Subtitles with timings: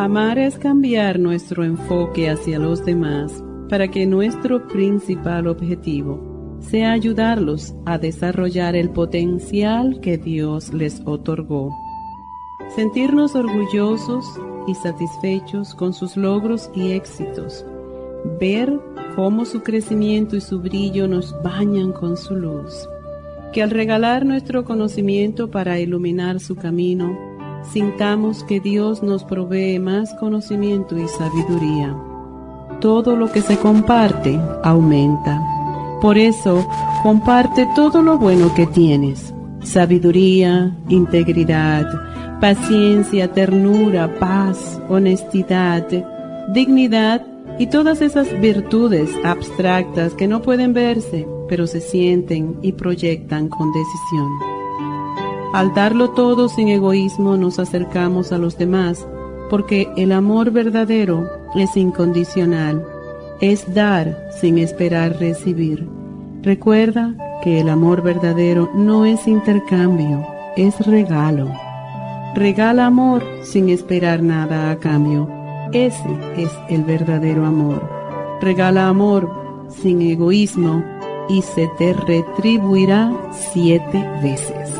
[0.00, 7.74] Amar es cambiar nuestro enfoque hacia los demás para que nuestro principal objetivo sea ayudarlos
[7.84, 11.76] a desarrollar el potencial que Dios les otorgó.
[12.74, 14.24] Sentirnos orgullosos
[14.66, 17.66] y satisfechos con sus logros y éxitos.
[18.40, 18.72] Ver
[19.16, 22.88] cómo su crecimiento y su brillo nos bañan con su luz.
[23.52, 27.29] Que al regalar nuestro conocimiento para iluminar su camino,
[27.72, 31.96] sintamos que Dios nos provee más conocimiento y sabiduría.
[32.80, 35.42] Todo lo que se comparte aumenta.
[36.00, 36.66] Por eso,
[37.02, 39.34] comparte todo lo bueno que tienes.
[39.62, 41.86] Sabiduría, integridad,
[42.40, 45.86] paciencia, ternura, paz, honestidad,
[46.54, 47.26] dignidad
[47.58, 53.70] y todas esas virtudes abstractas que no pueden verse, pero se sienten y proyectan con
[53.72, 54.49] decisión.
[55.52, 59.06] Al darlo todo sin egoísmo nos acercamos a los demás,
[59.50, 62.86] porque el amor verdadero es incondicional,
[63.40, 65.88] es dar sin esperar recibir.
[66.42, 70.24] Recuerda que el amor verdadero no es intercambio,
[70.56, 71.50] es regalo.
[72.36, 75.28] Regala amor sin esperar nada a cambio.
[75.72, 77.82] Ese es el verdadero amor.
[78.40, 79.28] Regala amor
[79.68, 80.84] sin egoísmo
[81.28, 84.79] y se te retribuirá siete veces.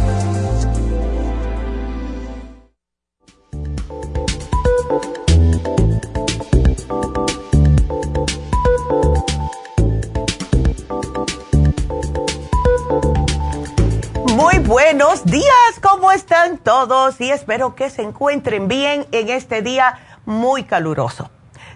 [15.31, 17.21] Días, ¿cómo están todos?
[17.21, 21.31] Y espero que se encuentren bien en este día muy caluroso.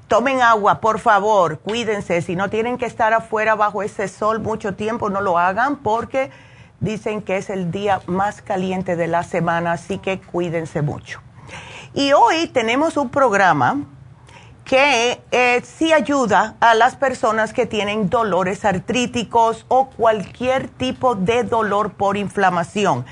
[0.10, 2.22] Tomen agua, por favor, cuídense.
[2.22, 6.32] Si no tienen que estar afuera bajo ese sol mucho tiempo, no lo hagan porque
[6.82, 11.22] dicen que es el día más caliente de la semana, así que cuídense mucho.
[11.94, 13.86] Y hoy tenemos un programa
[14.66, 21.44] que eh, sí ayuda a las personas que tienen dolores artríticos o cualquier tipo de
[21.44, 23.06] dolor por inflamación.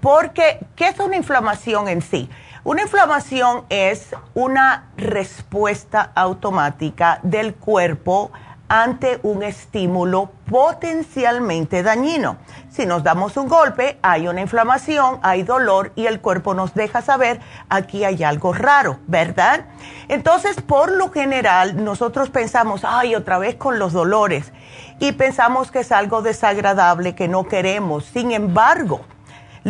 [0.00, 2.30] Porque, ¿qué es una inflamación en sí?
[2.64, 8.30] Una inflamación es una respuesta automática del cuerpo
[8.70, 12.36] ante un estímulo potencialmente dañino.
[12.70, 17.02] Si nos damos un golpe, hay una inflamación, hay dolor y el cuerpo nos deja
[17.02, 19.64] saber, aquí hay algo raro, ¿verdad?
[20.06, 24.52] Entonces, por lo general, nosotros pensamos, ay, otra vez con los dolores,
[25.00, 28.04] y pensamos que es algo desagradable que no queremos.
[28.04, 29.00] Sin embargo,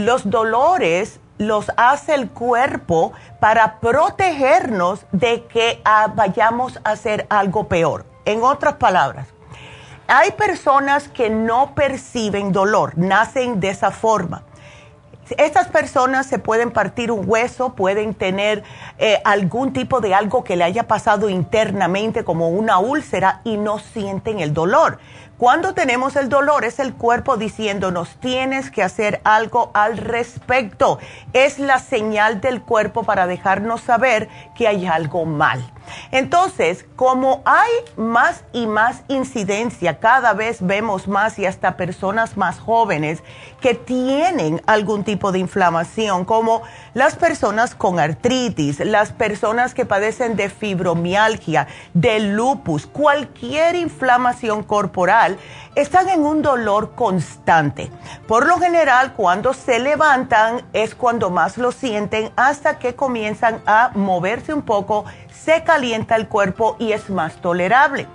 [0.05, 7.67] los dolores los hace el cuerpo para protegernos de que ah, vayamos a hacer algo
[7.67, 8.05] peor.
[8.27, 9.29] En otras palabras,
[10.07, 14.43] hay personas que no perciben dolor, nacen de esa forma.
[15.39, 18.65] estas personas se pueden partir un hueso, pueden tener
[18.99, 23.79] eh, algún tipo de algo que le haya pasado internamente como una úlcera y no
[23.79, 24.99] sienten el dolor.
[25.41, 30.99] Cuando tenemos el dolor es el cuerpo diciéndonos tienes que hacer algo al respecto.
[31.33, 35.65] Es la señal del cuerpo para dejarnos saber que hay algo mal.
[36.11, 42.59] Entonces, como hay más y más incidencia, cada vez vemos más y hasta personas más
[42.59, 43.23] jóvenes
[43.61, 46.63] que tienen algún tipo de inflamación, como
[46.95, 55.30] las personas con artritis, las personas que padecen de fibromialgia, de lupus, cualquier inflamación corporal,
[55.75, 57.91] están en un dolor constante.
[58.27, 63.91] Por lo general, cuando se levantan es cuando más lo sienten hasta que comienzan a
[63.95, 68.07] moverse un poco, se calienta el cuerpo y es más tolerable.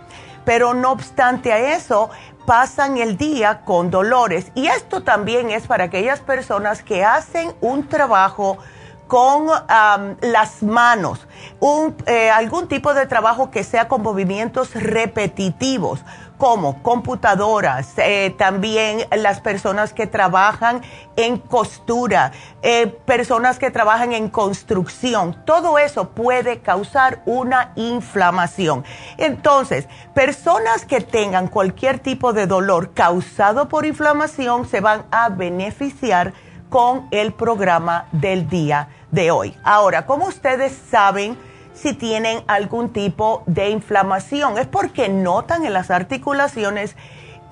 [0.44, 2.10] Pero no obstante a eso,
[2.46, 4.52] pasan el día con dolores.
[4.54, 8.58] Y esto también es para aquellas personas que hacen un trabajo
[9.08, 9.48] con
[10.22, 11.28] las manos,
[12.08, 16.04] eh, algún tipo de trabajo que sea con movimientos repetitivos
[16.38, 20.82] como computadoras, eh, también las personas que trabajan
[21.16, 28.84] en costura, eh, personas que trabajan en construcción, todo eso puede causar una inflamación.
[29.18, 36.34] Entonces, personas que tengan cualquier tipo de dolor causado por inflamación se van a beneficiar
[36.70, 39.56] con el programa del día de hoy.
[39.64, 41.38] Ahora, como ustedes saben,
[41.76, 44.58] si tienen algún tipo de inflamación.
[44.58, 46.96] Es porque notan en las articulaciones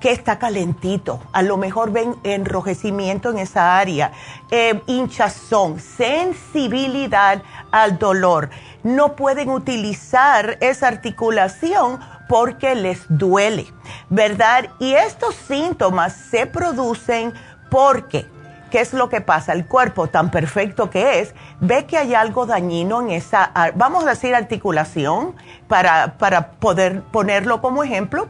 [0.00, 1.22] que está calentito.
[1.32, 4.12] A lo mejor ven enrojecimiento en esa área,
[4.50, 8.50] eh, hinchazón, sensibilidad al dolor.
[8.82, 13.66] No pueden utilizar esa articulación porque les duele,
[14.10, 14.70] ¿verdad?
[14.78, 17.32] Y estos síntomas se producen
[17.70, 18.26] porque
[18.70, 19.52] ¿qué es lo que pasa?
[19.52, 24.10] El cuerpo, tan perfecto que es, ve que hay algo dañino en esa, vamos a
[24.10, 25.34] decir, articulación,
[25.68, 28.28] para, para poder ponerlo como ejemplo.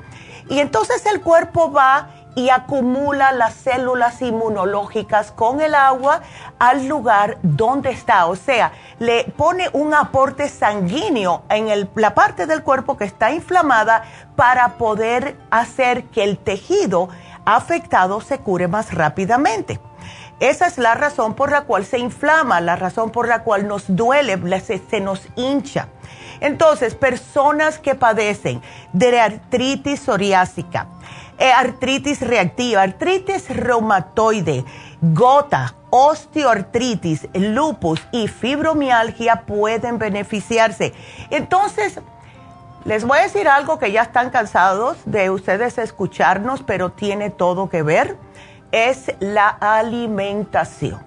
[0.48, 6.20] Y entonces el cuerpo va y acumula las células inmunológicas con el agua
[6.58, 8.26] al lugar donde está.
[8.26, 14.04] O sea, le pone un aporte sanguíneo en la parte del cuerpo que está inflamada
[14.36, 17.08] para poder hacer que el tejido
[17.44, 19.80] afectado se cure más rápidamente.
[20.40, 23.84] Esa es la razón por la cual se inflama, la razón por la cual nos
[23.88, 25.88] duele, se, nos hincha.
[26.40, 28.60] Entonces, personas que padecen
[28.92, 30.88] de artritis psoriásica,
[31.38, 34.64] eh, artritis reactiva, artritis reumatoide,
[35.00, 40.92] gota, osteoartritis, lupus y fibromialgia pueden beneficiarse.
[41.30, 42.00] Entonces,
[42.84, 47.70] les voy a decir algo que ya están cansados de ustedes escucharnos, pero tiene todo
[47.70, 48.18] que ver
[48.74, 51.00] es la alimentación.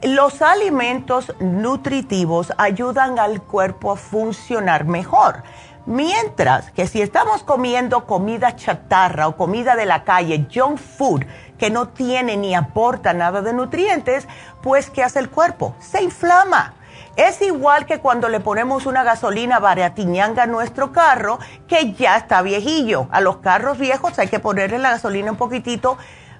[0.00, 5.42] Los alimentos nutritivos ayudan al cuerpo a funcionar mejor,
[5.86, 11.24] mientras que si estamos comiendo comida chatarra o comida de la calle, junk food,
[11.58, 14.28] que no tiene ni aporta nada de nutrientes,
[14.62, 15.74] pues ¿qué hace el cuerpo?
[15.80, 16.74] Se inflama.
[17.16, 22.40] Es igual que cuando le ponemos una gasolina baratiñanga a nuestro carro, que ya está
[22.42, 23.08] viejillo.
[23.10, 25.98] A los carros viejos hay que ponerle la gasolina un poquitito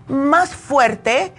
[0.08, 1.32] más fuerte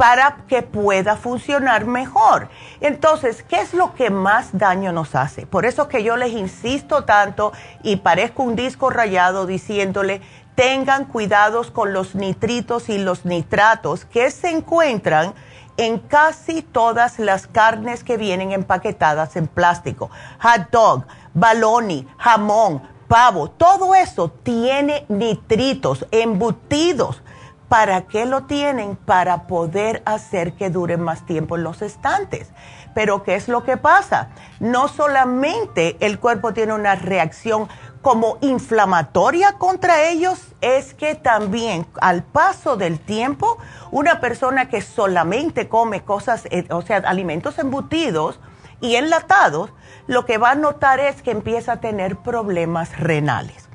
[0.00, 2.48] para que pueda funcionar mejor.
[2.80, 5.44] Entonces, ¿qué es lo que más daño nos hace?
[5.44, 7.52] Por eso que yo les insisto tanto
[7.82, 10.22] y parezco un disco rayado diciéndole,
[10.54, 15.34] tengan cuidados con los nitritos y los nitratos que se encuentran
[15.76, 20.10] en casi todas las carnes que vienen empaquetadas en plástico.
[20.40, 21.04] Hot dog,
[21.34, 27.22] baloney, jamón, pavo, todo eso tiene nitritos embutidos
[27.70, 28.96] ¿Para qué lo tienen?
[28.96, 32.50] Para poder hacer que duren más tiempo en los estantes.
[32.94, 34.30] Pero ¿qué es lo que pasa?
[34.58, 37.68] No solamente el cuerpo tiene una reacción
[38.02, 43.56] como inflamatoria contra ellos, es que también al paso del tiempo,
[43.92, 48.40] una persona que solamente come cosas, eh, o sea, alimentos embutidos
[48.80, 49.70] y enlatados,
[50.08, 53.69] lo que va a notar es que empieza a tener problemas renales.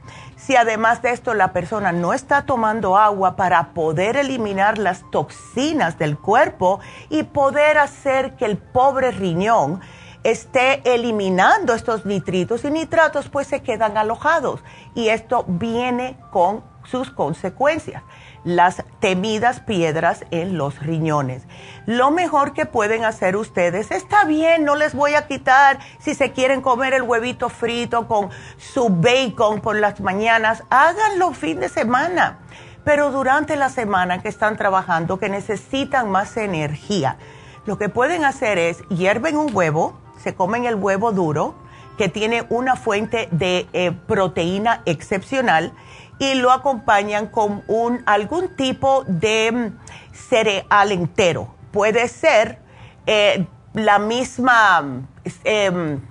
[0.45, 5.97] Si además de esto la persona no está tomando agua para poder eliminar las toxinas
[5.97, 9.81] del cuerpo y poder hacer que el pobre riñón
[10.23, 14.63] esté eliminando estos nitritos y nitratos, pues se quedan alojados.
[14.93, 18.03] Y esto viene con sus consecuencias
[18.45, 21.43] las temidas piedras en los riñones.
[21.85, 26.31] Lo mejor que pueden hacer ustedes, está bien, no les voy a quitar si se
[26.31, 32.39] quieren comer el huevito frito con su bacon por las mañanas, háganlo fin de semana.
[32.85, 37.17] pero durante la semana que están trabajando, que necesitan más energía,
[37.65, 41.55] lo que pueden hacer es hierven un huevo, se comen el huevo duro,
[41.97, 45.73] que tiene una fuente de eh, proteína excepcional,
[46.19, 49.79] y lo acompañan con un, algún tipo de mm,
[50.13, 51.53] cereal entero.
[51.71, 52.59] Puede ser
[53.05, 55.03] eh, la misma
[55.43, 56.01] em,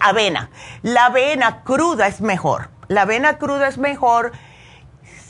[0.00, 0.50] avena.
[0.82, 2.70] La avena cruda es mejor.
[2.88, 4.32] La avena cruda es mejor.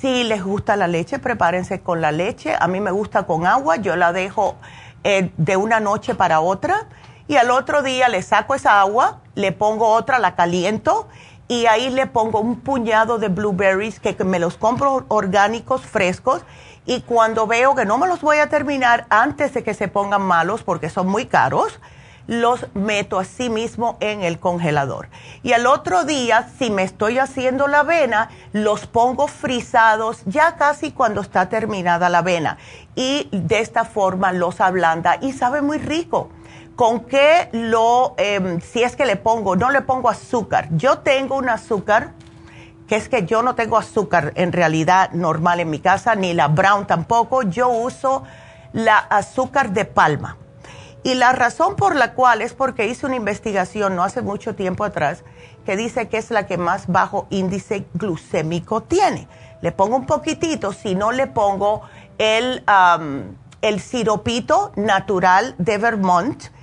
[0.01, 2.57] Si les gusta la leche, prepárense con la leche.
[2.59, 3.77] A mí me gusta con agua.
[3.77, 4.57] Yo la dejo
[5.05, 6.89] eh, de una noche para otra.
[7.27, 11.09] Y al otro día le saco esa agua, le pongo otra, la caliento
[11.49, 16.43] y ahí le pongo un puñado de blueberries que, me los compro orgánicos, frescos,
[16.87, 20.23] y cuando veo que no me los voy a terminar antes de que se pongan
[20.23, 21.81] malos porque son muy caros,
[22.27, 25.09] los meto así mismo en el congelador.
[25.43, 30.93] Y al otro día, si me estoy haciendo la avena, los pongo frisados ya casi
[30.93, 32.57] cuando está terminada la avena.
[32.95, 36.31] Y de esta forma los ablanda y sabe muy rico.
[36.77, 40.69] ¿Con qué lo, em, si es que le pongo, no le pongo azúcar?
[40.73, 42.13] Yo tengo un azúcar,
[42.89, 46.49] que es que yo no tengo azúcar en realidad normal en mi casa, ni la
[46.49, 48.25] brown tampoco, yo uso
[48.73, 50.37] la azúcar de palma.
[51.05, 54.85] Y la razón por la cual es porque hice una investigación no hace mucho tiempo
[54.85, 55.23] atrás
[55.65, 59.29] que dice que es la que más bajo índice glucémico tiene.
[59.61, 61.83] Le pongo un poquitito, si no le pongo
[62.19, 62.65] el,
[63.63, 66.54] el siropito natural de Vermont,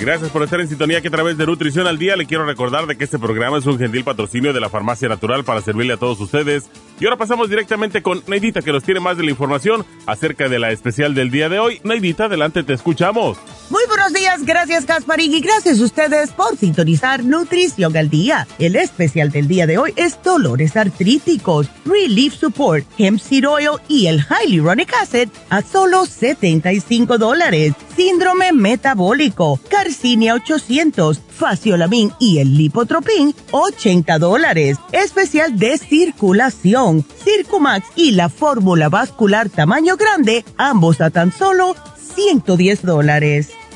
[0.00, 2.86] Gracias por estar en sintonía que a través de Nutrición al Día le quiero recordar
[2.86, 5.98] de que este programa es un gentil patrocinio de la Farmacia Natural para servirle a
[5.98, 6.70] todos ustedes.
[7.00, 10.58] Y ahora pasamos directamente con Neidita que nos tiene más de la información acerca de
[10.58, 11.80] la especial del día de hoy.
[11.82, 13.38] Neidita, adelante, te escuchamos.
[13.70, 18.46] Muy buenos días, gracias Gasparín y gracias a ustedes por sintonizar Nutrición al Día.
[18.58, 23.44] El especial del día de hoy es dolores artríticos, Relief Support, Hemp Seed
[23.88, 27.72] y el Hyaluronic Acid a solo 75 dólares.
[27.96, 34.76] Síndrome metabólico, Garcinia 800, Faciolamin y el Lipotropin 80 dólares.
[34.92, 41.74] Especial de circulación, Circumax y la fórmula vascular tamaño grande, ambos a tan solo
[42.14, 43.59] 110 dólares.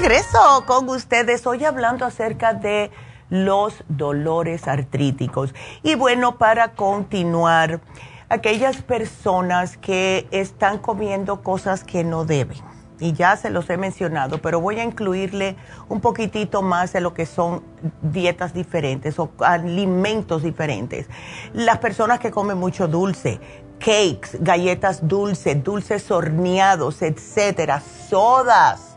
[0.00, 2.90] Regreso con ustedes hoy hablando acerca de
[3.30, 5.54] los dolores artríticos.
[5.82, 7.80] Y bueno, para continuar,
[8.28, 12.58] aquellas personas que están comiendo cosas que no deben.
[13.00, 15.56] Y ya se los he mencionado, pero voy a incluirle
[15.88, 17.62] un poquitito más de lo que son
[18.02, 21.06] dietas diferentes o alimentos diferentes.
[21.54, 23.40] Las personas que comen mucho dulce,
[23.78, 28.95] cakes, galletas dulces, dulces horneados, etcétera, sodas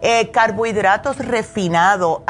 [0.00, 2.20] eh, carbohidratos refinados,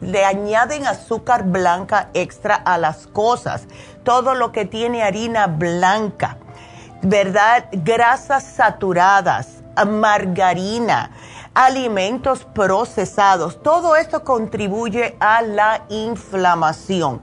[0.00, 3.66] le añaden azúcar blanca extra a las cosas,
[4.02, 6.38] todo lo que tiene harina blanca,
[7.02, 7.66] ¿verdad?
[7.72, 11.12] Grasas saturadas, margarina,
[11.54, 17.22] alimentos procesados, todo esto contribuye a la inflamación.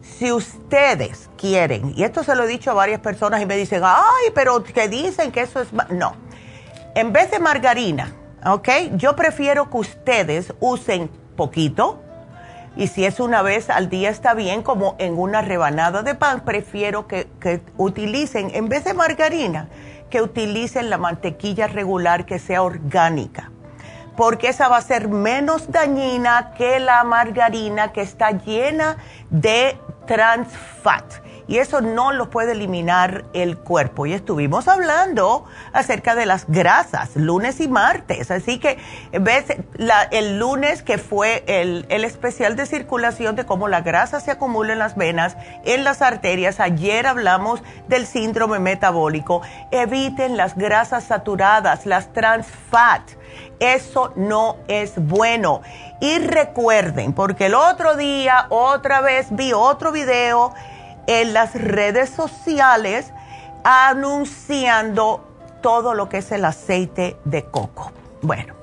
[0.00, 3.82] Si ustedes quieren, y esto se lo he dicho a varias personas y me dicen,
[3.84, 5.68] ay, pero que dicen que eso es...
[5.90, 6.14] No,
[6.94, 8.12] en vez de margarina,
[8.44, 8.68] ¿ok?
[8.96, 12.00] Yo prefiero que ustedes usen poquito
[12.76, 16.40] y si es una vez al día está bien, como en una rebanada de pan,
[16.44, 19.68] prefiero que, que utilicen, en vez de margarina,
[20.10, 23.50] que utilicen la mantequilla regular que sea orgánica
[24.18, 28.96] porque esa va a ser menos dañina que la margarina que está llena
[29.30, 30.48] de trans
[30.82, 31.04] fat
[31.48, 34.04] y eso no lo puede eliminar el cuerpo.
[34.04, 38.30] Y estuvimos hablando acerca de las grasas lunes y martes.
[38.30, 38.78] Así que
[39.18, 39.46] ves
[40.10, 44.74] el lunes que fue el, el especial de circulación de cómo la grasa se acumula
[44.74, 46.60] en las venas, en las arterias.
[46.60, 49.40] Ayer hablamos del síndrome metabólico.
[49.70, 53.02] Eviten las grasas saturadas, las trans fat.
[53.58, 55.62] Eso no es bueno.
[56.00, 60.52] Y recuerden, porque el otro día otra vez vi otro video
[61.08, 63.12] en las redes sociales
[63.64, 65.24] anunciando
[65.62, 67.90] todo lo que es el aceite de coco.
[68.22, 68.54] Bueno,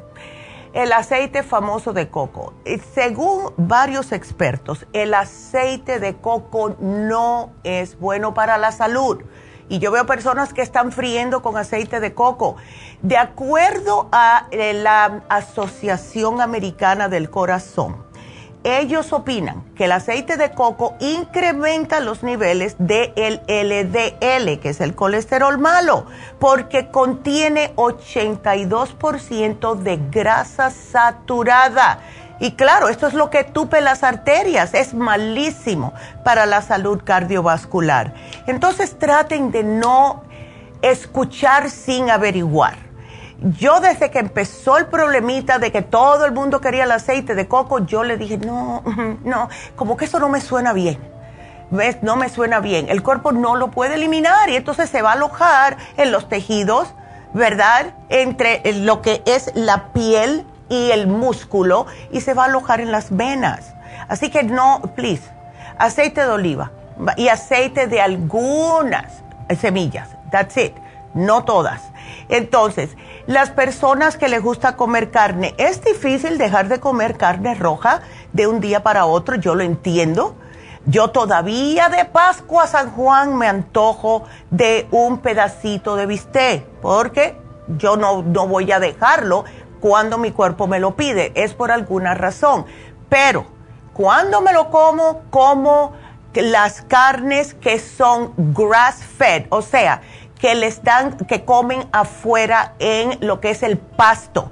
[0.73, 2.53] el aceite famoso de coco.
[2.93, 9.23] Según varios expertos, el aceite de coco no es bueno para la salud.
[9.67, 12.57] Y yo veo personas que están friendo con aceite de coco.
[13.01, 18.04] De acuerdo a la Asociación Americana del Corazón,
[18.65, 24.81] ellos opinan que el aceite de coco incrementa los niveles de el LDL, que es
[24.81, 26.07] el colesterol malo,
[26.39, 31.99] porque contiene 82% de grasa saturada.
[32.39, 38.15] Y claro, esto es lo que tupe las arterias, es malísimo para la salud cardiovascular.
[38.47, 40.23] Entonces traten de no
[40.81, 42.84] escuchar sin averiguar
[43.41, 47.47] yo desde que empezó el problemita de que todo el mundo quería el aceite de
[47.47, 48.83] coco, yo le dije, no,
[49.23, 50.97] no, como que eso no me suena bien.
[52.01, 52.87] No me suena bien.
[52.89, 56.93] El cuerpo no lo puede eliminar y entonces se va a alojar en los tejidos,
[57.33, 57.95] ¿verdad?
[58.09, 62.91] Entre lo que es la piel y el músculo y se va a alojar en
[62.91, 63.73] las venas.
[64.07, 65.23] Así que no, please,
[65.77, 66.71] aceite de oliva
[67.17, 69.23] y aceite de algunas
[69.59, 70.09] semillas.
[70.31, 70.75] That's it.
[71.13, 71.81] No todas.
[72.29, 72.95] Entonces,
[73.27, 78.01] las personas que les gusta comer carne, es difícil dejar de comer carne roja
[78.33, 80.35] de un día para otro, yo lo entiendo.
[80.85, 87.35] Yo todavía de Pascua a San Juan me antojo de un pedacito de bistec, porque
[87.67, 89.45] yo no, no voy a dejarlo
[89.79, 92.65] cuando mi cuerpo me lo pide, es por alguna razón.
[93.09, 93.47] Pero
[93.93, 95.93] cuando me lo como, como
[96.33, 100.01] las carnes que son grass fed, o sea,
[100.39, 104.51] que les dan, que comen afuera en lo que es el pasto.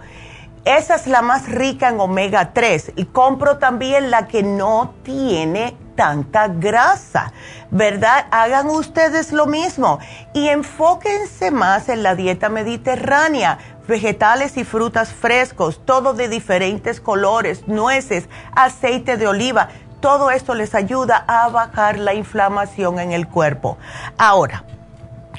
[0.66, 2.94] Esa es la más rica en omega 3.
[2.96, 7.34] Y compro también la que no tiene tanta grasa,
[7.70, 8.28] ¿verdad?
[8.32, 10.00] Hagan ustedes lo mismo
[10.34, 17.68] y enfóquense más en la dieta mediterránea, vegetales y frutas frescos, todo de diferentes colores,
[17.68, 19.70] nueces, aceite de oliva.
[20.00, 23.78] Todo esto les ayuda a bajar la inflamación en el cuerpo.
[24.18, 24.64] Ahora,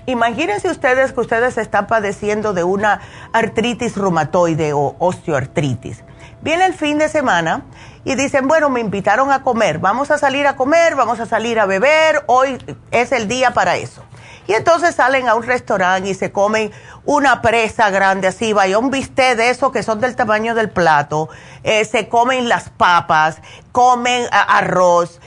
[0.07, 3.01] Imagínense ustedes que ustedes están padeciendo de una
[3.33, 6.05] artritis reumatoide o osteoartritis.
[6.43, 7.63] Viene el fin de semana
[8.05, 11.59] y dicen, bueno, me invitaron a comer, vamos a salir a comer, vamos a salir
[11.59, 12.59] a beber, hoy
[12.91, 14.05] es el día para eso.
[14.47, 16.71] Y entonces salen a un restaurante y se comen
[17.07, 21.29] una presa grande así, vaya un bistec de esos que son del tamaño del plato,
[21.63, 23.39] eh, se comen las papas,
[23.73, 25.21] comen arroz,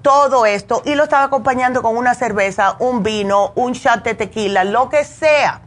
[0.00, 4.64] todo esto, y lo estaba acompañando con una cerveza, un vino, un shot de tequila,
[4.64, 5.62] lo que sea.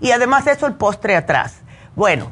[0.00, 1.56] Y además eso el postre atrás.
[1.94, 2.30] Bueno,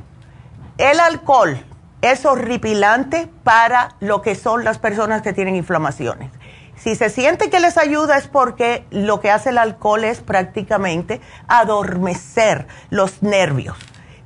[0.78, 1.64] el alcohol
[2.02, 6.30] es horripilante para lo que son las personas que tienen inflamaciones.
[6.76, 11.20] Si se siente que les ayuda es porque lo que hace el alcohol es prácticamente
[11.46, 13.76] adormecer los nervios.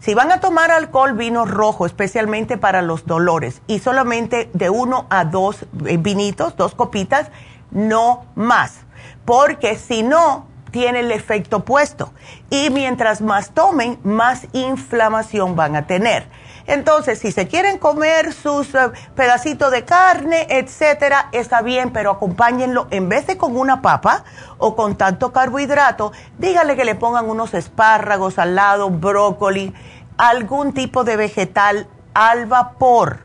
[0.00, 5.06] Si van a tomar alcohol, vino rojo, especialmente para los dolores, y solamente de uno
[5.10, 7.30] a dos eh, vinitos, dos copitas,
[7.70, 8.78] no más,
[9.24, 12.12] porque si no, tiene el efecto opuesto.
[12.50, 16.26] Y mientras más tomen, más inflamación van a tener.
[16.68, 22.88] Entonces, si se quieren comer sus eh, pedacitos de carne, etcétera, está bien, pero acompáñenlo
[22.90, 24.24] en vez de con una papa
[24.58, 29.72] o con tanto carbohidrato, dígale que le pongan unos espárragos al lado, brócoli,
[30.18, 33.20] algún tipo de vegetal al vapor.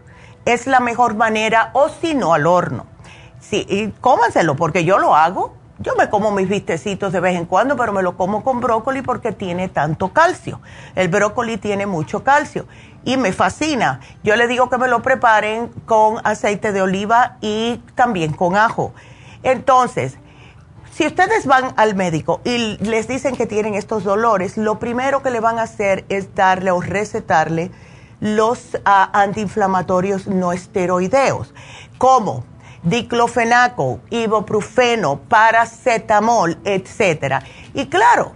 [0.45, 2.85] Es la mejor manera, o si no, al horno.
[3.41, 7.45] Sí, y cómanselo, porque yo lo hago yo me como mis vistecitos de vez en
[7.45, 10.61] cuando, pero me lo como con brócoli porque tiene tanto calcio.
[10.95, 12.67] El brócoli tiene mucho calcio
[13.05, 13.99] y me fascina.
[14.23, 18.93] Yo le digo que me lo preparen con aceite de oliva y también con ajo.
[19.43, 20.17] Entonces,
[20.91, 25.31] si ustedes van al médico y les dicen que tienen estos dolores, lo primero que
[25.31, 27.71] le van a hacer es darle o recetarle
[28.19, 31.53] los ah, antiinflamatorios no esteroideos,
[31.97, 32.45] como
[32.83, 37.43] diclofenaco, ibuprofeno, paracetamol, etc.
[37.73, 38.33] Y claro,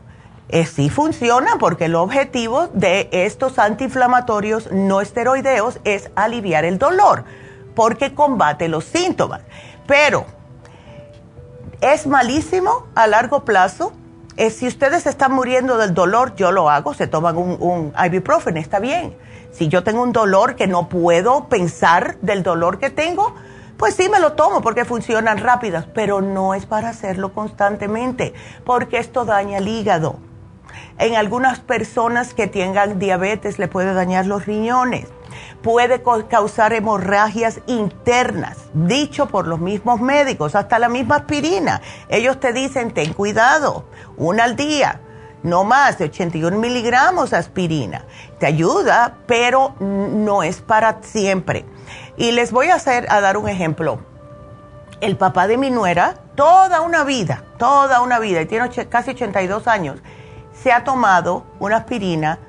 [0.50, 7.26] eh, sí funciona porque el objetivo de estos antiinflamatorios no esteroideos es aliviar el dolor,
[7.76, 9.42] porque combate los síntomas.
[9.88, 10.26] Pero
[11.82, 13.92] es malísimo a largo plazo.
[14.38, 18.56] Eh, si ustedes están muriendo del dolor, yo lo hago, se toman un, un ibuprofen,
[18.56, 19.18] está bien.
[19.52, 23.36] Si yo tengo un dolor que no puedo pensar del dolor que tengo,
[23.78, 28.34] pues sí me lo tomo porque funcionan rápidas, pero no es para hacerlo constantemente,
[28.64, 30.20] porque esto daña el hígado.
[31.00, 35.08] En algunas personas que tengan diabetes le puede dañar los riñones,
[35.62, 41.82] puede causar hemorragias internas, dicho por los mismos médicos, hasta la misma aspirina.
[42.10, 43.86] Ellos te dicen, ten cuidado,
[44.18, 45.02] una al día,
[45.44, 48.06] no más de 81 miligramos aspirina.
[48.40, 51.66] Te ayuda, pero no es para siempre.
[52.18, 54.00] Y les voy a hacer, a dar un ejemplo.
[55.00, 59.68] El papá de mi nuera, toda una vida, toda una vida, y tiene casi 82
[59.68, 60.00] años,
[60.62, 62.40] se ha tomado una aspirina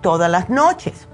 [0.00, 1.08] todas las noches.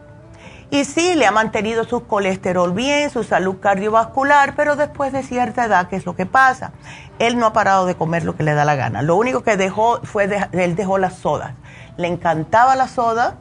[0.73, 5.65] Y sí, le ha mantenido su colesterol bien, su salud cardiovascular, pero después de cierta
[5.65, 6.71] edad, ¿qué es lo que pasa?
[7.19, 9.03] Él no ha parado de comer lo que le da la gana.
[9.03, 11.55] Lo único que dejó fue, él dejó las sodas.
[11.97, 13.35] Le encantaba la soda,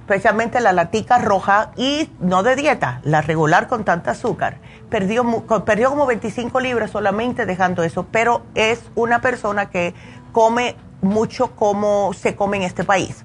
[0.00, 4.56] especialmente la latica roja y no de dieta, la regular con tanta azúcar.
[4.88, 5.24] Perdió,
[5.66, 9.94] perdió como 25 libras solamente dejando eso, pero es una persona que
[10.32, 13.24] come mucho como se come en este país.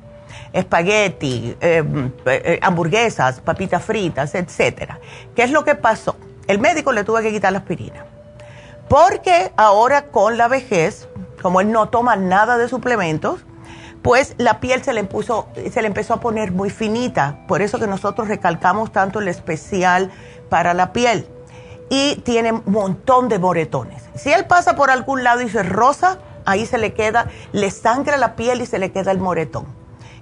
[0.52, 1.84] Espagueti, eh,
[2.26, 5.00] eh, hamburguesas, papitas fritas, etcétera.
[5.36, 6.18] ¿Qué es lo que pasó?
[6.48, 8.06] El médico le tuvo que quitar la aspirina.
[8.90, 11.08] Porque ahora con la vejez,
[11.42, 13.46] como él no toma nada de suplementos,
[14.02, 17.40] pues la piel se le, puso, se le empezó a poner muy finita.
[17.48, 20.12] Por eso que nosotros recalcamos tanto el especial
[20.50, 21.28] para la piel.
[21.90, 24.04] Y tiene un montón de moretones.
[24.16, 28.18] Si él pasa por algún lado y se rosa, ahí se le queda, le sangra
[28.18, 29.66] la piel y se le queda el moretón.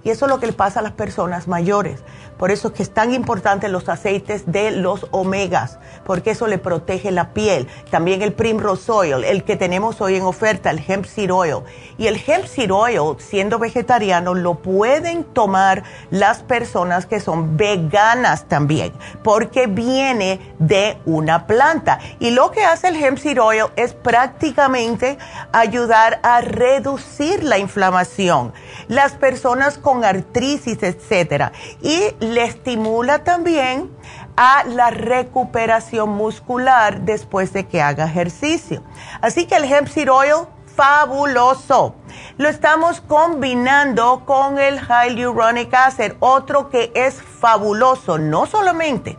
[0.04, 2.04] Y eso es lo que le pasa a las personas mayores.
[2.38, 6.58] Por eso es que es tan importante los aceites de los omegas, porque eso le
[6.58, 7.68] protege la piel.
[7.90, 11.64] También el Primrose Oil, el que tenemos hoy en oferta, el Hemp Seed Oil.
[11.98, 18.46] Y el Hemp Seed Oil, siendo vegetariano, lo pueden tomar las personas que son veganas
[18.48, 18.92] también,
[19.24, 22.00] porque viene de una planta.
[22.20, 25.18] Y lo que hace el Hemp Seed Oil es prácticamente
[25.52, 28.54] ayudar a reducir la inflamación.
[28.88, 31.52] Las personas con artritis, etcétera.
[31.82, 33.92] Y le estimula también
[34.38, 38.84] a la recuperación muscular después de que haga ejercicio.
[39.22, 41.96] Así que el hemp seed oil, fabuloso.
[42.38, 49.18] Lo estamos combinando con el hyaluronic acid, otro que es fabuloso, no solamente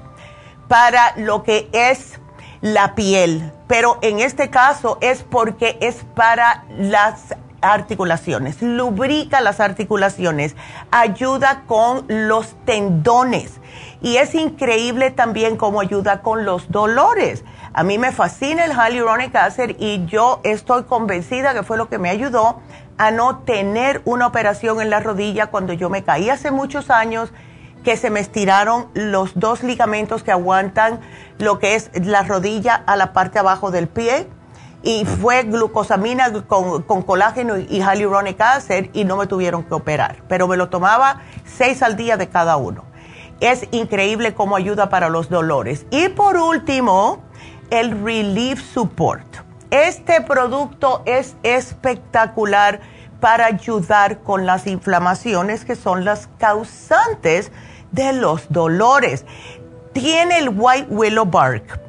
[0.69, 2.21] para lo que es
[2.61, 10.57] la piel, pero en este caso es porque es para las articulaciones, lubrica las articulaciones,
[10.91, 13.61] ayuda con los tendones
[14.01, 17.45] y es increíble también cómo ayuda con los dolores.
[17.73, 21.99] A mí me fascina el hyaluronic acid y yo estoy convencida que fue lo que
[21.99, 22.61] me ayudó
[22.99, 27.33] a no tener una operación en la rodilla cuando yo me caí hace muchos años
[27.85, 31.01] que se me estiraron los dos ligamentos que aguantan
[31.39, 34.27] lo que es la rodilla a la parte abajo del pie
[34.83, 40.47] y fue glucosamina con, colágeno y hyaluronic acid y no me tuvieron que operar, pero
[40.49, 42.85] me lo tomaba seis al día de cada uno.
[43.41, 45.87] Es increíble cómo ayuda para los dolores.
[45.91, 47.23] Y por último,
[47.71, 49.27] el Relief Support.
[49.71, 52.81] Este producto es espectacular
[53.21, 57.51] para ayudar con las inflamaciones que son las causantes
[57.93, 59.27] de los dolores.
[59.93, 61.81] Tiene el White Willow Bark,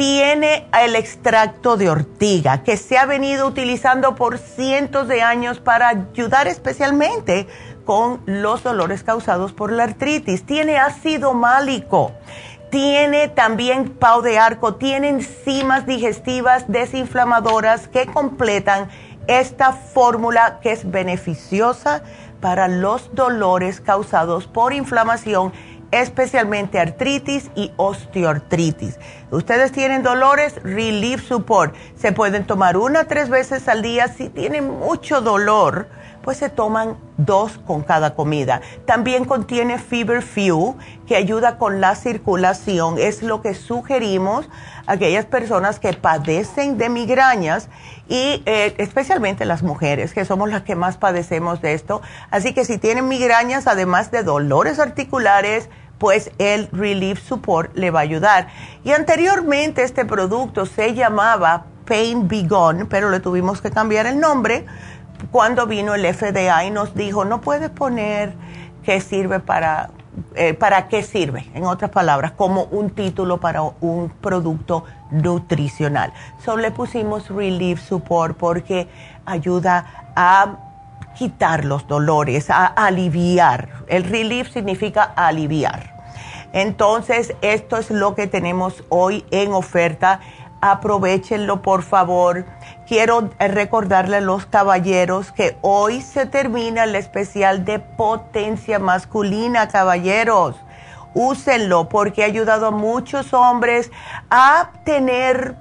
[0.00, 5.88] tiene el extracto de ortiga que se ha venido utilizando por cientos de años para
[5.88, 7.46] ayudar especialmente
[7.84, 10.46] con los dolores causados por la artritis.
[10.46, 12.12] Tiene ácido málico.
[12.70, 18.88] Tiene también pau de arco, tiene enzimas digestivas desinflamadoras que completan
[19.26, 22.02] esta fórmula que es beneficiosa
[22.40, 25.52] para los dolores causados por inflamación,
[25.90, 28.98] especialmente artritis y osteoartritis.
[29.30, 31.74] Ustedes tienen dolores, Relief Support.
[31.96, 35.88] Se pueden tomar una tres veces al día si tienen mucho dolor
[36.22, 38.60] pues se toman dos con cada comida.
[38.86, 42.96] También contiene Fever Few, que ayuda con la circulación.
[42.98, 44.48] Es lo que sugerimos
[44.86, 47.68] a aquellas personas que padecen de migrañas
[48.08, 52.02] y eh, especialmente las mujeres, que somos las que más padecemos de esto.
[52.30, 55.68] Así que si tienen migrañas, además de dolores articulares,
[56.00, 58.48] pues el Relief Support le va a ayudar.
[58.82, 64.18] Y anteriormente este producto se llamaba Pain Be Gone, pero le tuvimos que cambiar el
[64.18, 64.64] nombre
[65.30, 68.32] cuando vino el FDA y nos dijo, no puedes poner
[68.82, 69.90] qué sirve para,
[70.36, 76.14] eh, para qué sirve, en otras palabras, como un título para un producto nutricional.
[76.42, 78.88] Solo le pusimos Relief Support porque
[79.26, 80.70] ayuda a
[81.14, 83.68] quitar los dolores, a aliviar.
[83.88, 85.89] El relief significa aliviar.
[86.52, 90.20] Entonces, esto es lo que tenemos hoy en oferta.
[90.60, 92.44] Aprovechenlo, por favor
[92.90, 100.56] quiero recordarle a los caballeros que hoy se termina el especial de potencia masculina, caballeros.
[101.14, 103.92] Úsenlo porque ha ayudado a muchos hombres
[104.28, 105.54] a tener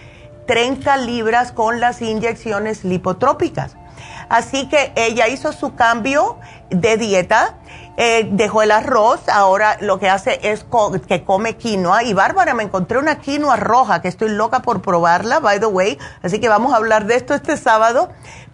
[0.45, 3.75] 30 libras con las inyecciones lipotrópicas.
[4.29, 6.37] Así que ella hizo su cambio
[6.69, 7.57] de dieta
[7.97, 10.65] eh, dejó el arroz, ahora lo que hace es
[11.07, 12.03] que come quinoa.
[12.03, 15.97] Y Bárbara, me encontré una quinoa roja que estoy loca por probarla, by the way.
[16.21, 18.09] Así que vamos a hablar de esto este sábado.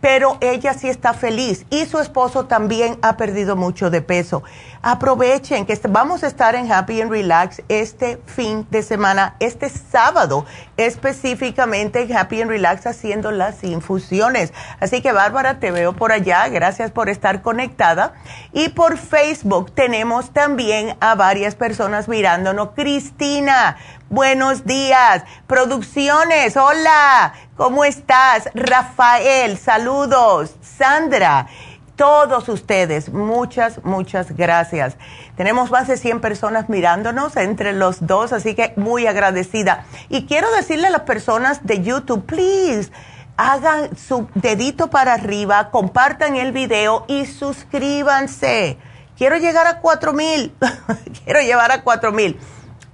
[0.08, 4.42] Pero ella sí está feliz y su esposo también ha perdido mucho de peso.
[4.82, 10.46] Aprovechen que vamos a estar en Happy and Relax este fin de semana, este sábado,
[10.78, 14.54] específicamente en Happy and Relax haciendo las infusiones.
[14.80, 16.48] Así que Bárbara, te veo por allá.
[16.48, 18.14] Gracias por estar conectada.
[18.54, 22.70] Y por Facebook tenemos también a varias personas mirándonos.
[22.76, 23.76] Cristina,
[24.10, 25.24] buenos días.
[25.48, 27.34] Producciones, hola.
[27.56, 28.50] ¿Cómo estás?
[28.54, 30.56] Rafael, saludos.
[30.62, 31.48] Sandra,
[31.96, 34.96] todos ustedes, muchas, muchas gracias.
[35.36, 39.86] Tenemos más de 100 personas mirándonos entre los dos, así que muy agradecida.
[40.10, 42.92] Y quiero decirle a las personas de YouTube, please,
[43.36, 48.78] hagan su dedito para arriba, compartan el video y suscríbanse.
[49.18, 50.54] Quiero llegar a 4000.
[51.26, 52.40] quiero llevar a 4000.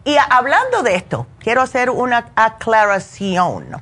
[0.06, 3.82] Y hablando de esto, quiero hacer una aclaración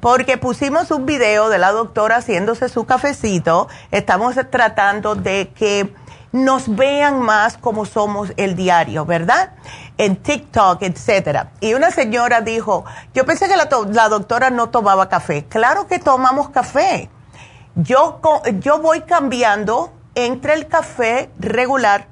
[0.00, 3.68] porque pusimos un video de la doctora haciéndose su cafecito.
[3.90, 5.94] Estamos tratando de que
[6.30, 9.52] nos vean más como somos el diario, ¿verdad?
[9.96, 11.52] En TikTok, etcétera.
[11.60, 13.64] Y una señora dijo, yo pensé que la,
[14.08, 15.44] doctora no tomaba café.
[15.44, 17.08] Claro que tomamos café.
[17.76, 18.20] Yo,
[18.58, 22.08] yo voy cambiando entre el café regular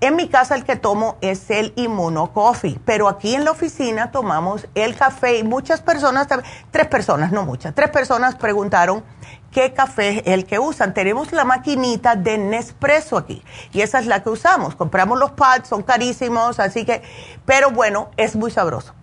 [0.00, 4.10] en mi casa el que tomo es el Immuno Coffee, pero aquí en la oficina
[4.10, 6.26] tomamos el café y muchas personas,
[6.70, 9.04] tres personas, no muchas, tres personas preguntaron
[9.50, 10.94] qué café es el que usan.
[10.94, 14.74] Tenemos la maquinita de Nespresso aquí y esa es la que usamos.
[14.74, 17.02] Compramos los pads, son carísimos, así que,
[17.44, 18.94] pero bueno, es muy sabroso.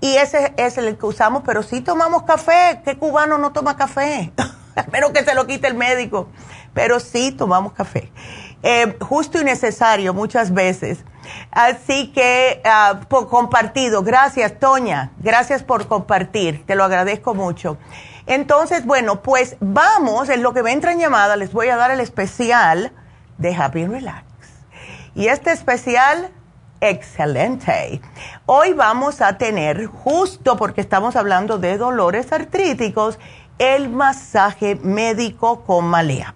[0.00, 2.80] Y ese es el que usamos, pero sí tomamos café.
[2.84, 4.32] ¿Qué cubano no toma café?
[4.76, 6.28] Espero que se lo quite el médico,
[6.72, 8.12] pero sí tomamos café.
[8.62, 11.04] Eh, justo y necesario muchas veces.
[11.50, 17.78] Así que ah, por compartido, gracias Toña, gracias por compartir, te lo agradezco mucho.
[18.26, 21.90] Entonces, bueno, pues vamos, en lo que me entra en llamada, les voy a dar
[21.90, 22.92] el especial
[23.38, 24.24] de Happy Relax.
[25.14, 26.30] Y este especial,
[26.80, 28.02] excelente.
[28.44, 33.18] Hoy vamos a tener, justo porque estamos hablando de dolores artríticos,
[33.58, 36.34] el masaje médico con malea.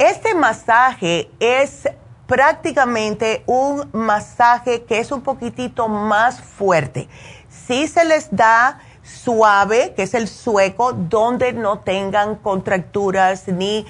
[0.00, 1.86] Este masaje es
[2.26, 7.06] prácticamente un masaje que es un poquitito más fuerte.
[7.50, 13.84] Si se les da suave, que es el sueco, donde no tengan contracturas ni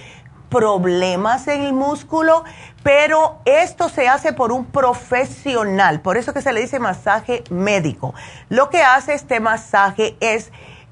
[0.48, 2.42] problemas en el músculo,
[2.82, 8.14] pero esto se hace por un profesional, por eso que se le dice masaje médico.
[8.48, 10.50] Lo que hace este masaje es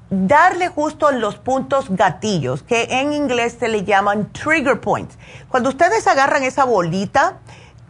[0.09, 5.17] darle justo los puntos gatillos, que en inglés se le llaman trigger points.
[5.49, 7.39] Cuando ustedes agarran esa bolita,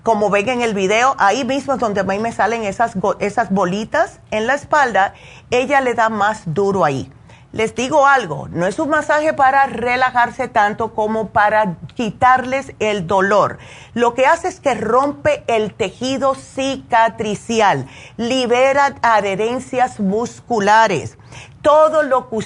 [0.04, 3.52] como ven en el video, ahí mismo es donde a mí me salen esas, esas
[3.52, 5.14] bolitas en la espalda,
[5.50, 7.12] ella le da más duro ahí.
[7.52, 13.58] Les digo algo, no es un masaje para relajarse tanto como para quitarles el dolor.
[13.96, 21.18] Lo que hace es que rompe el tejido cicatricial, libera adherencias musculares
[21.62, 22.38] todo lo que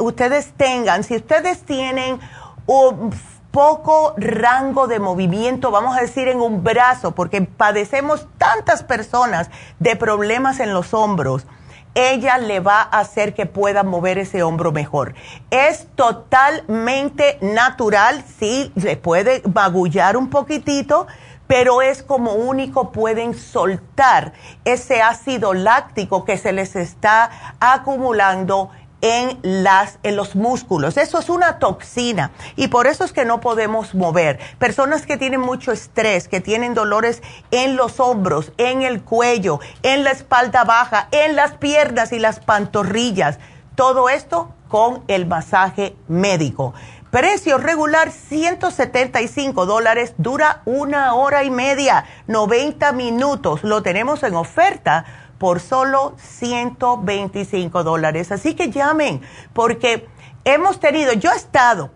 [0.00, 2.20] ustedes tengan, si ustedes tienen
[2.66, 3.12] un
[3.50, 9.94] poco rango de movimiento, vamos a decir en un brazo, porque padecemos tantas personas de
[9.96, 11.46] problemas en los hombros,
[11.94, 15.14] ella le va a hacer que pueda mover ese hombro mejor.
[15.50, 21.06] Es totalmente natural, sí, le puede magullar un poquitito,
[21.46, 24.32] pero es como único pueden soltar
[24.64, 28.70] ese ácido láctico que se les está acumulando
[29.02, 30.96] en, las, en los músculos.
[30.96, 34.38] Eso es una toxina y por eso es que no podemos mover.
[34.58, 40.04] Personas que tienen mucho estrés, que tienen dolores en los hombros, en el cuello, en
[40.04, 43.38] la espalda baja, en las piernas y las pantorrillas.
[43.74, 46.72] Todo esto con el masaje médico.
[47.12, 53.62] Precio regular 175 dólares, dura una hora y media, 90 minutos.
[53.64, 55.04] Lo tenemos en oferta
[55.36, 58.32] por solo 125 dólares.
[58.32, 59.20] Así que llamen,
[59.52, 60.08] porque
[60.46, 61.90] hemos tenido, yo he estado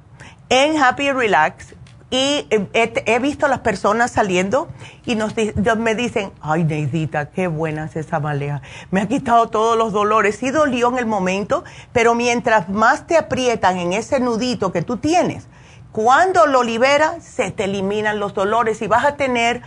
[0.50, 1.75] en Happy Relax
[2.08, 4.68] y he, visto a las personas saliendo
[5.04, 5.34] y nos,
[5.76, 8.62] me dicen, ay Neidita, qué buena es esa malea.
[8.92, 10.36] Me ha quitado todos los dolores.
[10.36, 14.98] Sí dolió en el momento, pero mientras más te aprietan en ese nudito que tú
[14.98, 15.48] tienes,
[15.90, 19.62] cuando lo liberas, se te eliminan los dolores y vas a tener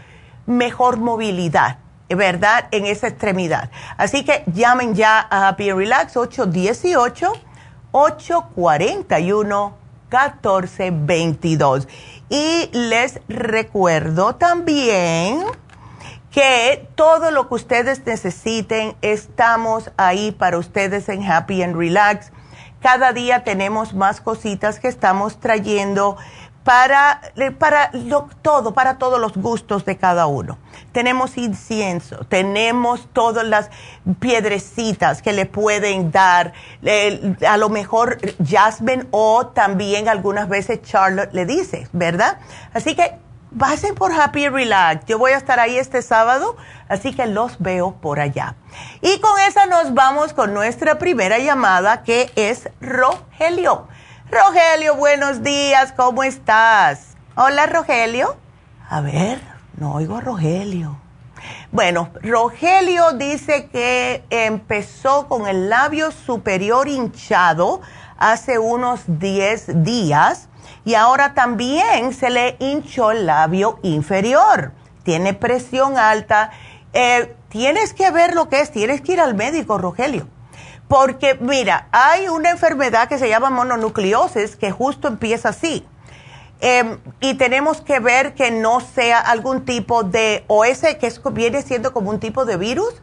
[0.45, 2.67] mejor movilidad, ¿verdad?
[2.71, 3.69] En esa extremidad.
[3.97, 7.33] Así que llamen ya a Happy Relax 818
[7.91, 11.87] 841 1422.
[12.29, 15.43] Y les recuerdo también
[16.31, 22.31] que todo lo que ustedes necesiten, estamos ahí para ustedes en Happy and Relax.
[22.81, 26.17] Cada día tenemos más cositas que estamos trayendo
[26.69, 27.21] para,
[27.57, 27.89] para
[28.43, 30.59] todo, para todos los gustos de cada uno.
[30.91, 33.71] Tenemos incienso, tenemos todas las
[34.19, 36.53] piedrecitas que le pueden dar,
[37.47, 42.37] a lo mejor Jasmine o también algunas veces Charlotte le dice, ¿verdad?
[42.71, 43.17] Así que
[43.57, 45.07] pasen por Happy Relax.
[45.07, 46.55] Yo voy a estar ahí este sábado,
[46.87, 48.57] así que los veo por allá.
[49.01, 53.87] Y con esa nos vamos con nuestra primera llamada, que es Rogelio.
[54.31, 57.15] Rogelio, buenos días, ¿cómo estás?
[57.33, 58.37] Hola, Rogelio.
[58.87, 59.41] A ver,
[59.75, 60.99] no oigo a Rogelio.
[61.71, 67.81] Bueno, Rogelio dice que empezó con el labio superior hinchado
[68.19, 70.47] hace unos 10 días
[70.85, 74.73] y ahora también se le hinchó el labio inferior.
[75.01, 76.51] Tiene presión alta.
[76.93, 80.27] Eh, tienes que ver lo que es, tienes que ir al médico, Rogelio.
[80.89, 85.87] Porque mira, hay una enfermedad que se llama mononucleosis que justo empieza así.
[86.61, 91.61] Em, y tenemos que ver que no sea algún tipo de, o ese que viene
[91.61, 92.95] siendo como un tipo de virus,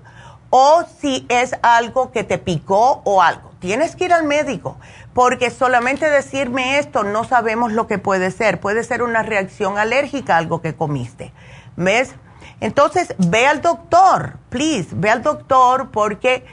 [0.50, 3.52] o si es algo que te picó o algo.
[3.60, 4.76] Tienes que ir al médico,
[5.14, 8.58] porque solamente decirme esto no sabemos lo que puede ser.
[8.60, 11.32] Puede ser una reacción alérgica a algo que comiste.
[11.76, 12.16] ¿Ves?
[12.60, 16.44] Entonces, ve al doctor, please, ve al doctor porque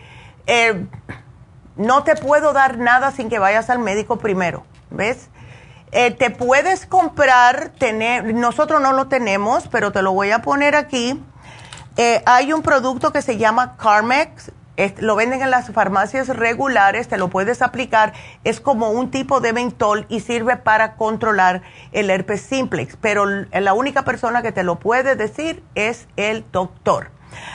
[0.45, 0.85] eh,
[1.75, 4.63] no te puedo dar nada sin que vayas al médico primero.
[4.89, 5.29] ¿Ves?
[5.91, 10.75] Eh, te puedes comprar, tener, nosotros no lo tenemos, pero te lo voy a poner
[10.75, 11.21] aquí.
[11.97, 14.51] Eh, hay un producto que se llama Carmex
[14.99, 18.13] lo venden en las farmacias regulares, te lo puedes aplicar,
[18.43, 21.61] es como un tipo de mentol y sirve para controlar
[21.91, 27.11] el herpes simplex, pero la única persona que te lo puede decir es el doctor.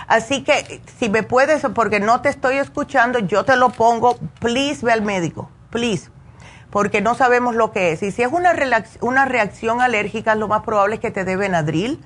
[0.07, 4.85] Así que si me puedes, porque no te estoy escuchando, yo te lo pongo, please
[4.85, 6.11] ve al médico, please,
[6.71, 8.03] porque no sabemos lo que es.
[8.03, 8.53] Y si es una,
[9.01, 12.01] una reacción alérgica, lo más probable es que te dé Benadryl,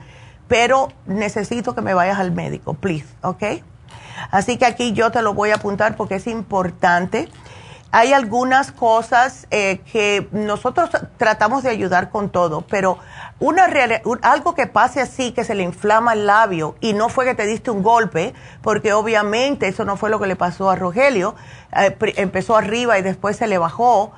[0.49, 3.45] pero necesito que me vayas al médico, please, ¿ok?
[4.31, 7.29] Así que aquí yo te lo voy a apuntar porque es importante.
[7.95, 10.89] Hay algunas cosas eh, que nosotros
[11.19, 12.99] tratamos de ayudar con todo, pero
[13.39, 13.69] una
[14.23, 17.45] algo que pase así, que se le inflama el labio y no fue que te
[17.45, 18.33] diste un golpe,
[18.63, 21.35] porque obviamente eso no fue lo que le pasó a Rogelio,
[21.77, 24.13] eh, empezó arriba y después se le bajó,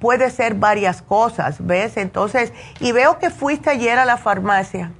[0.00, 1.98] puede ser varias cosas, ¿ves?
[1.98, 4.90] Entonces, y veo que fuiste ayer a la farmacia.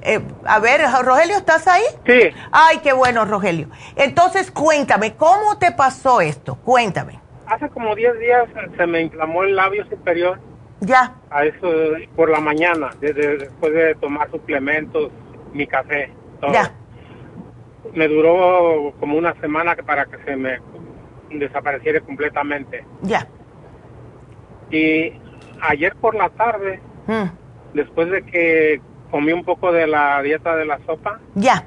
[0.00, 1.84] Eh, a ver, Rogelio, ¿estás ahí?
[2.06, 2.30] Sí.
[2.50, 3.68] Ay, qué bueno, Rogelio.
[3.94, 6.54] Entonces, cuéntame, ¿cómo te pasó esto?
[6.54, 7.27] Cuéntame.
[7.48, 10.38] Hace como 10 días se me inflamó el labio superior.
[10.80, 11.14] Ya.
[11.30, 11.68] A eso
[12.14, 15.10] por la mañana, desde, después de tomar suplementos,
[15.52, 16.52] mi café, todo.
[16.52, 16.72] Ya.
[17.94, 20.58] Me duró como una semana para que se me
[21.30, 22.84] desapareciera completamente.
[23.02, 23.26] Ya.
[24.70, 25.12] Y
[25.62, 27.74] ayer por la tarde, mm.
[27.74, 28.80] después de que
[29.10, 31.18] comí un poco de la dieta de la sopa.
[31.34, 31.64] Ya.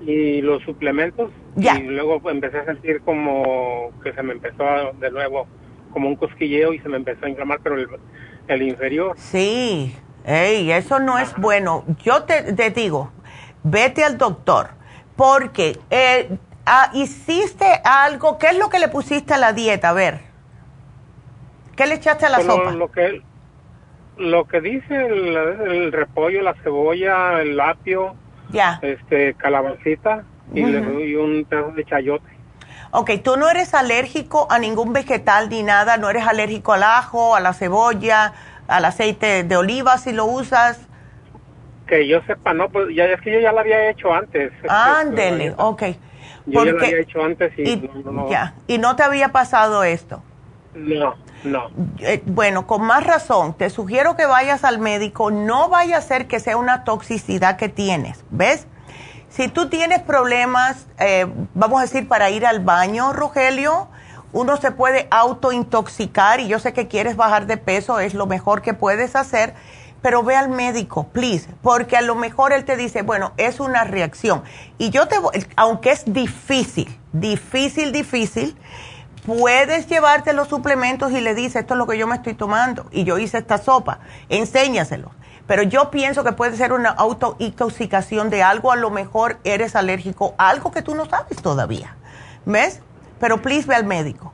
[0.00, 1.30] Y los suplementos.
[1.56, 1.78] Ya.
[1.78, 4.64] Y luego empecé a sentir como que se me empezó
[4.98, 5.46] de nuevo
[5.92, 7.76] como un cosquilleo y se me empezó a inflamar, pero
[8.48, 9.14] el, inferior.
[9.18, 9.94] Sí.
[10.24, 11.84] Ey, eso no es bueno.
[12.02, 13.10] Yo te, digo,
[13.62, 14.70] vete al doctor,
[15.16, 16.30] porque eh,
[16.64, 19.90] ah, hiciste algo, ¿qué es lo que le pusiste a la dieta?
[19.90, 20.20] A ver.
[21.76, 22.72] ¿Qué le echaste a la sopa?
[22.72, 23.22] Lo que,
[24.16, 28.14] lo que dice el, repollo, la cebolla, el apio,
[28.50, 28.78] ya.
[28.82, 30.24] este, calabacita
[30.54, 32.42] y le doy un pedazo de chayote.
[32.90, 37.34] Ok, tú no eres alérgico a ningún vegetal ni nada, no eres alérgico al ajo,
[37.34, 38.34] a la cebolla,
[38.68, 40.78] al aceite de oliva si lo usas.
[41.86, 44.52] Que yo sepa, no, pues ya es que yo ya lo había hecho antes.
[44.52, 45.82] Este, Ándele, ok.
[46.46, 47.88] Yo ya lo había hecho antes y,
[48.30, 50.22] Ya, y no te había pasado esto.
[50.74, 51.14] No.
[51.44, 51.70] No.
[51.98, 56.26] Eh, bueno, con más razón, te sugiero que vayas al médico, no vaya a ser
[56.28, 58.68] que sea una toxicidad que tienes, ¿ves?
[59.34, 63.88] Si tú tienes problemas, eh, vamos a decir, para ir al baño, Rogelio,
[64.34, 68.60] uno se puede autointoxicar y yo sé que quieres bajar de peso, es lo mejor
[68.60, 69.54] que puedes hacer,
[70.02, 73.84] pero ve al médico, please, porque a lo mejor él te dice, bueno, es una
[73.84, 74.42] reacción.
[74.76, 75.16] Y yo te,
[75.56, 78.54] aunque es difícil, difícil, difícil,
[79.24, 82.86] puedes llevarte los suplementos y le dices, esto es lo que yo me estoy tomando
[82.90, 85.10] y yo hice esta sopa, enséñaselo.
[85.46, 90.34] Pero yo pienso que puede ser una autointoxicación de algo, a lo mejor eres alérgico
[90.38, 91.96] a algo que tú no sabes todavía.
[92.44, 92.82] ¿Ves?
[93.18, 94.32] Pero please ve al médico.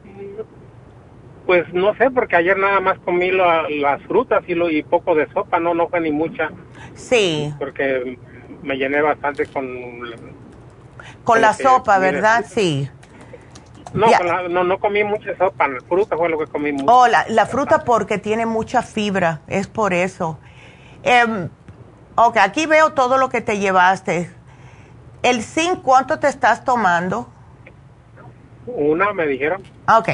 [1.47, 5.27] Pues no sé, porque ayer nada más comí las frutas y, lo, y poco de
[5.33, 6.51] sopa, no, no fue ni mucha.
[6.95, 7.55] Sí.
[7.59, 8.19] Porque
[8.63, 9.67] me llené bastante con...
[11.25, 12.45] Con la sopa, ¿verdad?
[12.47, 12.89] Sí.
[13.95, 16.85] No, no, comí mucha sopa, la fruta fue lo que comí mucho.
[16.87, 20.39] Oh, la, fruta porque tiene mucha fibra, es por eso.
[21.03, 21.49] Eh,
[22.17, 24.31] ok, aquí veo todo lo que te llevaste.
[25.23, 27.29] ¿El zinc cuánto te estás tomando?
[28.67, 29.63] Una, me dijeron.
[29.89, 30.11] Ok.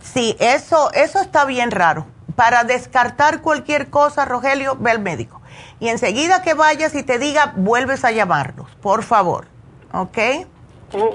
[0.00, 2.06] Sí, eso, eso está bien raro.
[2.36, 5.40] Para descartar cualquier cosa, Rogelio, ve al médico.
[5.78, 9.46] Y enseguida que vayas y te diga, vuelves a llamarnos, por favor.
[9.92, 10.18] ¿Ok?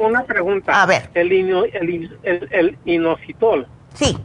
[0.02, 0.82] Una pregunta.
[0.82, 1.10] A ver.
[1.14, 3.68] El, el, el, inositol.
[3.94, 4.18] Sí.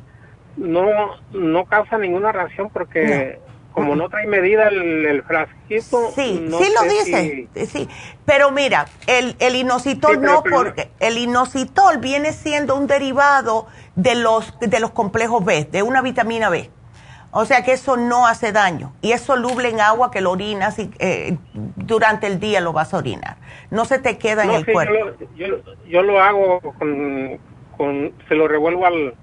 [0.56, 0.84] No,
[1.32, 3.40] no causa ninguna reacción porque
[3.72, 6.10] como no trae medida el, frasquito.
[6.14, 7.48] Sí, sí lo dice.
[7.66, 7.88] Sí.
[8.24, 14.58] Pero mira, el, el inositol no, porque el inositol viene siendo un derivado de los,
[14.60, 16.70] de los complejos B, de una vitamina B.
[17.32, 20.78] O sea que eso no hace daño y es soluble en agua que lo orinas
[20.80, 21.38] y eh,
[21.76, 23.36] durante el día lo vas a orinar.
[23.70, 24.94] No se te queda en el cuerpo.
[25.36, 27.38] Yo lo, yo, lo hago con,
[27.76, 29.14] con, se lo revuelvo al,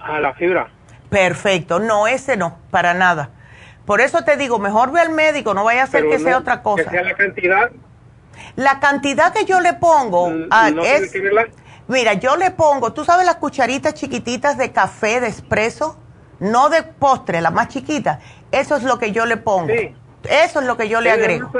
[0.00, 0.70] a la fibra.
[1.10, 3.30] Perfecto, no, ese no, para nada.
[3.86, 6.62] Por eso te digo, mejor ve al médico, no vaya a ser que sea otra
[6.62, 6.84] cosa.
[6.84, 7.70] Que sea la cantidad.
[8.56, 11.12] La cantidad que yo le pongo mm, ah, es...
[11.88, 15.96] Mira, yo le pongo, tú sabes las cucharitas chiquititas de café, de espresso
[16.40, 18.20] no de postre, la más chiquita.
[18.52, 19.72] Eso es lo que yo le pongo.
[19.72, 21.50] Eso es lo que yo le agrego.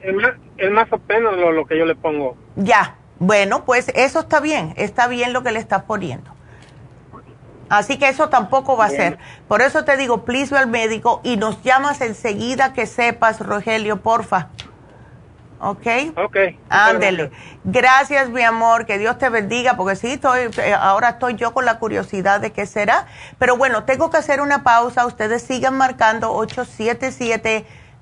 [0.00, 2.36] Es más, o menos lo, que yo le pongo.
[2.56, 6.30] Ya, bueno, pues eso está bien, está bien lo que le estás poniendo.
[7.68, 9.18] Así que eso tampoco va a ser.
[9.48, 14.02] Por eso te digo, please ve al médico y nos llamas enseguida que sepas, Rogelio,
[14.02, 14.48] porfa.
[15.60, 15.86] ¿Ok?
[16.16, 16.36] Ok.
[16.68, 17.30] Ándele.
[17.64, 18.86] Gracias, mi amor.
[18.86, 22.52] Que Dios te bendiga, porque sí, estoy, eh, ahora estoy yo con la curiosidad de
[22.52, 23.06] qué será.
[23.38, 25.06] Pero bueno, tengo que hacer una pausa.
[25.06, 26.32] Ustedes sigan marcando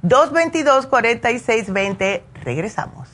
[0.03, 2.23] 877-222-4620.
[2.43, 3.14] Regresamos.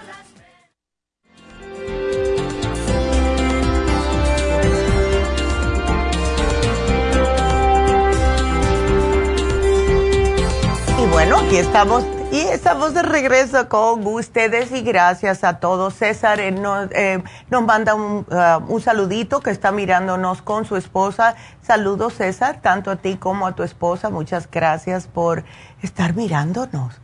[11.23, 15.93] Bueno, aquí estamos y estamos de regreso con ustedes y gracias a todos.
[15.93, 20.77] César eh, nos, eh, nos, manda un, uh, un, saludito que está mirándonos con su
[20.77, 21.35] esposa.
[21.61, 24.09] Saludos César, tanto a ti como a tu esposa.
[24.09, 25.43] Muchas gracias por
[25.83, 26.99] estar mirándonos.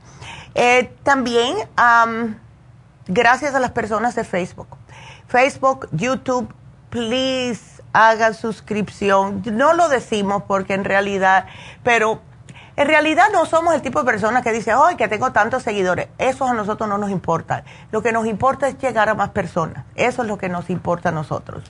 [0.56, 1.56] Eh, también
[3.06, 4.78] gracias a las personas de Facebook.
[5.28, 6.52] Facebook, YouTube,
[6.90, 9.44] please haga suscripción.
[9.46, 11.46] No lo decimos porque en realidad,
[11.84, 12.22] pero
[12.78, 16.10] en realidad no somos el tipo de personas que dice, ay, que tengo tantos seguidores.
[16.20, 17.64] Eso a nosotros no nos importa.
[17.92, 19.84] Lo que nos importa es llegar a más personas.
[19.96, 21.64] Eso es lo que nos importa a nosotros.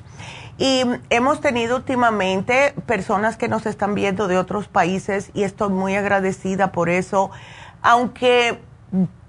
[0.57, 5.95] Y hemos tenido últimamente personas que nos están viendo de otros países y estoy muy
[5.95, 7.31] agradecida por eso.
[7.81, 8.59] Aunque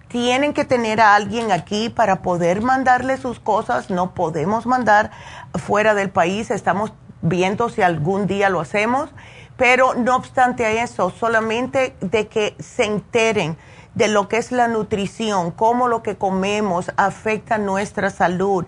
[0.08, 3.88] tienen que tener a alguien aquí para poder mandarle sus cosas.
[3.88, 5.12] No podemos mandar
[5.54, 6.50] fuera del país.
[6.50, 9.10] Estamos viendo si algún día lo hacemos.
[9.58, 13.58] Pero no obstante eso, solamente de que se enteren
[13.94, 18.64] de lo que es la nutrición, cómo lo que comemos afecta nuestra salud,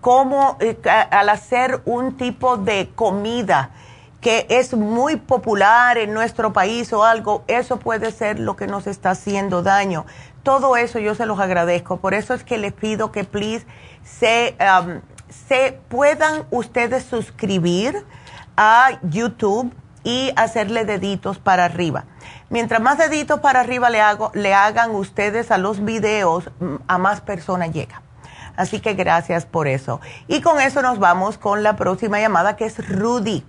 [0.00, 0.78] cómo eh,
[1.10, 3.70] al hacer un tipo de comida
[4.22, 8.86] que es muy popular en nuestro país o algo, eso puede ser lo que nos
[8.86, 10.06] está haciendo daño.
[10.42, 11.98] Todo eso yo se los agradezco.
[11.98, 13.66] Por eso es que les pido que, please,
[14.02, 18.04] se, um, se puedan ustedes suscribir
[18.56, 19.72] a YouTube
[20.04, 22.04] y hacerle deditos para arriba.
[22.48, 26.50] Mientras más deditos para arriba le, hago, le hagan ustedes a los videos,
[26.86, 28.02] a más personas llega.
[28.56, 30.00] Así que gracias por eso.
[30.26, 33.44] Y con eso nos vamos con la próxima llamada que es Rudy.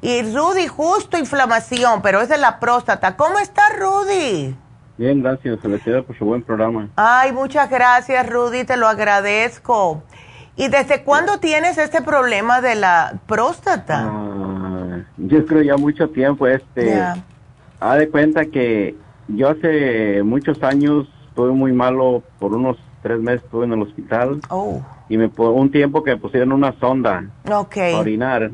[0.00, 3.16] Y Rudy, justo inflamación, pero es de la próstata.
[3.16, 4.56] ¿Cómo está Rudy?
[4.96, 5.60] Bien, gracias.
[5.60, 6.88] Felicidades por su buen programa.
[6.96, 8.64] Ay, muchas gracias, Rudy.
[8.64, 10.02] Te lo agradezco.
[10.56, 14.08] ¿Y desde cuándo tienes este problema de la próstata?
[14.08, 14.47] Ah,
[15.16, 16.46] yo creo ya mucho tiempo.
[16.46, 17.00] Este,
[17.80, 18.96] Ha de cuenta que
[19.28, 24.40] yo hace muchos años estuve muy malo por unos tres meses estuve en el hospital.
[24.50, 24.82] Oh.
[25.08, 27.94] Y me un tiempo que me pusieron una sonda okay.
[27.94, 28.50] a orinar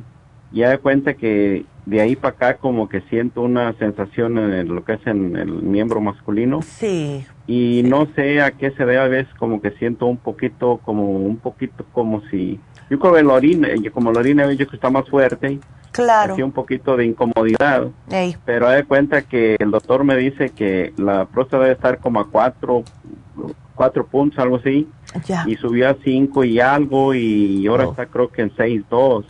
[0.55, 4.85] ya de cuenta que de ahí para acá como que siento una sensación en lo
[4.85, 6.63] que es en el miembro masculino.
[6.63, 7.27] Sí.
[7.47, 11.11] Y no sé a qué se debe a veces como que siento un poquito, como
[11.11, 14.89] un poquito como si, yo creo que la orina, como la orina yo que está
[14.89, 15.59] más fuerte.
[15.95, 16.35] Claro.
[16.45, 17.87] un poquito de incomodidad.
[18.11, 18.37] Ey.
[18.45, 22.29] Pero de cuenta que el doctor me dice que la próstata debe estar como a
[22.29, 22.83] cuatro,
[23.77, 24.89] cuatro puntos, algo así.
[25.25, 25.45] Ya.
[25.47, 29.25] Y subió a cinco y algo y ahora está creo que en seis, dos.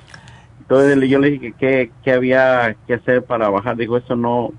[0.61, 3.77] Entonces yo le dije que qué había que hacer para bajar.
[3.77, 4.51] Dijo, eso no,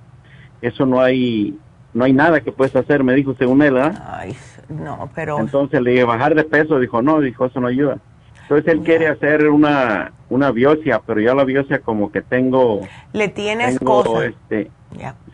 [0.62, 1.58] eso no hay,
[1.96, 4.36] no hay nada que puedes hacer, me dijo según él, Ay,
[4.70, 5.40] no, pero...
[5.40, 7.98] Entonces le dije, bajar de peso, dijo, no, dijo, eso no ayuda.
[8.46, 12.82] Entonces él quiere hacer una, una biopsia, pero ya la biopsia como que tengo...
[13.12, 14.34] Le tienes cosas.
[14.50, 14.70] Este,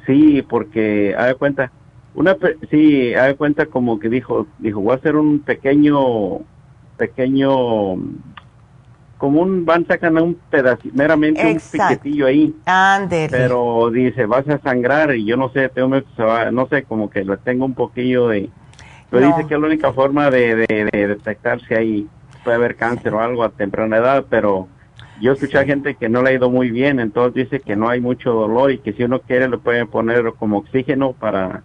[0.06, 1.72] Sí, porque, haga cuenta,
[2.16, 2.36] una,
[2.70, 6.40] sí, haga cuenta como que dijo, dijo, voy a hacer un pequeño,
[6.98, 7.98] pequeño
[9.22, 12.56] como un, van sacando un pedacito, meramente un piquetillo ahí.
[13.30, 16.02] Pero dice, vas a sangrar y yo no sé, tengo,
[16.52, 18.50] no sé, como que le tengo un poquillo de...
[19.12, 22.08] Pero dice que es la única forma de, de, detectar si hay,
[22.44, 24.68] puede haber cáncer o algo a temprana edad, pero
[25.22, 27.90] yo escuché a gente que no le ha ido muy bien, entonces dice que no
[27.90, 31.62] hay mucho dolor y que si uno quiere le pueden poner como oxígeno para,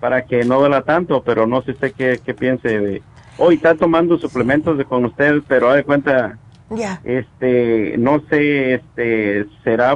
[0.00, 3.02] para que no duela tanto, pero no sé usted qué, qué piense de...
[3.38, 6.38] Hoy está tomando suplementos de, con usted, pero de cuenta,
[7.02, 9.94] este, no sé, este, será.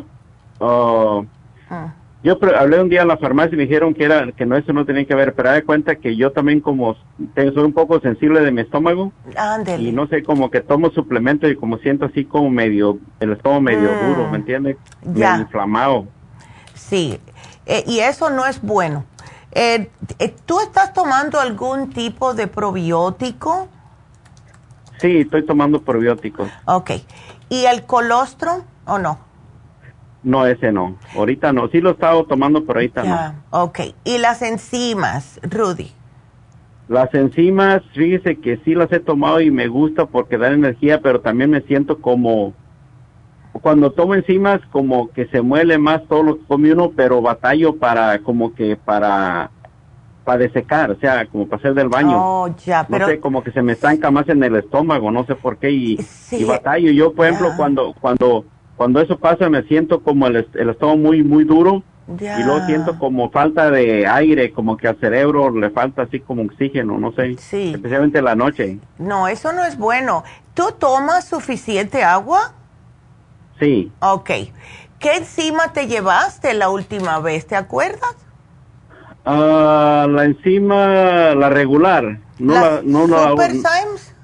[0.60, 1.24] Uh,
[1.70, 1.94] ah.
[2.22, 4.72] Yo hablé un día en la farmacia y me dijeron que era que no eso
[4.72, 6.96] no tenía que ver, pero de cuenta que yo también como
[7.36, 9.12] soy un poco sensible de mi estómago
[9.78, 13.60] y no sé como que tomo suplemento y como siento así como medio el estómago
[13.60, 14.06] medio mm.
[14.08, 14.76] duro, ¿me entiendes?
[15.14, 15.38] Ya.
[15.38, 16.08] inflamado.
[16.74, 17.20] Sí,
[17.66, 19.04] eh, y eso no es bueno.
[19.52, 19.88] Eh,
[20.18, 23.68] eh, ¿Tú estás tomando algún tipo de probiótico?
[25.00, 26.50] Sí, estoy tomando probióticos.
[26.64, 26.90] Ok.
[27.48, 29.27] ¿Y el colostro o no?
[30.22, 30.96] No, ese no.
[31.16, 31.68] Ahorita no.
[31.68, 33.34] Sí lo he estado tomando, pero ahorita ya.
[33.50, 33.62] no.
[33.62, 33.80] Ok.
[34.04, 35.92] ¿Y las enzimas, Rudy?
[36.88, 41.20] Las enzimas, fíjese que sí las he tomado y me gusta porque dan energía, pero
[41.20, 42.54] también me siento como...
[43.52, 47.76] Cuando tomo enzimas, como que se muele más todo lo que come uno, pero batallo
[47.76, 49.50] para, como que para
[50.28, 52.12] para desecar, o sea, como para hacer del baño.
[52.14, 53.06] Oh, ya, pero...
[53.06, 55.70] No sé, como que se me estanca más en el estómago, no sé por qué,
[55.70, 55.98] y,
[56.32, 56.90] y batallo.
[56.90, 58.44] Yo, por ejemplo, cuando, cuando,
[58.78, 61.82] cuando eso pasa, me siento como el, el estómago muy, muy duro,
[62.18, 66.42] y luego siento como falta de aire, como que al cerebro le falta así como
[66.42, 67.72] oxígeno, no sé, sí.
[67.74, 68.78] especialmente en la noche.
[68.98, 70.24] No, eso no es bueno.
[70.54, 72.54] ¿Tú tomas suficiente agua?
[73.60, 73.92] Sí.
[74.00, 74.30] Ok.
[74.98, 77.46] ¿Qué encima te llevaste la última vez?
[77.46, 78.16] ¿Te acuerdas?
[79.24, 82.20] Ah, la enzima, la regular.
[82.38, 84.14] No la, no Super Times?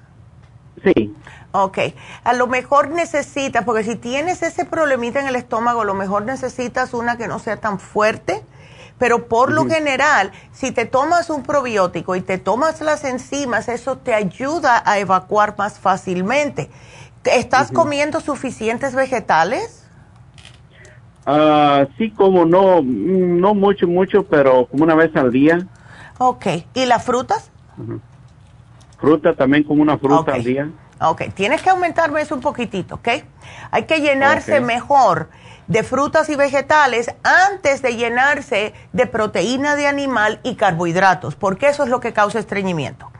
[0.84, 1.14] Sí.
[1.56, 1.78] Ok,
[2.24, 6.24] a lo mejor necesitas, porque si tienes ese problemita en el estómago, a lo mejor
[6.24, 8.42] necesitas una que no sea tan fuerte,
[8.98, 13.98] pero por lo general, si te tomas un probiótico y te tomas las enzimas, eso
[13.98, 16.70] te ayuda a evacuar más fácilmente.
[17.22, 19.86] ¿Estás comiendo suficientes vegetales?
[21.24, 25.64] Ah, sí, como no, no mucho, mucho, pero como una vez al día.
[26.18, 27.52] Ok, ¿y las frutas?
[28.98, 30.68] Fruta también como una fruta al día.
[31.00, 33.08] Ok, tienes que aumentarme eso un poquitito, ¿ok?
[33.70, 35.28] Hay que llenarse mejor
[35.66, 41.84] de frutas y vegetales antes de llenarse de proteína de animal y carbohidratos, porque eso
[41.84, 43.10] es lo que causa estreñimiento.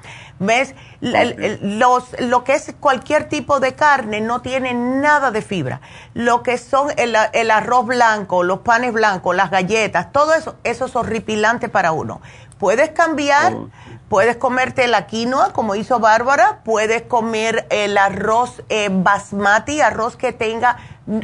[0.41, 0.75] ¿Ves?
[1.01, 5.81] Los, lo que es cualquier tipo de carne no tiene nada de fibra.
[6.12, 10.87] Lo que son el, el arroz blanco, los panes blancos, las galletas, todo eso, eso
[10.87, 12.20] es horripilante para uno.
[12.59, 13.68] Puedes cambiar, oh.
[14.09, 20.33] Puedes comerte la quinoa, como hizo Bárbara, puedes comer el arroz eh, basmati, arroz que
[20.33, 20.77] tenga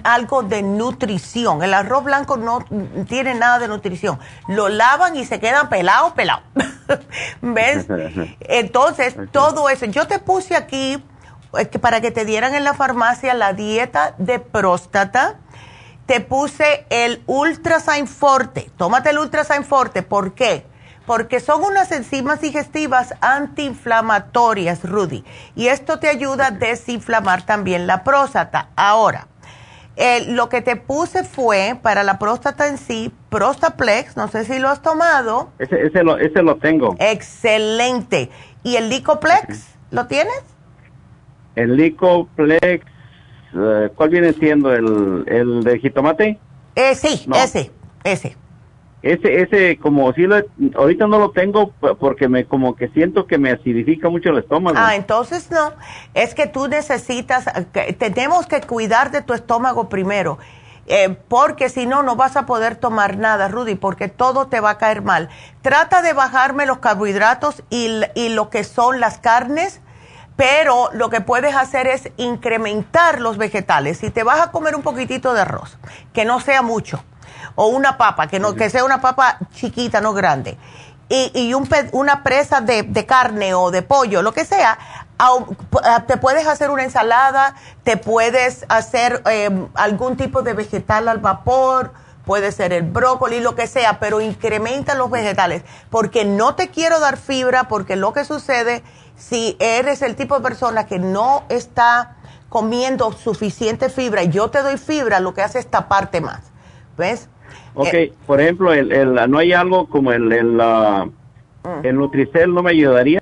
[0.04, 1.62] algo de nutrición.
[1.62, 2.64] El arroz blanco no
[3.08, 4.18] tiene nada de nutrición.
[4.48, 6.42] Lo lavan y se quedan pelado, pelado.
[7.40, 7.86] ¿Ves?
[8.40, 9.86] Entonces, todo eso.
[9.86, 11.02] Yo te puse aquí
[11.58, 15.38] eh, para que te dieran en la farmacia la dieta de próstata.
[16.06, 18.70] Te puse el Ultrasign Forte.
[18.76, 20.02] Tómate el Ultrasign Forte.
[20.02, 20.66] ¿Por qué?
[21.10, 25.24] Porque son unas enzimas digestivas antiinflamatorias, Rudy.
[25.56, 28.68] Y esto te ayuda a desinflamar también la próstata.
[28.76, 29.26] Ahora,
[29.96, 34.60] eh, lo que te puse fue para la próstata en sí, Prostaplex, no sé si
[34.60, 35.50] lo has tomado.
[35.58, 36.94] Ese, ese, lo, ese lo tengo.
[37.00, 38.30] Excelente.
[38.62, 40.44] ¿Y el Licoplex, lo tienes?
[41.56, 42.86] El Licoplex,
[43.56, 44.72] eh, ¿cuál viene siendo?
[44.72, 46.38] ¿El, el de jitomate?
[46.76, 47.72] Eh, sí, ese,
[48.04, 48.36] ese.
[49.02, 50.36] Ese, ese, como si lo,
[50.76, 54.76] ahorita no lo tengo porque me, como que siento que me acidifica mucho el estómago.
[54.78, 55.72] Ah, entonces no.
[56.12, 57.46] Es que tú necesitas,
[57.98, 60.38] tenemos que cuidar de tu estómago primero.
[60.86, 64.70] Eh, porque si no, no vas a poder tomar nada, Rudy, porque todo te va
[64.70, 65.28] a caer mal.
[65.62, 69.80] Trata de bajarme los carbohidratos y, y lo que son las carnes,
[70.36, 73.98] pero lo que puedes hacer es incrementar los vegetales.
[73.98, 75.78] Si te vas a comer un poquitito de arroz,
[76.12, 77.04] que no sea mucho,
[77.54, 80.58] o una papa, que, no, que sea una papa chiquita, no grande,
[81.08, 84.78] y, y un, una presa de, de, carne o de pollo, lo que sea,
[86.06, 91.92] te puedes hacer una ensalada, te puedes hacer em, algún tipo de vegetal al vapor,
[92.24, 97.00] puede ser el brócoli, lo que sea, pero incrementa los vegetales, porque no te quiero
[97.00, 98.84] dar fibra, porque lo que sucede,
[99.16, 102.16] si eres el tipo de persona que no está
[102.48, 106.49] comiendo suficiente fibra y yo te doy fibra, lo que hace es taparte más.
[107.00, 107.28] ¿Ves?
[107.74, 111.84] Ok, eh, por ejemplo, el, el, ¿no hay algo como el, el, mm.
[111.84, 113.20] el Nutricel no me ayudaría?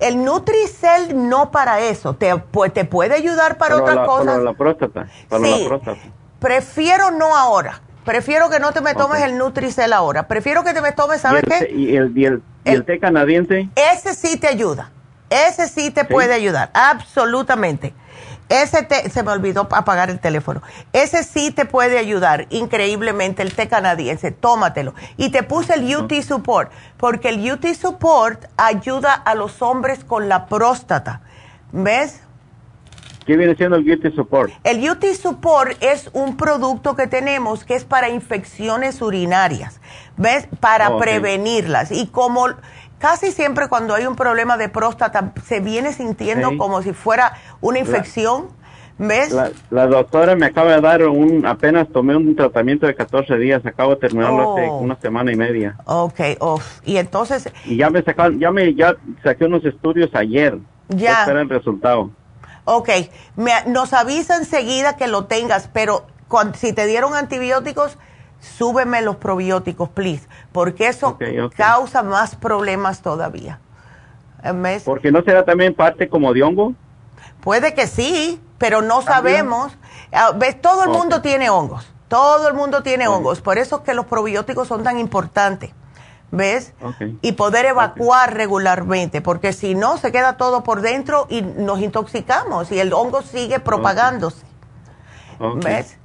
[0.00, 4.26] El Nutricel no para eso, te, pues, te puede ayudar para, otras cosas.
[4.26, 6.00] Para la próstata, para la próstata.
[6.40, 7.80] Prefiero no ahora.
[8.04, 10.26] Prefiero que no te me tomes el Nutricel ahora.
[10.26, 11.70] Prefiero que te me tomes, ¿sabes qué?
[11.72, 13.68] ¿Y el, y el, el, té canadiense?
[13.76, 14.90] Ese sí te ayuda.
[15.30, 17.92] Ese sí te puede ayudar, absolutamente.
[18.48, 20.62] Ese te, se me olvidó apagar el teléfono.
[20.92, 24.94] Ese sí te puede ayudar increíblemente, el té canadiense, tómatelo.
[25.16, 30.28] Y te puse el UT Support, porque el UT Support ayuda a los hombres con
[30.28, 31.20] la próstata.
[31.72, 32.22] ¿Ves?
[33.28, 34.50] ¿Qué viene siendo el UT Support?
[34.64, 39.82] El UT Support es un producto que tenemos que es para infecciones urinarias,
[40.16, 40.48] ¿ves?
[40.60, 41.92] Para prevenirlas.
[41.92, 42.46] Y como
[42.98, 47.78] casi siempre cuando hay un problema de próstata se viene sintiendo como si fuera una
[47.78, 48.56] infección.
[49.00, 49.32] ¿Ves?
[49.70, 53.94] La, doctora me acaba de dar un, apenas tomé un tratamiento de 14 días, acabo
[53.94, 54.78] de terminarlo hace oh.
[54.78, 55.76] una semana y media.
[55.84, 56.20] Ok,
[56.84, 57.48] y entonces...
[57.64, 60.58] Y ya me sacaron, ya me, ya saqué unos estudios ayer.
[60.88, 61.24] Ya.
[61.26, 62.10] Para el resultado.
[62.64, 62.88] Ok,
[63.36, 66.04] me, nos avisa enseguida que lo tengas, pero
[66.54, 67.98] si te dieron antibióticos,
[68.40, 71.18] súbeme los probióticos, please, porque eso
[71.56, 73.60] causa más problemas todavía.
[74.84, 76.74] Porque no será también parte como de hongo.
[77.40, 79.76] Puede que sí, pero no sabemos.
[80.12, 80.60] Ah, ¿Ves?
[80.60, 81.92] Todo el mundo tiene hongos.
[82.08, 83.40] Todo el mundo tiene hongos.
[83.40, 85.70] Por eso es que los probióticos son tan importantes.
[86.30, 86.74] ¿Ves?
[87.22, 92.70] Y poder evacuar regularmente, porque si no, se queda todo por dentro y nos intoxicamos
[92.70, 94.44] y el hongo sigue propagándose.
[95.56, 95.96] ¿Ves?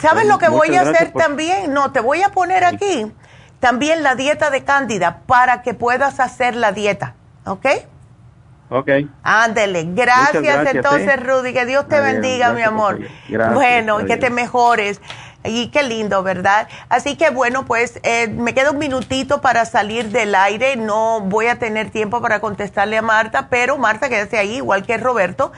[0.00, 1.72] ¿Sabes lo que voy a hacer también?
[1.72, 3.12] No, te voy a poner aquí
[3.60, 7.14] también la dieta de cándida para que puedas hacer la dieta,
[7.46, 7.66] ¿ok?
[8.70, 8.88] Ok.
[9.22, 9.84] Ándele.
[9.92, 11.16] Gracias, entonces, ¿eh?
[11.16, 11.52] Rudy.
[11.52, 13.00] Que Dios te bendiga, mi amor.
[13.52, 15.00] bueno, y que te mejores.
[15.44, 16.68] Y qué lindo, ¿verdad?
[16.88, 20.76] Así que bueno, pues eh, me queda un minutito para salir del aire.
[20.76, 24.96] No voy a tener tiempo para contestarle a Marta, pero Marta, quédate ahí, igual que
[24.96, 25.52] Roberto.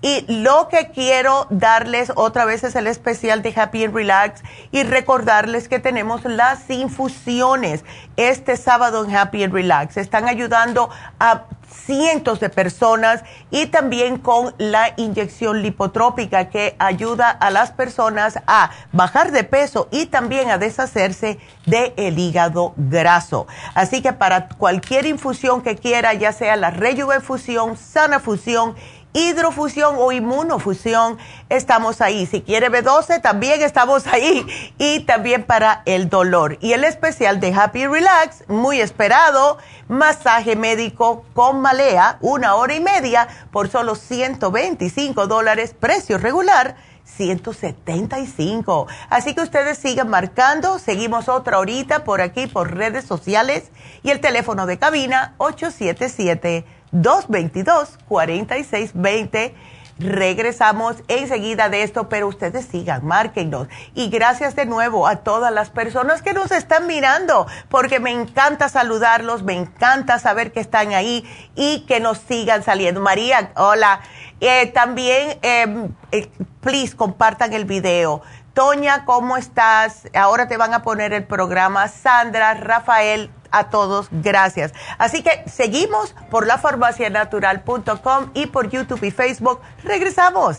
[0.00, 4.84] Y lo que quiero darles otra vez es el especial de Happy and Relax y
[4.84, 7.84] recordarles que tenemos las infusiones
[8.16, 9.96] este sábado en Happy and Relax.
[9.96, 10.88] Están ayudando
[11.18, 18.38] a cientos de personas y también con la inyección lipotrópica que ayuda a las personas
[18.46, 23.46] a bajar de peso y también a deshacerse del el hígado graso.
[23.74, 28.74] Así que para cualquier infusión que quiera, ya sea la Rejuve Fusión, Sana Fusión,
[29.12, 32.26] hidrofusión o inmunofusión, estamos ahí.
[32.26, 34.46] Si quiere B12, también estamos ahí.
[34.78, 36.58] Y también para el dolor.
[36.60, 42.80] Y el especial de Happy Relax, muy esperado, masaje médico con malea, una hora y
[42.80, 46.76] media por solo 125 dólares, precio regular.
[47.16, 48.86] 175.
[49.08, 50.78] Así que ustedes sigan marcando.
[50.78, 53.70] Seguimos otra horita por aquí, por redes sociales.
[54.02, 59.54] Y el teléfono de cabina, 877 222-4620.
[59.98, 63.66] Regresamos enseguida de esto, pero ustedes sigan, márquenos.
[63.96, 68.68] Y gracias de nuevo a todas las personas que nos están mirando, porque me encanta
[68.68, 73.00] saludarlos, me encanta saber que están ahí y que nos sigan saliendo.
[73.00, 73.98] María, hola.
[74.40, 76.30] Eh, también, em, eh,
[76.60, 78.22] please, compartan el video.
[78.54, 80.08] Toña, ¿cómo estás?
[80.14, 81.88] Ahora te van a poner el programa.
[81.88, 84.72] Sandra, Rafael, a todos, gracias.
[84.98, 89.60] Así que seguimos por lafarmacianatural.com y por YouTube y Facebook.
[89.84, 90.58] Regresamos.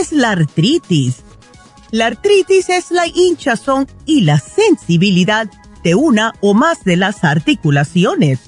[0.00, 1.16] Es la artritis?
[1.90, 5.50] La artritis es la hinchazón y la sensibilidad
[5.84, 8.38] de una o más de las articulaciones.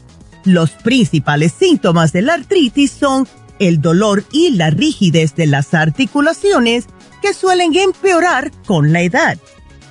[0.44, 3.28] Los principales síntomas de la artritis son
[3.58, 6.86] el dolor y la rigidez de las articulaciones
[7.20, 9.38] que suelen empeorar con la edad.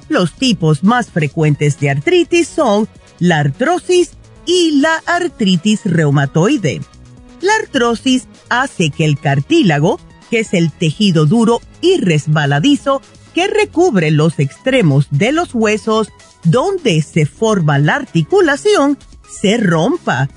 [0.10, 2.90] Los tipos más frecuentes de artritis son
[3.20, 4.12] la artrosis
[4.46, 6.82] y la artritis reumatoide.
[7.42, 10.00] La artrosis hace que el cartílago
[10.32, 13.02] que es el tejido duro y resbaladizo
[13.36, 16.10] que recubre los extremos de los huesos
[16.44, 18.98] donde se forma la articulación,
[19.30, 20.30] se rompa.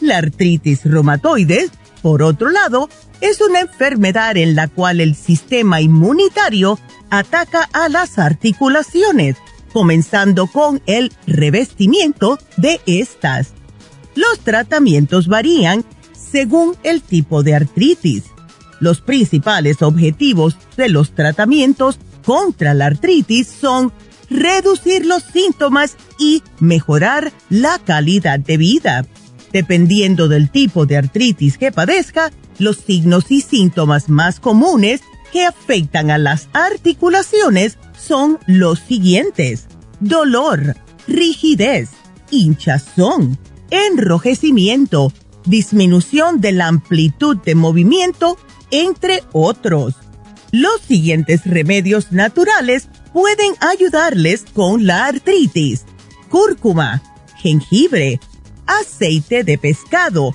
[0.00, 1.68] La artritis reumatoide,
[2.00, 2.88] por otro lado,
[3.20, 6.78] es una enfermedad en la cual el sistema inmunitario
[7.10, 9.36] ataca a las articulaciones,
[9.72, 13.52] comenzando con el revestimiento de estas.
[14.14, 18.31] Los tratamientos varían según el tipo de artritis
[18.82, 23.92] los principales objetivos de los tratamientos contra la artritis son
[24.28, 29.06] reducir los síntomas y mejorar la calidad de vida.
[29.52, 35.02] Dependiendo del tipo de artritis que padezca, los signos y síntomas más comunes
[35.32, 39.68] que afectan a las articulaciones son los siguientes.
[40.00, 40.76] Dolor,
[41.06, 41.90] rigidez,
[42.30, 43.38] hinchazón,
[43.70, 45.12] enrojecimiento,
[45.44, 48.38] disminución de la amplitud de movimiento,
[48.72, 49.94] entre otros.
[50.50, 55.84] Los siguientes remedios naturales pueden ayudarles con la artritis.
[56.28, 57.02] Cúrcuma,
[57.36, 58.18] jengibre,
[58.66, 60.34] aceite de pescado,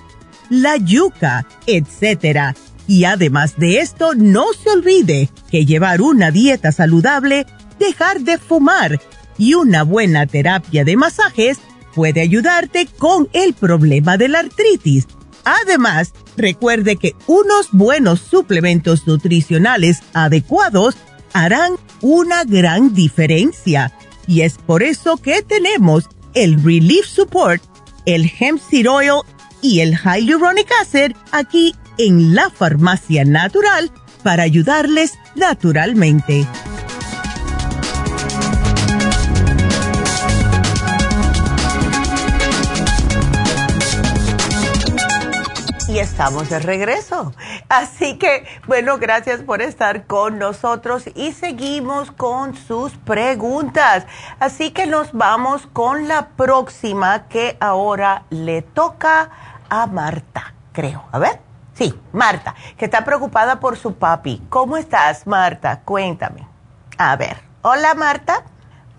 [0.49, 2.55] la yuca, etc.
[2.87, 7.45] Y además de esto, no se olvide que llevar una dieta saludable,
[7.79, 9.01] dejar de fumar
[9.37, 11.59] y una buena terapia de masajes
[11.93, 15.07] puede ayudarte con el problema de la artritis.
[15.47, 20.95] Además, recuerde que unos buenos suplementos nutricionales adecuados
[21.31, 23.93] harán una gran diferencia.
[24.27, 27.63] Y es por eso que tenemos el Relief Support
[28.07, 29.21] el hemp seed oil
[29.61, 33.91] y el hyaluronic acid aquí en la farmacia natural
[34.23, 36.47] para ayudarles naturalmente.
[46.17, 47.31] Estamos de regreso.
[47.69, 54.07] Así que, bueno, gracias por estar con nosotros y seguimos con sus preguntas.
[54.39, 59.29] Así que nos vamos con la próxima que ahora le toca
[59.69, 61.03] a Marta, creo.
[61.11, 61.39] A ver.
[61.75, 64.41] Sí, Marta, que está preocupada por su papi.
[64.49, 65.81] ¿Cómo estás, Marta?
[65.85, 66.47] Cuéntame.
[66.97, 67.43] A ver.
[67.61, 68.41] Hola, Marta.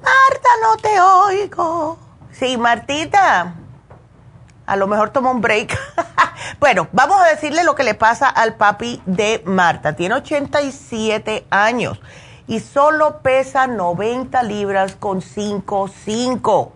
[0.01, 1.99] Marta, no te oigo.
[2.31, 3.58] Sí, Martita.
[4.69, 5.79] A lo mejor toma un break.
[6.61, 9.97] bueno, vamos a decirle lo que le pasa al papi de Marta.
[9.97, 11.99] Tiene 87 años
[12.47, 16.73] y solo pesa 90 libras con 5,5.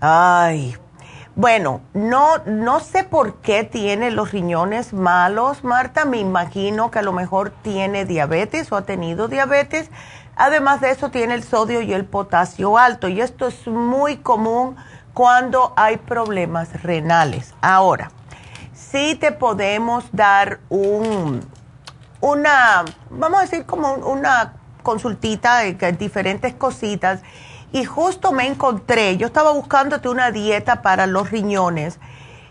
[0.00, 0.76] Ay,
[1.36, 6.04] bueno, no, no sé por qué tiene los riñones malos, Marta.
[6.04, 9.88] Me imagino que a lo mejor tiene diabetes o ha tenido diabetes.
[10.34, 13.06] Además de eso, tiene el sodio y el potasio alto.
[13.06, 14.74] Y esto es muy común
[15.14, 17.54] cuando hay problemas renales.
[17.60, 18.10] Ahora,
[18.72, 21.40] sí te podemos dar un,
[22.20, 27.20] una, vamos a decir como una consultita de diferentes cositas.
[27.72, 32.00] Y justo me encontré, yo estaba buscándote una dieta para los riñones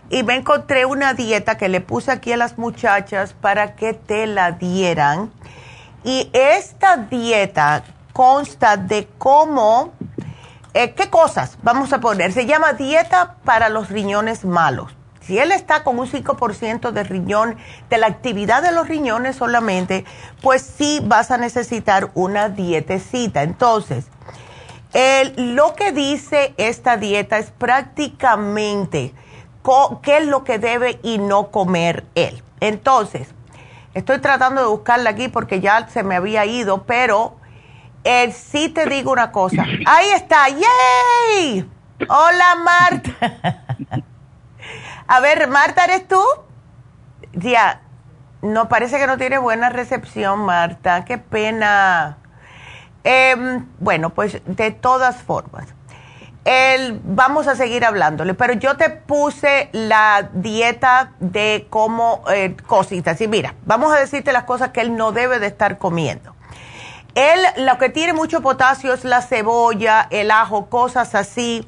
[0.08, 4.26] y me encontré una dieta que le puse aquí a las muchachas para que te
[4.26, 5.30] la dieran.
[6.04, 9.92] Y esta dieta consta de cómo
[10.74, 12.32] eh, ¿Qué cosas vamos a poner?
[12.32, 14.94] Se llama dieta para los riñones malos.
[15.20, 17.56] Si él está con un 5% de riñón,
[17.88, 20.04] de la actividad de los riñones solamente,
[20.42, 23.42] pues sí vas a necesitar una dietecita.
[23.42, 24.06] Entonces,
[25.36, 29.14] lo que dice esta dieta es prácticamente
[30.02, 32.42] qué es lo que debe y no comer él.
[32.60, 33.28] Entonces,
[33.94, 37.36] estoy tratando de buscarla aquí porque ya se me había ido, pero
[38.04, 39.64] eh, sí te digo una cosa.
[39.86, 41.68] Ahí está, ¡yay!
[42.08, 43.62] Hola, Marta.
[45.06, 46.22] A ver, Marta, ¿eres tú?
[47.32, 47.82] Ya,
[48.42, 51.04] no parece que no tiene buena recepción, Marta.
[51.04, 52.18] Qué pena.
[53.04, 55.66] Em, bueno, pues de todas formas,
[56.44, 63.20] el, vamos a seguir hablándole, pero yo te puse la dieta de cómo eh, cositas.
[63.20, 66.34] Y mira, vamos a decirte las cosas que él no debe de estar comiendo.
[67.14, 71.66] Él lo que tiene mucho potasio es la cebolla, el ajo, cosas así.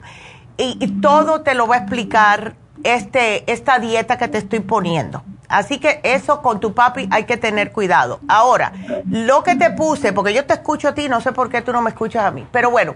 [0.57, 5.23] Y, todo te lo va a explicar este, esta dieta que te estoy poniendo.
[5.49, 8.21] Así que eso con tu papi hay que tener cuidado.
[8.29, 8.73] Ahora,
[9.11, 11.73] lo que te puse, porque yo te escucho a ti, no sé por qué tú
[11.73, 12.95] no me escuchas a mí, pero bueno,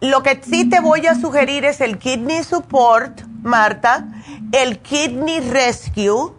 [0.00, 4.06] lo que sí te voy a sugerir es el Kidney Support, Marta,
[4.52, 6.32] el Kidney Rescue,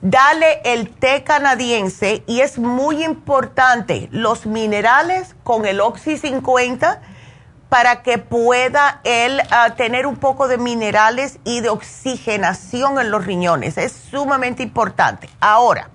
[0.00, 7.00] Dale el té canadiense y es muy importante los minerales con el Oxy 50
[7.68, 13.26] para que pueda él ah, tener un poco de minerales y de oxigenación en los
[13.26, 13.76] riñones.
[13.76, 15.28] Es sumamente importante.
[15.40, 15.90] Ahora,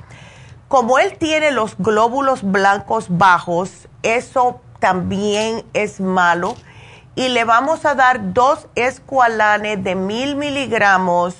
[0.68, 6.58] como él tiene los glóbulos blancos bajos, eso también es malo.
[7.16, 11.36] Y le vamos a dar dos escualanes de mil miligramos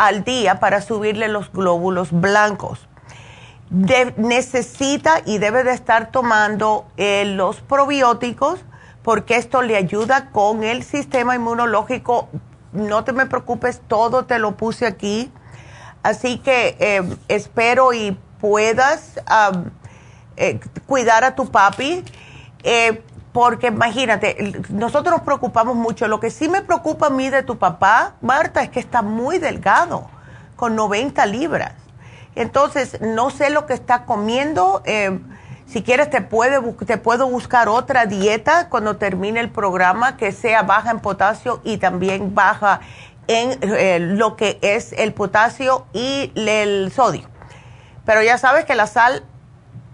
[0.00, 2.88] al día para subirle los glóbulos blancos.
[4.16, 8.64] necesita y debe de estar tomando eh, los probióticos
[9.02, 12.30] porque esto le ayuda con el sistema inmunológico.
[12.72, 15.30] No te me preocupes, todo te lo puse aquí.
[16.02, 19.20] Así que eh, espero y puedas
[20.36, 22.02] eh, cuidar a tu papi.
[23.32, 26.08] Porque imagínate, nosotros nos preocupamos mucho.
[26.08, 29.38] Lo que sí me preocupa a mí de tu papá, Marta, es que está muy
[29.38, 30.08] delgado,
[30.56, 31.72] con 90 libras.
[32.34, 34.82] Entonces, no sé lo que está comiendo.
[34.84, 35.20] Eh,
[35.66, 40.62] si quieres, te, puede, te puedo buscar otra dieta cuando termine el programa que sea
[40.62, 42.80] baja en potasio y también baja
[43.28, 47.28] en eh, lo que es el potasio y el sodio.
[48.04, 49.22] Pero ya sabes que la sal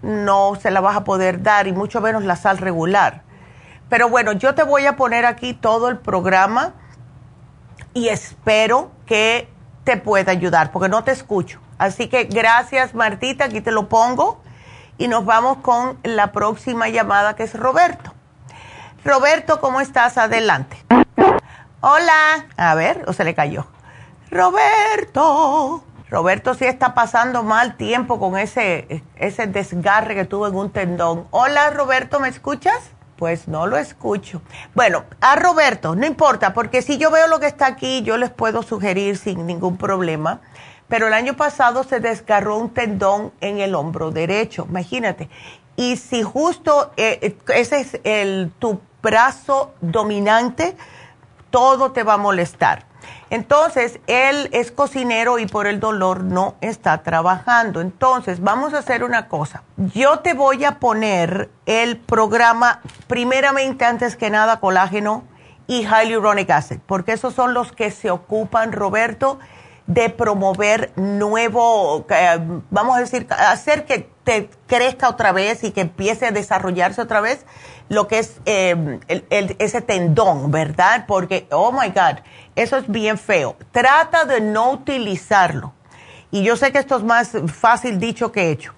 [0.01, 3.26] no se la vas a poder dar y mucho menos la sal regular.
[3.89, 6.73] Pero bueno, yo te voy a poner aquí todo el programa
[7.93, 9.49] y espero que
[9.83, 11.59] te pueda ayudar porque no te escucho.
[11.77, 14.41] Así que gracias Martita, aquí te lo pongo
[14.97, 18.13] y nos vamos con la próxima llamada que es Roberto.
[19.05, 20.17] Roberto, ¿cómo estás?
[20.17, 20.77] Adelante.
[21.79, 22.47] Hola.
[22.57, 23.67] A ver, o se le cayó.
[24.29, 25.83] Roberto.
[26.09, 31.27] Roberto sí está pasando mal tiempo con ese, ese desgarre que tuvo en un tendón.
[31.31, 32.91] Hola Roberto, ¿me escuchas?
[33.17, 34.41] Pues no lo escucho.
[34.75, 38.29] Bueno, a Roberto, no importa, porque si yo veo lo que está aquí, yo les
[38.29, 40.41] puedo sugerir sin ningún problema.
[40.87, 45.29] Pero el año pasado se desgarró un tendón en el hombro derecho, imagínate.
[45.75, 50.75] Y si justo eh, eh, ese es el, tu brazo dominante,
[51.57, 52.85] todo te va a molestar.
[53.31, 57.81] Entonces, él es cocinero y por el dolor no está trabajando.
[57.81, 59.63] Entonces, vamos a hacer una cosa.
[59.75, 65.23] Yo te voy a poner el programa, primeramente, antes que nada, colágeno
[65.65, 69.39] y hyaluronic acid, porque esos son los que se ocupan, Roberto,
[69.87, 75.81] de promover nuevo, eh, vamos a decir, hacer que te crezca otra vez y que
[75.81, 77.45] empiece a desarrollarse otra vez
[77.89, 78.99] lo que es eh,
[79.59, 81.05] ese tendón, ¿verdad?
[81.07, 82.19] Porque, oh my God,
[82.55, 83.55] eso es bien feo.
[83.71, 85.73] Trata de no utilizarlo.
[86.31, 88.76] Y yo sé que esto es más fácil dicho que hecho.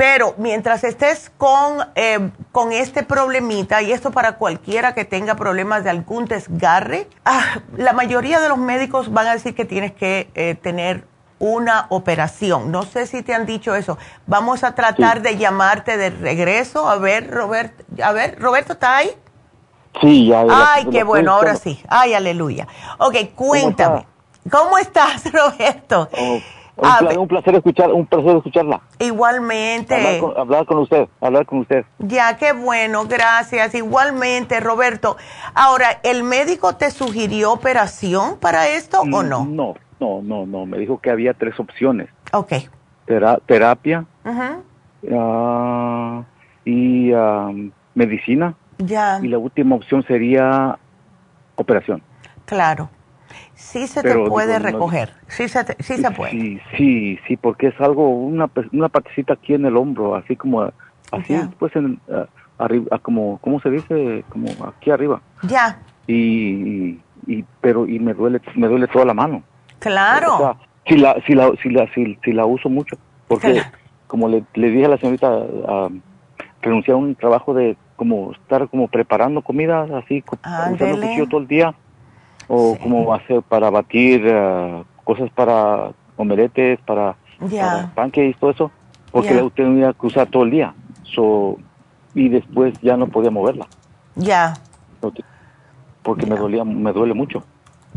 [0.00, 5.84] Pero mientras estés con, eh, con este problemita, y esto para cualquiera que tenga problemas
[5.84, 10.30] de algún desgarre, ah, la mayoría de los médicos van a decir que tienes que
[10.34, 11.04] eh, tener
[11.38, 12.72] una operación.
[12.72, 13.98] No sé si te han dicho eso.
[14.26, 16.88] Vamos a tratar de llamarte de regreso.
[16.88, 19.10] A ver, Roberto, a ver, Roberto, ¿está ahí?
[20.00, 20.46] Sí, ya.
[20.48, 21.78] Ay, qué bueno, ahora sí.
[21.88, 22.66] Ay, aleluya.
[22.96, 24.06] Ok, cuéntame.
[24.50, 26.08] ¿Cómo, estás, Roberto?
[26.18, 26.38] Oh,
[26.80, 28.80] un, placer escuchar, un placer escucharla.
[28.98, 29.94] Igualmente.
[30.36, 31.84] Hablar con, usted, hablar con usted.
[31.98, 33.74] Ya, qué bueno, gracias.
[33.74, 35.16] Igualmente, Roberto.
[35.54, 39.44] Ahora, ¿el médico te sugirió operación para esto o mm, no?
[39.44, 40.66] No, no, no, no.
[40.66, 42.08] Me dijo que había tres opciones.
[42.32, 42.52] Ok.
[43.46, 44.04] terapia
[45.12, 46.22] ah,
[46.64, 47.50] y ah,
[47.94, 49.20] medicina ya.
[49.22, 50.78] Y la última opción sería
[51.56, 52.02] operación.
[52.46, 52.88] Claro.
[53.54, 55.12] Sí se te puede recoger.
[55.28, 56.32] Sí se, sí se puede.
[56.32, 60.72] Sí, sí, sí, porque es algo, una, una partecita aquí en el hombro, así como,
[61.12, 62.00] así, pues, en,
[62.58, 64.24] arriba, como, ¿cómo se dice?
[64.28, 65.20] Como aquí arriba.
[65.42, 65.78] Ya.
[66.06, 69.42] Y, y, pero, y me duele, me duele toda la mano.
[69.78, 70.34] Claro.
[70.34, 70.56] O sea,
[70.86, 72.96] si la, si la, si la, si, la uso mucho,
[73.28, 73.62] porque,
[74.06, 75.90] como le, le, dije a la señorita, uh,
[76.62, 81.48] renunciar a un trabajo de como estar como preparando comida así, usando cuchillo todo el
[81.48, 81.74] día,
[82.52, 87.14] o como hacer para batir eh, cosas para omeletes, para,
[87.48, 87.92] yeah.
[88.12, 88.70] y todo eso,
[89.12, 90.74] porque la tenía que usar todo el día.
[91.04, 91.58] So,
[92.12, 93.68] y después ya no podía moverla.
[94.16, 94.54] Ya.
[96.02, 97.44] Porque me dolía, me duele mucho.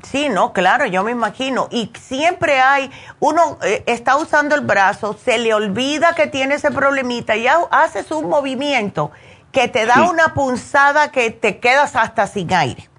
[0.03, 1.67] Sí, no, claro, yo me imagino.
[1.71, 6.69] Y siempre hay, uno eh, está usando el brazo, se le olvida que tiene ese
[6.69, 9.09] problemita y hace su movimiento
[9.51, 12.92] que te da una punzada que te quedas hasta sin aire.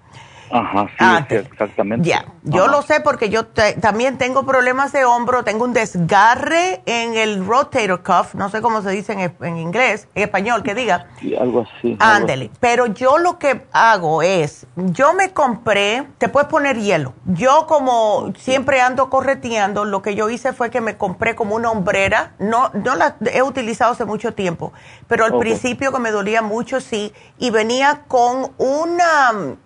[0.51, 2.09] Ajá, sí, ah, exactamente.
[2.09, 7.16] Ya, yo lo sé porque yo también tengo problemas de hombro, tengo un desgarre en
[7.16, 11.07] el rotator cuff, no sé cómo se dice en, inglés, en español, que diga.
[11.20, 11.97] Sí, algo así.
[11.99, 17.14] Ándele, pero yo lo que hago es, yo me compré, te puedes poner hielo.
[17.24, 21.70] Yo como siempre ando correteando, lo que yo hice fue que me compré como una
[21.70, 24.72] hombrera, no, no la he utilizado hace mucho tiempo,
[25.09, 29.57] pero al principio que me dolía mucho, sí, y venía con una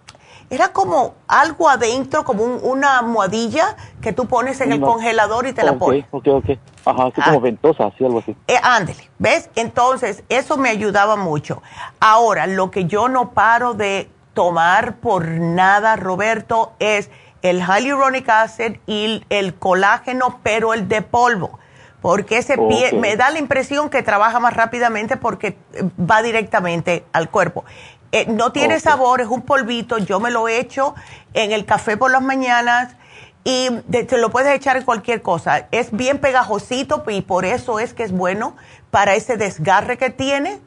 [0.51, 5.63] era como algo adentro, como una almohadilla que tú pones en el congelador y te
[5.63, 6.05] la pones.
[6.11, 6.59] Ok, ok, ok.
[6.87, 7.41] Ajá, así como ah.
[7.41, 8.35] ventosa, así algo así.
[8.47, 9.51] Eh, ándele, ¿ves?
[9.57, 11.63] Entonces, eso me ayudaba mucho.
[12.01, 17.11] Ahora, lo que yo no paro de tomar por nada, Roberto, es
[17.43, 21.59] el hyaluronic acid y el colágeno, pero el de polvo.
[22.01, 25.59] Porque ese pie me da la impresión que trabaja más rápidamente porque
[25.99, 27.65] va directamente al cuerpo.
[28.11, 30.95] Eh, no tiene sabor, es un polvito, yo me lo echo
[31.35, 32.97] en el café por las mañanas
[33.45, 35.69] y te lo puedes echar en cualquier cosa.
[35.73, 38.57] Es bien pegajosito y por eso es que es bueno
[38.91, 40.59] para ese desgarre que tiene,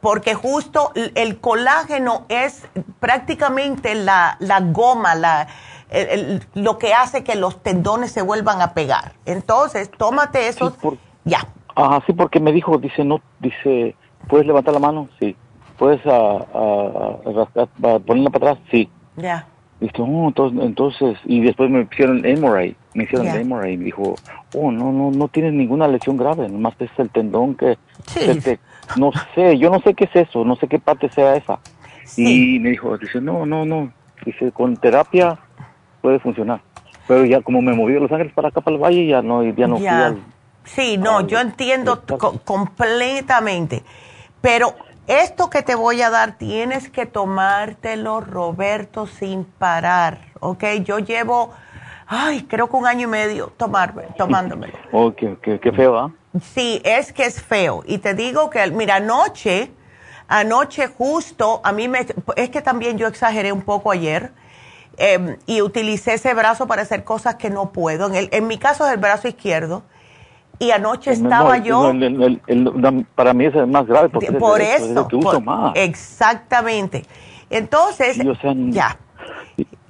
[0.00, 2.66] porque justo el colágeno es
[3.00, 5.48] prácticamente la, la goma, la,
[6.54, 9.12] lo que hace que los tendones se vuelvan a pegar.
[9.24, 10.74] Entonces, tómate eso.
[11.24, 11.46] ya.
[11.74, 13.94] Ajá, sí, porque me dijo, dice, no, dice,
[14.28, 15.08] ¿puedes levantar la mano?
[15.20, 15.36] Sí.
[15.78, 16.38] ¿Puedes a,
[18.04, 18.58] ponerla para atrás?
[18.70, 18.88] Sí.
[19.16, 19.46] Ya.
[19.98, 24.16] Oh, entonces, y después me hicieron MRI, me hicieron el MRI y me dijo,
[24.56, 27.78] oh, no, no, no tienes ninguna lesión grave, nomás es el tendón que,
[28.96, 31.60] no sé, yo no sé qué es eso, no sé qué parte sea esa.
[32.16, 33.92] Y me dijo, dice, no, no, no,
[34.24, 35.38] dice, con terapia
[36.00, 36.60] puede funcionar.
[37.06, 39.44] Pero ya como me moví de Los Ángeles para acá, para el Valle, ya no,
[39.44, 40.18] ya no fui al,
[40.64, 42.02] Sí, no, yo entiendo
[42.44, 43.82] completamente.
[44.40, 44.74] Pero
[45.08, 50.64] esto que te voy a dar, tienes que tomártelo, Roberto, sin parar, ¿ok?
[50.84, 51.52] Yo llevo,
[52.06, 54.74] ay, creo que un año y medio tomarme, tomándomelo.
[54.92, 56.12] Oh, qué, qué, feo, ¿ah?
[56.40, 57.82] Sí, es que es feo.
[57.86, 59.72] Y te digo que, mira, anoche,
[60.28, 62.06] anoche justo, a mí me,
[62.36, 64.32] es que también yo exageré un poco ayer
[65.00, 68.08] Em, y utilicé ese brazo para hacer cosas que no puedo.
[68.08, 69.84] En, el, en mi caso es el brazo izquierdo.
[70.58, 71.92] Y anoche estaba yo...
[73.14, 75.72] para mí es el más grave porque por eso, que uso más.
[75.76, 77.04] Exactamente.
[77.50, 78.18] Entonces,
[78.70, 78.96] ya.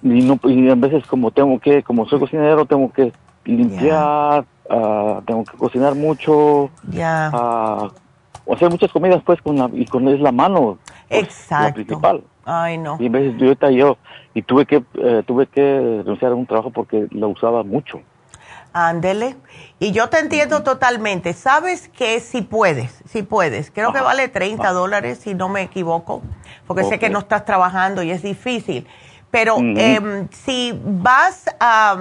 [0.03, 3.13] Y, no, y a veces como tengo que, como soy cocinero, tengo que
[3.45, 6.71] limpiar, ah, tengo que cocinar mucho.
[6.91, 7.31] Ya.
[7.33, 10.79] Uh, hacer muchas comidas pues con la, y con es la mano.
[11.09, 11.75] Pues, Exacto.
[11.75, 12.23] principal.
[12.45, 12.97] Ay, no.
[12.99, 13.99] Y a veces yo yo
[14.35, 15.63] y tuve que eh, tuve que
[16.05, 18.01] renunciar a un trabajo porque la usaba mucho.
[18.73, 19.37] Ándele.
[19.79, 21.33] Y yo te entiendo totalmente.
[21.33, 23.71] Sabes que si puedes, si puedes.
[23.71, 26.23] Creo que vale 30 dólares, si no me equivoco,
[26.67, 28.87] porque sé que no estás trabajando y es difícil.
[29.31, 31.97] Pero em, si vas a,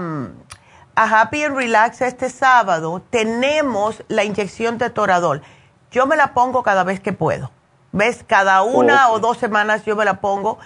[0.95, 5.41] a, Happy and Relax este sábado, tenemos la inyección de Toradol.
[5.91, 7.51] Yo me la pongo cada vez que puedo.
[7.91, 8.23] ¿Ves?
[8.25, 10.59] Cada una o dos semanas yo me la pongo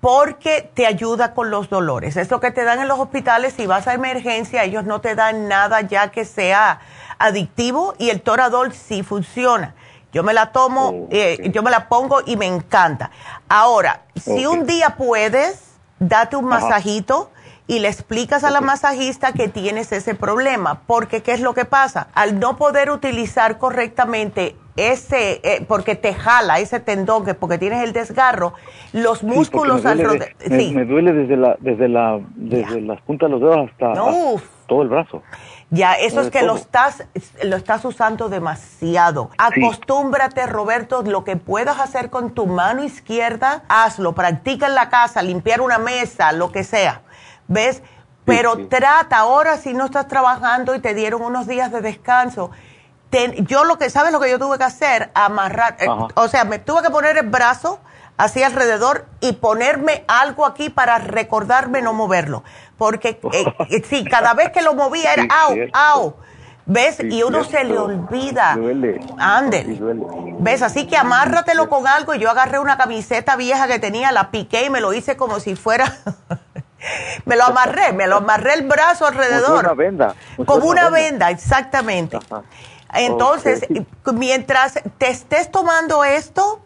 [0.00, 2.16] porque te ayuda con los dolores.
[2.16, 3.54] Es lo que te dan en los hospitales.
[3.56, 6.80] Si vas a emergencia, ellos no te dan nada ya que sea
[7.18, 9.74] adictivo y el Toradol sí funciona.
[10.12, 13.10] Yo me la tomo, eh, yo me la pongo y me encanta.
[13.48, 17.30] Ahora, si un día puedes, date un masajito
[17.68, 21.64] y le explicas a la masajista que tienes ese problema, porque ¿qué es lo que
[21.64, 22.08] pasa?
[22.14, 27.82] Al no poder utilizar correctamente ese, eh, porque te jala ese tendón, que porque tienes
[27.82, 28.54] el desgarro,
[28.92, 33.38] los músculos me duele, me, me, duele desde la, desde la, desde las puntas de
[33.38, 33.94] los dedos hasta,
[34.66, 35.22] todo el brazo.
[35.70, 37.08] Ya, eso es que lo estás,
[37.42, 39.30] lo estás usando demasiado.
[39.36, 45.22] Acostúmbrate, Roberto, lo que puedas hacer con tu mano izquierda, hazlo, practica en la casa,
[45.22, 47.02] limpiar una mesa, lo que sea.
[47.48, 47.82] ¿Ves?
[48.24, 52.50] Pero trata, ahora si no estás trabajando y te dieron unos días de descanso,
[53.38, 55.10] yo lo que, ¿sabes lo que yo tuve que hacer?
[55.14, 57.78] Amarrar, eh, o sea, me tuve que poner el brazo
[58.16, 62.42] así alrededor y ponerme algo aquí para recordarme no moverlo.
[62.76, 66.14] Porque eh, eh, sí, cada vez que lo movía era au, au.
[66.68, 66.98] ¿Ves?
[66.98, 68.56] y uno se le olvida.
[68.56, 69.00] Duele.
[69.18, 69.78] Ándele.
[70.40, 70.62] ¿Ves?
[70.62, 72.12] Así que amárratelo con algo.
[72.12, 75.38] Y yo agarré una camiseta vieja que tenía, la piqué y me lo hice como
[75.38, 75.96] si fuera
[77.24, 79.46] me lo amarré, me lo amarré el brazo alrededor.
[79.46, 80.14] Como una venda.
[80.44, 82.18] Como una venda, exactamente.
[82.94, 83.66] Entonces,
[84.14, 86.60] mientras te estés tomando esto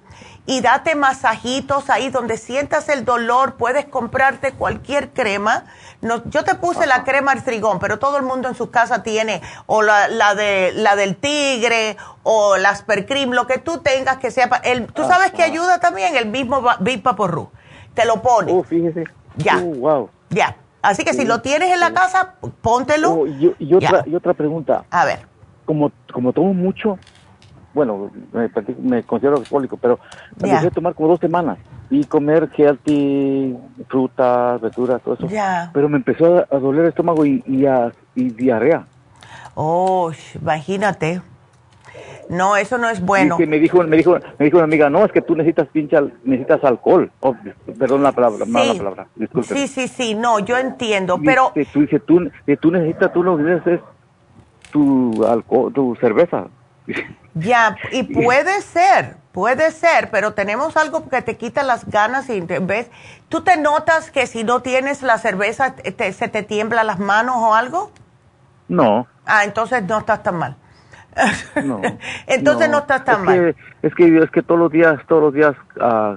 [0.47, 5.65] y date masajitos ahí donde sientas el dolor, puedes comprarte cualquier crema.
[6.01, 9.43] No, yo te puse la crema artrigón, pero todo el mundo en su casa tiene
[9.67, 14.31] o la, la, de, la del tigre o la aspercrim, lo que tú tengas que
[14.31, 14.49] sea.
[14.65, 16.17] El, ¿Tú sabes que ayuda también?
[16.17, 17.51] El mismo Big Paporru.
[17.95, 18.53] Te lo pone.
[18.53, 19.05] Oh, fíjese.
[19.43, 19.59] Ya.
[19.59, 20.11] Oh, wow.
[20.31, 20.57] Ya.
[20.83, 23.13] Así que si lo tienes en la casa, póntelo.
[23.13, 24.85] Oh, y, otra, y otra pregunta.
[24.91, 25.19] A ver.
[25.67, 26.99] Como, como tomo mucho,
[27.75, 30.01] bueno, me, considero alcohólico, pero
[30.33, 31.59] empecé a tomar como dos semanas
[31.91, 33.57] y comer healthy,
[33.89, 35.29] frutas, verduras, todo eso.
[35.73, 38.87] Pero me empezó a, doler el estómago y, y, a, y diarrea.
[39.55, 40.11] Oh,
[40.41, 41.21] imagínate.
[42.29, 43.37] No, eso no es bueno.
[43.39, 46.63] me dijo, me dijo, me dijo una amiga, no, es que tú necesitas pinche, necesitas
[46.65, 47.11] alcohol.
[47.21, 47.35] Oh,
[47.79, 48.51] perdón la palabra, sí.
[48.51, 49.07] mala palabra.
[49.17, 49.55] Disculpe.
[49.55, 51.53] Sí, sí, sí, no, yo entiendo, pero.
[51.73, 53.81] tú, dices, tú, tú necesitas, tú lo que necesitas es
[54.71, 56.47] tu alcohol, tu cerveza.
[57.35, 62.41] Ya, y puede ser, puede ser, pero tenemos algo que te quita las ganas y
[62.41, 62.91] ves,
[63.29, 67.55] ¿tú te notas que si no tienes la cerveza se te tiembla las manos o
[67.55, 67.93] algo?
[68.67, 69.07] No.
[69.27, 70.57] Ah, entonces no estás tan mal.
[71.65, 71.81] No,
[72.27, 73.57] Entonces no, estás tan mal.
[73.83, 76.17] es que es que todos los días, todos los días uh,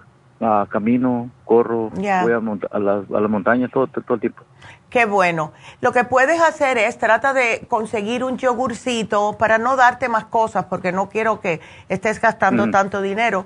[0.70, 2.38] camino, corro, voy a,
[2.72, 4.44] a, la, a, la, montaña todo, todo el tiempo.
[4.90, 5.54] Qué bueno.
[5.82, 10.66] Lo que puedes hacer es trata de conseguir un yogurcito para no darte más cosas
[10.66, 13.46] porque no quiero que estés gastando tanto dinero.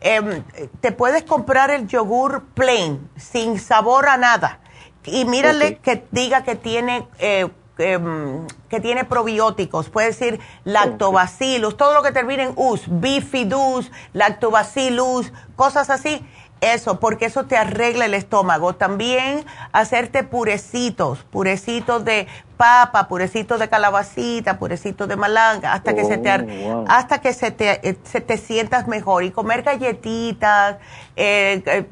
[0.00, 0.42] em,
[0.80, 4.60] te puedes comprar el yogur plain, sin sabor a nada.
[5.04, 7.06] Y mírale que diga que tiene...
[7.18, 7.48] Eh,
[7.78, 15.32] em, que tiene probióticos, puede decir lactobacillus, todo lo que termine en us, bifidus, lactobacillus,
[15.56, 16.24] cosas así.
[16.60, 18.74] Eso, porque eso te arregla el estómago.
[18.74, 22.26] También hacerte purecitos, purecitos de
[22.56, 26.30] papa, purecitos de calabacita, purecitos de malanga, hasta que se te
[26.70, 29.24] oh, hasta que se te, eh, se te sientas mejor.
[29.24, 30.76] Y comer galletitas,
[31.16, 31.86] eh, eh,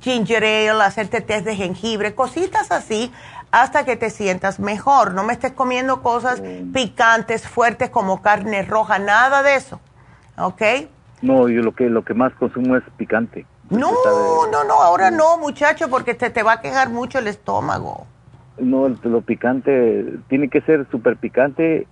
[0.00, 3.12] ginger ale, hacerte test de jengibre, cositas así
[3.50, 5.14] hasta que te sientas mejor.
[5.14, 9.80] No me estés comiendo cosas picantes, fuertes como carne roja, nada de eso.
[10.38, 10.62] ¿Ok?
[11.22, 13.46] No, yo lo que lo que más consumo es picante.
[13.68, 13.92] No,
[14.50, 18.06] no, no, ahora no, muchacho, porque te, te va a quejar mucho el estómago.
[18.58, 21.86] No, lo picante tiene que ser súper picante,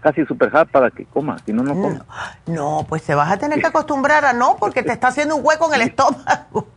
[0.00, 2.06] casi súper hard para que coma, si no, no coma.
[2.46, 5.44] No, pues te vas a tener que acostumbrar a no, porque te está haciendo un
[5.44, 6.68] hueco en el estómago.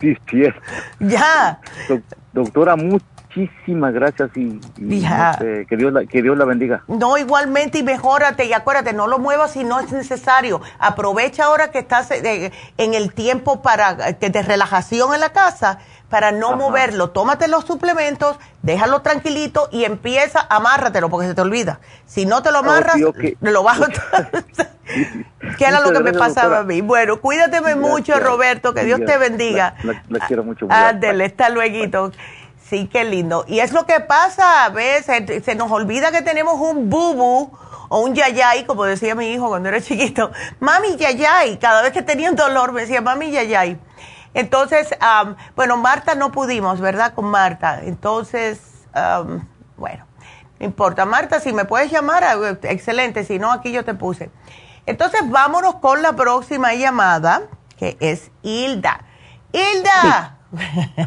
[0.00, 0.54] Sí, es.
[0.98, 1.60] Ya.
[2.32, 3.04] doctora, mucho
[3.36, 4.58] muchísimas gracias y,
[5.68, 6.82] que, Dios la, que Dios la bendiga.
[6.88, 10.60] No, igualmente y mejórate y acuérdate, no lo muevas si no es necesario.
[10.78, 15.78] Aprovecha ahora que estás eh, en el tiempo para eh, de relajación en la casa
[16.08, 17.10] para no moverlo.
[17.10, 21.78] Tómate los suplementos, déjalo tranquilito y empieza, amárratelo porque se te olvida.
[22.04, 22.96] Si no te lo amarras,
[23.40, 23.86] lo vas a...
[25.56, 26.80] ¿Qué era lo que me pasaba a mí?
[26.80, 29.76] Bueno, cuídateme mucho, Roberto, que Dios te bendiga.
[30.08, 30.66] La, quiero mucho.
[30.68, 32.10] Ándele, hasta luego.
[32.70, 33.44] Sí, qué lindo.
[33.48, 37.50] Y es lo que pasa a veces, se nos olvida que tenemos un bubu
[37.88, 40.30] o un yayay, como decía mi hijo cuando era chiquito.
[40.60, 43.76] Mami yayay, cada vez que tenía un dolor me decía mami yayay.
[44.34, 44.94] Entonces,
[45.56, 47.12] bueno, Marta no pudimos, ¿verdad?
[47.14, 47.80] Con Marta.
[47.82, 48.60] Entonces,
[49.76, 50.06] bueno,
[50.60, 51.04] no importa.
[51.06, 52.22] Marta, si me puedes llamar,
[52.62, 54.30] excelente, si no, aquí yo te puse.
[54.86, 57.42] Entonces, vámonos con la próxima llamada,
[57.76, 59.00] que es Hilda.
[59.50, 60.36] Hilda.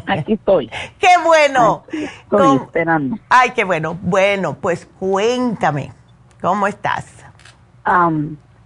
[0.06, 0.70] Aquí estoy.
[0.98, 1.84] ¡Qué bueno!
[1.90, 3.16] estoy esperando.
[3.28, 3.98] Ay, qué bueno.
[4.02, 5.92] Bueno, pues cuéntame,
[6.40, 7.06] ¿cómo estás?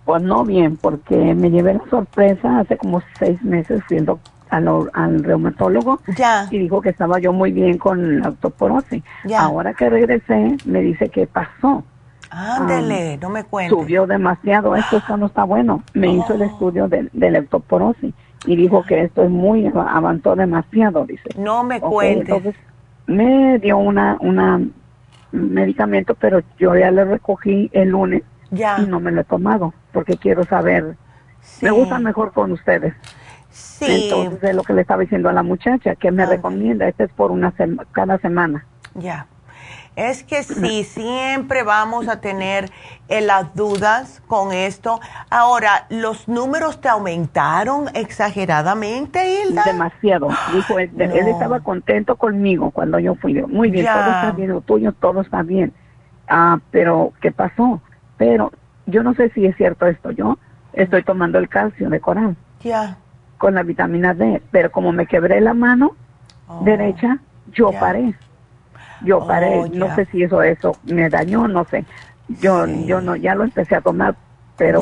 [0.05, 5.25] pues no bien, porque me llevé la sorpresa hace como seis meses siendo al, al
[5.25, 6.01] reumatólogo
[6.51, 9.03] y dijo que estaba yo muy bien con la osteoporosis.
[9.37, 11.83] Ahora que regresé, me dice que pasó.
[12.31, 13.77] Ándele, no me cuentes.
[13.77, 15.83] Subió demasiado, esto no está bueno.
[15.95, 16.45] Me hizo el oh.
[16.45, 18.15] estudio de, de la osteoporosis
[18.47, 21.29] y dijo que esto es muy avanzó demasiado, dice.
[21.37, 22.29] No me cuentes.
[22.29, 22.55] Entonces
[23.07, 24.61] me dio una una
[25.33, 28.79] medicamento, pero yo ya lo recogí el lunes ya.
[28.81, 30.97] y no me lo he tomado porque quiero saber.
[31.61, 32.95] Me gusta mejor con ustedes.
[33.51, 34.05] Sí.
[34.05, 36.89] Entonces es lo que le estaba diciendo a la muchacha que me recomienda.
[36.89, 37.53] Este es por una
[37.93, 38.65] cada semana.
[38.95, 39.27] Ya.
[39.99, 42.71] Es que sí, siempre vamos a tener
[43.09, 45.01] eh, las dudas con esto.
[45.29, 49.65] Ahora, ¿los números te aumentaron exageradamente, Hilda?
[49.65, 50.29] Demasiado.
[50.55, 53.43] Dijo, él, estaba contento conmigo cuando yo fui.
[53.43, 55.73] Muy bien, todo está bien, lo tuyo, todo está bien.
[56.29, 57.83] Ah, pero, ¿qué pasó?
[58.19, 58.53] Pero
[58.87, 60.13] yo no sé si es cierto esto.
[60.13, 60.39] Yo
[60.75, 62.37] estoy tomando el calcio de coral.
[62.61, 62.99] Ya.
[63.37, 64.43] Con la vitamina D.
[64.53, 65.97] Pero como me quebré la mano
[66.47, 67.19] oh, derecha,
[67.51, 68.15] yo paré
[69.05, 71.85] yo paré, oh, no sé si eso eso me dañó, no sé.
[72.41, 74.15] Yo yo no ya lo empecé a tomar,
[74.57, 74.81] pero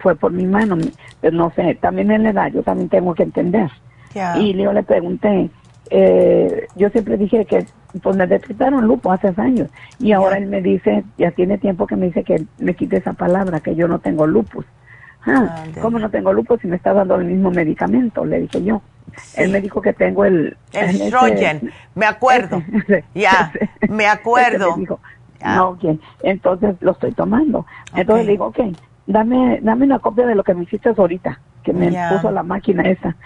[0.00, 0.76] fue por mi mano,
[1.20, 3.70] pues no sé, también en la edad yo también tengo que entender.
[4.32, 5.50] Y yo le pregunté,
[5.90, 7.66] eh, yo siempre dije que
[8.02, 9.68] pues me detectaron lupo hace años
[9.98, 13.12] y ahora él me dice, ya tiene tiempo que me dice que me quite esa
[13.14, 14.64] palabra, que yo no tengo lupus.
[15.26, 18.24] Ah, ¿Cómo no tengo lupus si me está dando el mismo medicamento?
[18.24, 18.80] Le dije yo.
[19.34, 20.56] Él me dijo que tengo el...
[20.72, 22.62] El estrogen, me acuerdo.
[23.14, 23.52] ya,
[23.88, 24.76] me acuerdo.
[25.44, 25.78] No,
[26.22, 27.66] Entonces lo estoy tomando.
[27.94, 28.60] Entonces le digo, ok,
[29.06, 32.82] dame, dame una copia de lo que me hiciste ahorita, que me puso la máquina
[32.82, 33.16] esa.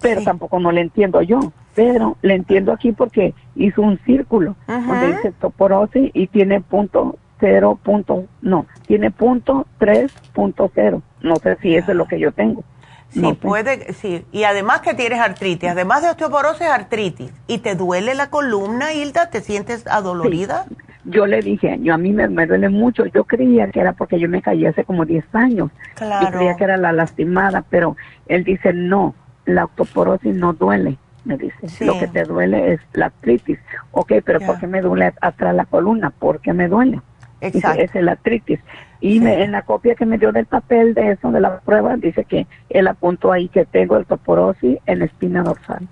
[0.00, 1.52] Pero tampoco no le entiendo yo.
[1.74, 7.78] Pero le entiendo aquí porque hizo un círculo donde dice toporosis y tiene punto cero
[7.80, 11.02] punto, no, tiene punto tres punto cero.
[11.20, 12.64] No sé si eso es lo que yo tengo.
[13.10, 14.24] Sí, puede, sí.
[14.32, 17.32] Y además que tienes artritis, además de osteoporosis, artritis.
[17.46, 19.30] ¿Y te duele la columna, Hilda?
[19.30, 20.66] ¿Te sientes adolorida?
[21.04, 23.06] Yo le dije, yo a mí me, duele mucho.
[23.06, 25.70] Yo creía que era porque yo me caí hace como 10 años.
[25.94, 26.26] Claro.
[26.26, 29.14] Yo creía que era la lastimada, pero él dice, no,
[29.46, 30.98] la osteoporosis no duele.
[31.24, 33.58] Me dice, lo que te duele es la artritis.
[33.92, 36.10] Ok, pero ¿por qué me duele atrás la columna?
[36.10, 37.00] ¿Por qué me duele?
[37.40, 37.82] Exacto.
[37.82, 38.60] es la artritis.
[39.00, 42.24] Y en la copia que me dio del papel de eso, de la prueba, dice
[42.24, 45.86] que él apuntó ahí que tengo el toporosis en la espina dorsal.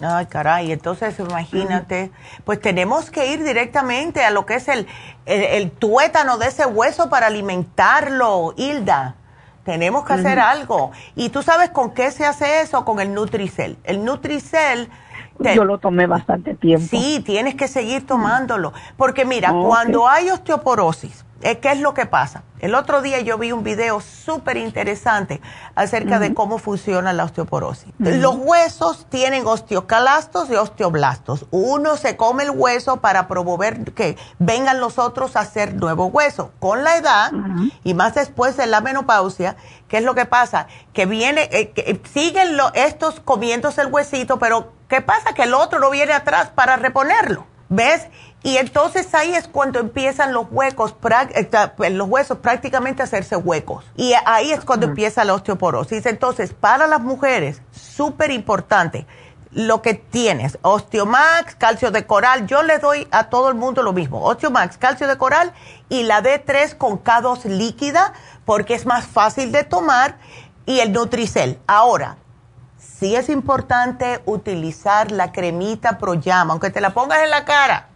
[0.00, 2.12] Ay, caray, entonces imagínate,
[2.44, 4.86] pues tenemos que ir directamente a lo que es el,
[5.26, 9.16] el, tuétano de ese hueso para alimentarlo, Hilda.
[9.64, 10.92] tenemos que hacer algo.
[11.16, 13.76] Y tú sabes con qué se hace eso, con el Nutricel.
[13.84, 14.88] El Nutricel...
[15.54, 16.88] Yo lo tomé bastante tiempo.
[16.90, 18.72] Sí, tienes que seguir tomándolo.
[18.96, 22.42] Porque mira, cuando hay osteoporosis, ¿Qué es lo que pasa?
[22.60, 25.40] El otro día yo vi un video súper interesante
[25.76, 27.92] acerca de cómo funciona la osteoporosis.
[27.98, 31.46] Los huesos tienen osteocalastos y osteoblastos.
[31.50, 36.50] Uno se come el hueso para promover que vengan los otros a hacer nuevo hueso.
[36.58, 37.32] Con la edad
[37.84, 39.56] y más después de la menopausia,
[39.86, 40.66] ¿qué es lo que pasa?
[40.92, 45.32] Que viene, eh, que siguen estos comiéndose el huesito, pero ¿qué pasa?
[45.32, 47.46] Que el otro no viene atrás para reponerlo.
[47.70, 48.08] ¿Ves?
[48.42, 50.94] Y entonces ahí es cuando empiezan los huecos,
[51.30, 53.84] eh, los huesos prácticamente a hacerse huecos.
[53.96, 56.06] Y ahí es cuando empieza la osteoporosis.
[56.06, 59.06] Entonces, para las mujeres, súper importante,
[59.50, 63.94] lo que tienes, Osteomax, calcio de coral, yo le doy a todo el mundo lo
[63.94, 65.52] mismo, Osteomax, calcio de coral
[65.88, 68.12] y la D3 con K2 líquida,
[68.44, 70.18] porque es más fácil de tomar,
[70.66, 71.58] y el Nutricel.
[71.66, 72.18] Ahora,
[72.76, 77.88] sí es importante utilizar la cremita Proyama, aunque te la pongas en la cara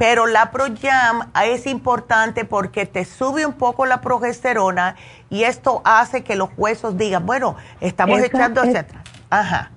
[0.00, 4.96] pero la Proyam es importante porque te sube un poco la progesterona
[5.28, 9.04] y esto hace que los huesos digan, bueno, estamos echando hacia atrás.
[9.28, 9.70] Ajá.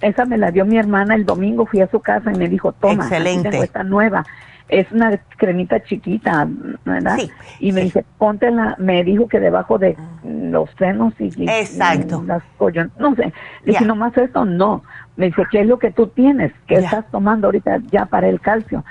[0.00, 2.72] Esa me la dio mi hermana el domingo, fui a su casa y me dijo,
[2.72, 3.58] toma, Excelente.
[3.58, 4.24] esta nueva
[4.68, 6.48] es una cremita chiquita,
[6.86, 7.16] ¿verdad?
[7.18, 7.30] Sí.
[7.60, 9.94] Y me dice, póntela, me dijo que debajo de
[10.24, 12.24] los senos y, Exacto.
[12.26, 12.42] las
[12.98, 13.32] no sé.
[13.64, 14.82] Le dije, nomás esto, no.
[15.16, 16.52] Me dice, ¿qué es lo que tú tienes?
[16.66, 18.84] ¿Qué estás tomando ahorita ya para el calcio?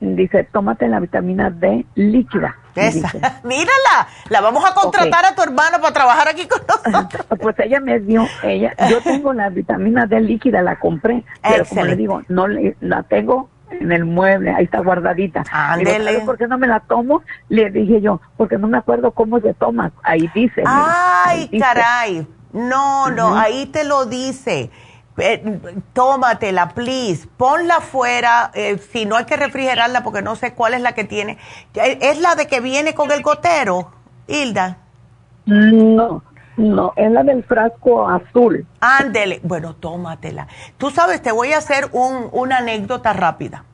[0.00, 2.56] Dice, tómate la vitamina D líquida.
[2.74, 3.08] Esa.
[3.44, 7.26] Mírala, la vamos a contratar a tu hermana para trabajar aquí con nosotros.
[7.40, 11.84] Pues ella me dio, ella, yo tengo la vitamina D líquida, la compré, pero como
[11.84, 15.44] le digo, no la tengo en el mueble, ahí está guardadita.
[15.50, 16.20] Ándele.
[16.20, 17.22] ¿Por qué no me la tomo?
[17.48, 19.92] Le dije yo, porque no me acuerdo cómo se toma.
[20.02, 20.62] Ahí dice.
[20.66, 22.26] Ay, caray.
[22.52, 24.70] No, no, ahí te lo dice.
[25.16, 25.60] Eh,
[25.92, 27.28] tómatela, please.
[27.36, 28.50] Ponla fuera.
[28.54, 31.38] Eh, si no hay que refrigerarla, porque no sé cuál es la que tiene.
[31.74, 33.92] Eh, ¿Es la de que viene con el gotero,
[34.26, 34.78] Hilda?
[35.46, 36.22] No,
[36.56, 38.66] no, es la del frasco azul.
[38.80, 39.40] Ándele.
[39.42, 40.48] Bueno, tómatela.
[40.78, 43.64] Tú sabes, te voy a hacer un, una anécdota rápida.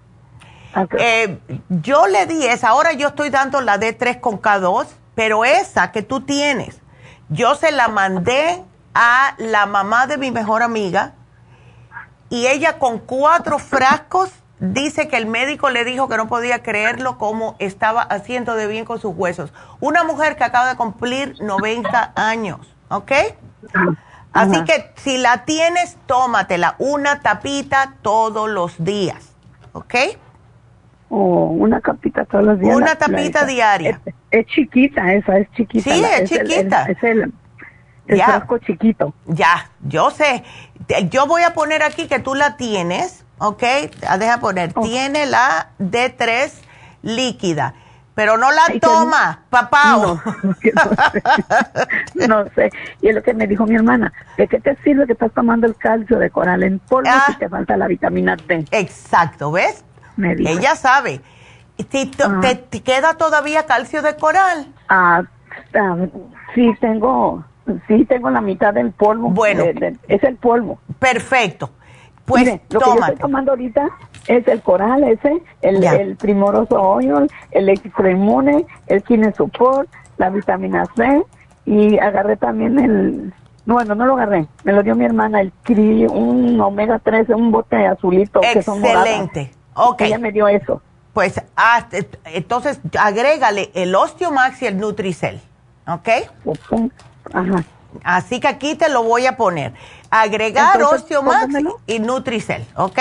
[0.99, 1.39] Eh,
[1.69, 4.87] yo le di esa, ahora yo estoy dando la D3 con K2,
[5.17, 6.81] pero esa que tú tienes,
[7.29, 8.63] yo se la mandé
[8.95, 11.15] a la mamá de mi mejor amiga
[12.31, 17.19] y ella con cuatro frascos dice que el médico le dijo que no podía creerlo
[17.19, 19.53] como estaba haciendo de bien con sus huesos.
[19.81, 23.13] Una mujer que acaba de cumplir 90 años, ¿ok?
[24.33, 29.35] Así que si la tienes, tómatela, una tapita todos los días,
[29.73, 29.95] ¿ok?
[31.09, 32.77] Oh, una tapita todos los días.
[32.77, 34.01] Una tapita diaria.
[34.31, 35.91] Es, chiquita esa, es chiquita.
[35.91, 36.85] Sí, es, chiquita.
[36.85, 37.33] es el,
[38.07, 39.13] frasco chiquito.
[39.27, 40.45] Ya, yo sé.
[41.11, 43.63] Yo voy a poner aquí que tú la tienes ¿ok?
[44.07, 46.53] Ah, deja poner, tiene la D3
[47.03, 47.75] líquida,
[48.15, 49.97] pero no la toma, papá.
[52.29, 52.71] No, sé.
[53.01, 55.67] Y es lo que me dijo mi hermana, ¿de qué te sirve que estás tomando
[55.67, 57.37] el calcio de coral en polvo si ah.
[57.39, 58.67] te falta la vitamina D?
[58.73, 59.85] Exacto, ¿ves?
[60.17, 60.51] Me dijo.
[60.51, 61.23] Ella sabe.
[61.91, 62.41] Si ah.
[62.43, 64.67] te, queda todavía calcio de coral?
[64.89, 65.23] Ah,
[66.55, 67.43] sí tengo,
[67.89, 69.31] sí tengo la mitad del polvo.
[69.31, 69.65] Bueno.
[70.09, 70.79] es el polvo.
[70.99, 71.71] Perfecto.
[72.25, 73.89] Pues lo que yo estoy tomando ahorita
[74.29, 79.89] es el coral ese, el, el primoroso oil, el extremune, el kine support,
[80.19, 81.25] la vitamina C
[81.67, 83.33] y agarré también el
[83.67, 87.53] bueno, no lo agarré, me lo dio mi hermana, el CRI, un omega 3, un
[87.53, 89.53] bote azulito Excelente.
[89.75, 90.01] Ok.
[90.03, 90.83] Ella me dio eso.
[91.13, 91.87] Pues ah,
[92.27, 95.41] entonces agrégale el Osteomax y el Nutricel,
[95.87, 96.09] ¿ok?
[97.33, 97.65] Ajá.
[98.05, 99.73] Así que aquí te lo voy a poner.
[100.11, 101.55] Agregar Osteomax
[101.87, 102.99] y Nutricel, ¿ok?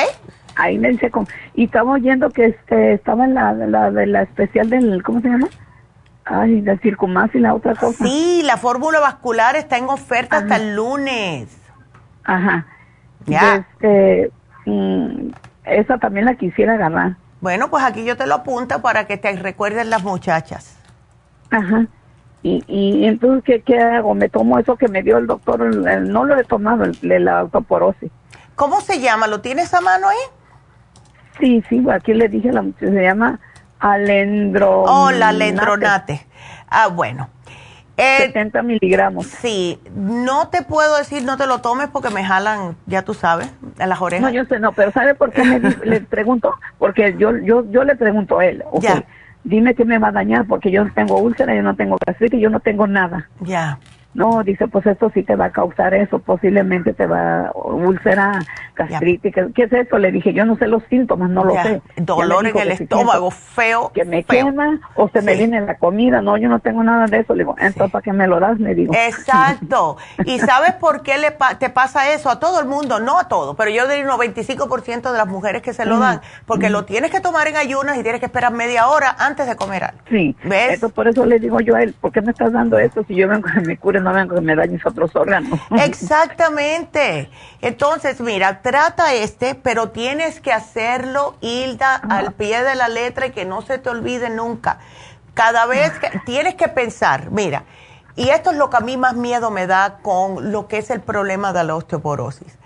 [0.56, 1.12] Ahí me dice,
[1.54, 5.48] y estamos oyendo que este, estaba en la, la, la especial del, ¿cómo se llama?
[6.26, 8.04] Ay, del Circumax y la otra cosa.
[8.04, 11.58] Sí, la fórmula vascular está en oferta hasta el lunes.
[12.24, 12.68] Ajá.
[13.26, 13.56] Ya.
[13.56, 14.32] Este,
[14.66, 15.30] mm,
[15.64, 17.16] esa también la quisiera agarrar.
[17.42, 20.78] Bueno, pues aquí yo te lo apunto para que te recuerden las muchachas.
[21.52, 21.88] Ajá.
[22.42, 24.16] Y, y entonces, ¿qué, ¿qué, hago?
[24.16, 28.12] Me tomo eso que me dio el doctor, no lo he tomado, el, la autoporosis.
[28.56, 29.28] ¿Cómo se llama?
[29.28, 30.18] ¿Lo tienes a mano ahí?
[31.40, 33.40] Sí, sí, aquí le dije a la muchacha, se llama
[33.80, 34.92] alendronate.
[34.92, 36.26] Oh, la alendronate.
[36.70, 37.30] Ah, bueno.
[38.00, 39.26] 70 miligramos.
[39.28, 43.50] Sí, no te puedo decir no te lo tomes porque me jalan, ya tú sabes,
[43.78, 44.24] a las orejas.
[44.24, 46.56] No, yo sé, no, pero ¿sabe por qué me, le pregunto?
[46.78, 48.64] Porque yo, yo, yo le pregunto a él,
[49.44, 52.40] dime qué me va a dañar porque yo no tengo úlcera, yo no tengo gastritis,
[52.40, 53.30] yo no tengo nada.
[53.42, 53.80] Ya.
[54.20, 58.34] No, dice, pues esto sí te va a causar eso, posiblemente te va a úlcera,
[58.76, 59.98] gastritis, ¿qué, es eso?
[59.98, 61.82] Le dije, yo no sé los síntomas, no lo sé.
[61.96, 63.92] Dolor en el estómago, feo.
[63.94, 67.20] Que me quema o se me viene la comida, no, yo no tengo nada de
[67.20, 67.34] eso.
[67.34, 68.60] Le digo, entonces, ¿para qué me lo das?
[68.60, 68.94] Me digo.
[68.94, 69.96] Exacto.
[70.26, 72.30] ¿Y sabes por qué le te pasa eso?
[72.30, 75.62] A todo el mundo, no a todo, pero yo diría un 95% de las mujeres
[75.62, 78.52] que se lo dan, porque lo tienes que tomar en ayunas y tienes que esperar
[78.52, 80.00] media hora antes de comer algo.
[80.10, 80.36] Sí.
[80.44, 80.82] ¿Ves?
[80.94, 83.30] por eso le digo yo a él, ¿por qué me estás dando eso si yo
[83.30, 83.48] vengo
[83.80, 85.60] cure, no que me otros órganos?
[85.72, 87.30] Exactamente.
[87.62, 93.32] Entonces, mira, trata este, pero tienes que hacerlo, Hilda, al pie de la letra y
[93.32, 94.80] que no se te olvide nunca.
[95.34, 97.64] Cada vez que tienes que pensar, mira,
[98.16, 100.90] y esto es lo que a mí más miedo me da con lo que es
[100.90, 102.58] el problema de la osteoporosis.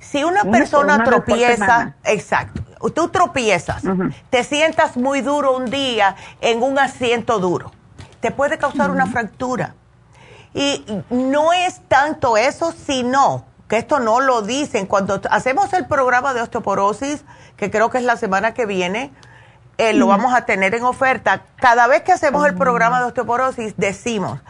[0.00, 2.62] Si una, persona tropieza, exacto,
[2.94, 3.82] tú tropiezas,
[4.30, 7.72] te sientas muy duro un día en un asiento duro,
[8.20, 9.74] te puede causar una fractura.
[10.56, 14.86] Y no es tanto eso, sino que esto no lo dicen.
[14.86, 17.24] Cuando hacemos el programa de osteoporosis,
[17.58, 19.12] que creo que es la semana que viene,
[19.76, 21.42] eh, lo vamos a tener en oferta.
[21.56, 24.40] Cada vez que hacemos el programa de osteoporosis, decimos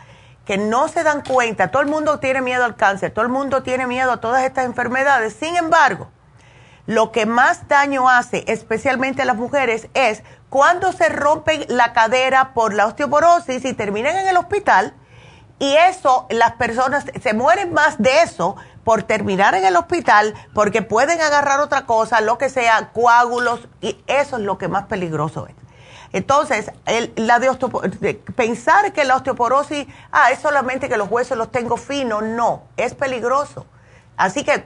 [0.44, 3.64] que no se dan cuenta, todo el mundo tiene miedo al cáncer, todo el mundo
[3.64, 5.34] tiene miedo a todas estas enfermedades.
[5.34, 6.08] Sin embargo,
[6.86, 12.54] lo que más daño hace, especialmente a las mujeres, es cuando se rompen la cadera
[12.54, 14.94] por la osteoporosis y terminan en el hospital.
[15.58, 20.82] Y eso, las personas se mueren más de eso por terminar en el hospital, porque
[20.82, 25.46] pueden agarrar otra cosa, lo que sea, coágulos, y eso es lo que más peligroso
[25.46, 25.54] es.
[26.12, 31.50] Entonces, el, la de pensar que la osteoporosis, ah, es solamente que los huesos los
[31.50, 33.66] tengo finos, no, es peligroso.
[34.16, 34.64] Así que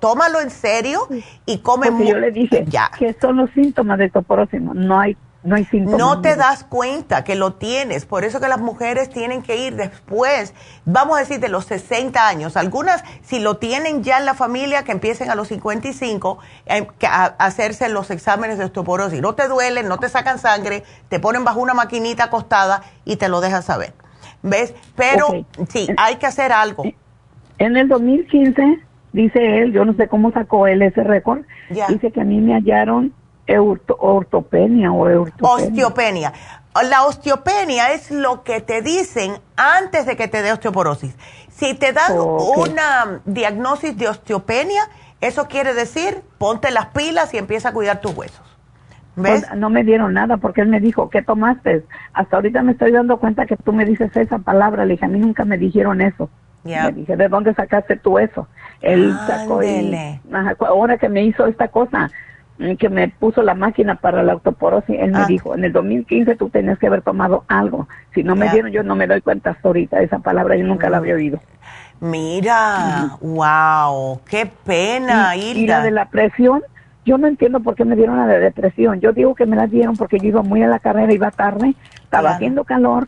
[0.00, 1.08] tómalo en serio
[1.44, 2.90] y come Porque yo le dije ya.
[2.96, 5.66] que son los síntomas de osteoporosis, no hay no hay.
[5.72, 9.74] No te das cuenta que lo tienes, por eso que las mujeres tienen que ir
[9.74, 10.54] después,
[10.84, 12.56] vamos a decir de los 60 años.
[12.56, 17.24] Algunas, si lo tienen ya en la familia, que empiecen a los 55 eh, a,
[17.38, 19.20] hacerse los exámenes de osteoporosis.
[19.20, 23.28] No te duelen, no te sacan sangre, te ponen bajo una maquinita acostada y te
[23.28, 23.94] lo dejan saber.
[24.42, 24.74] ¿Ves?
[24.96, 26.84] Pero sí, hay que hacer algo.
[27.58, 28.80] En el 2015
[29.12, 31.42] dice él, yo no sé cómo sacó él ese récord,
[31.88, 33.12] dice que a mí me hallaron
[33.48, 36.32] ortopenia o Osteopenia.
[36.88, 41.14] La osteopenia es lo que te dicen antes de que te dé osteoporosis.
[41.50, 44.82] Si te dan una diagnosis de osteopenia,
[45.20, 48.52] eso quiere decir ponte las pilas y empieza a cuidar tus huesos.
[49.16, 49.44] ¿Ves?
[49.46, 51.84] Pues, no me dieron nada porque él me dijo, ¿qué tomaste?
[52.14, 54.86] Hasta ahorita me estoy dando cuenta que tú me dices esa palabra.
[54.86, 56.30] Le dije, a mí nunca me dijeron eso.
[56.64, 58.48] Me dije, ¿de dónde sacaste tú eso?
[58.80, 59.60] Él sacó
[60.66, 62.10] ahora que me hizo esta cosa,
[62.78, 65.26] que me puso la máquina para la autoporosis, él me ah.
[65.26, 67.88] dijo, en el 2015 tú tenías que haber tomado algo.
[68.14, 70.00] Si no me dieron, yo no me doy cuenta hasta ahorita.
[70.00, 71.40] Esa palabra yo nunca la había oído.
[72.00, 76.62] Mira, wow, qué pena, y, y la de la presión,
[77.04, 79.00] yo no entiendo por qué me dieron la de depresión.
[79.00, 81.74] Yo digo que me la dieron porque yo iba muy a la carrera, iba tarde,
[82.02, 83.06] estaba haciendo calor,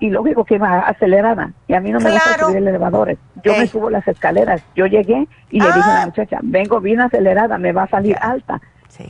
[0.00, 1.52] y lógico que iba acelerada.
[1.66, 3.18] Y a mí no me gusta subir el elevadores.
[3.42, 4.62] Yo me subo las escaleras.
[4.74, 6.06] Yo llegué y le dije a la ah.
[6.06, 8.60] muchacha, vengo bien acelerada, me va a salir alta.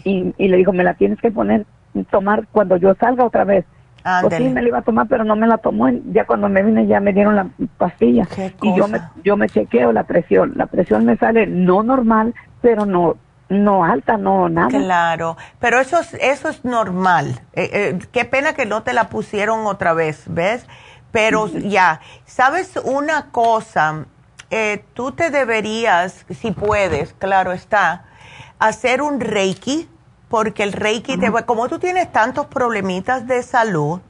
[0.04, 1.66] Y, y le digo, me la tienes que poner,
[2.10, 3.64] tomar cuando yo salga otra vez.
[4.22, 5.88] Pues sí, me la iba a tomar, pero no me la tomó.
[6.12, 7.46] Ya cuando me vine ya me dieron la
[7.78, 8.26] pastilla.
[8.60, 10.52] Y yo me, yo me chequeo la presión.
[10.56, 13.16] La presión me sale no normal, pero no
[13.52, 14.68] no alta, no nada.
[14.68, 17.40] Claro, pero eso es, eso es normal.
[17.52, 20.66] Eh, eh, qué pena que no te la pusieron otra vez, ¿ves?
[21.10, 24.06] Pero ya, ¿sabes una cosa?
[24.50, 28.04] Eh, tú te deberías, si puedes, claro está,
[28.58, 29.88] hacer un reiki,
[30.28, 34.00] porque el reiki, te, como tú tienes tantos problemitas de salud,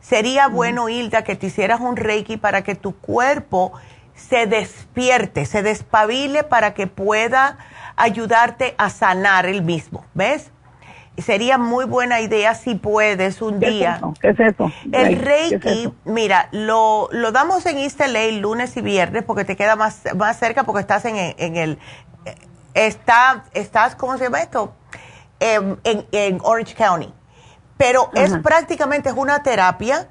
[0.00, 3.72] sería bueno, Hilda, que te hicieras un reiki para que tu cuerpo
[4.14, 7.56] se despierte, se despabile para que pueda
[7.96, 10.50] ayudarte a sanar el mismo, ¿ves?
[11.18, 14.00] Sería muy buena idea si puedes un día.
[14.20, 14.72] ¿Qué es eso?
[14.90, 19.76] El Reiki, mira, lo, lo damos en East LA lunes y viernes porque te queda
[19.76, 21.78] más, más cerca porque estás en, en el,
[22.72, 24.72] está, estás, ¿cómo se llama esto?
[25.38, 27.12] Em, en, en, Orange County.
[27.76, 30.08] Pero es prácticamente es una terapia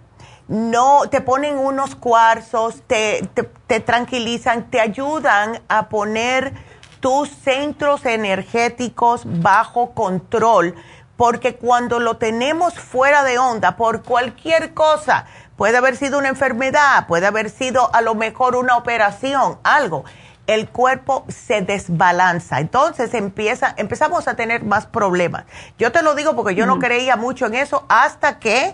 [0.52, 6.54] no te ponen unos cuarzos, te, te, te, tranquilizan, te ayudan a poner
[7.02, 10.76] tus centros energéticos bajo control,
[11.18, 15.26] porque cuando lo tenemos fuera de onda por cualquier cosa,
[15.58, 20.06] puede haber sido una enfermedad, puede haber sido a lo mejor una operación, algo,
[20.48, 22.60] el cuerpo se desbalanza.
[22.60, 25.46] Entonces empieza, empezamos a tener más problemas.
[25.78, 28.74] Yo te lo digo porque yo no creía mucho en eso hasta que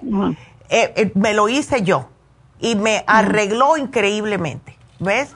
[0.70, 2.10] eh, eh, me lo hice yo
[2.60, 4.78] y me arregló increíblemente.
[5.00, 5.32] ¿Ves?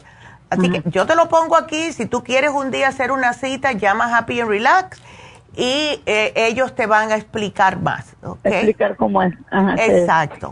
[0.52, 1.94] Así que yo te lo pongo aquí.
[1.94, 5.02] Si tú quieres un día hacer una cita, llama Happy and Relax
[5.56, 8.15] y eh, ellos te van a explicar más.
[8.44, 9.34] Explicar cómo es.
[9.78, 10.52] Exacto.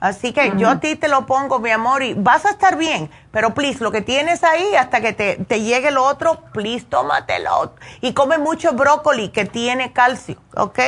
[0.00, 3.10] Así que yo a ti te lo pongo, mi amor, y vas a estar bien.
[3.30, 7.74] Pero, please, lo que tienes ahí, hasta que te, te llegue lo otro, please, tómatelo.
[8.00, 10.78] Y come mucho brócoli, que tiene calcio, ¿ok?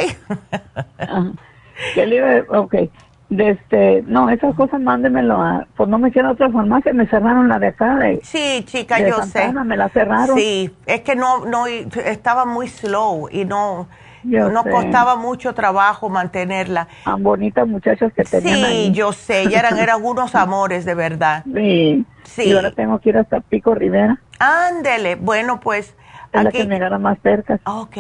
[3.39, 7.59] Este, no, esas cosas mándemelo a, pues no me quiero otra farmacia, me cerraron la
[7.59, 7.99] de acá.
[8.23, 9.53] sí, chica, yo sé.
[9.53, 10.37] Me la cerraron.
[10.37, 13.89] Sí, es que no, no, estaba muy slow y no,
[14.25, 16.89] no costaba mucho trabajo mantenerla.
[17.05, 21.45] Tan bonitas muchachas que tenían Sí, yo sé, y eran, eran unos amores de verdad.
[21.53, 22.05] Sí.
[22.25, 22.43] sí.
[22.45, 24.19] Y ahora tengo que ir hasta Pico Rivera.
[24.39, 25.95] Ándele, bueno, pues.
[26.33, 27.61] Es la que me gana más cerca.
[27.65, 27.99] Ok.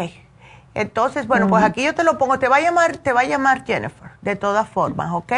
[0.74, 2.39] Entonces, bueno, pues aquí yo te lo pongo.
[2.39, 5.32] Te va a llamar, te va a llamar Jennifer, de todas formas, ¿ok?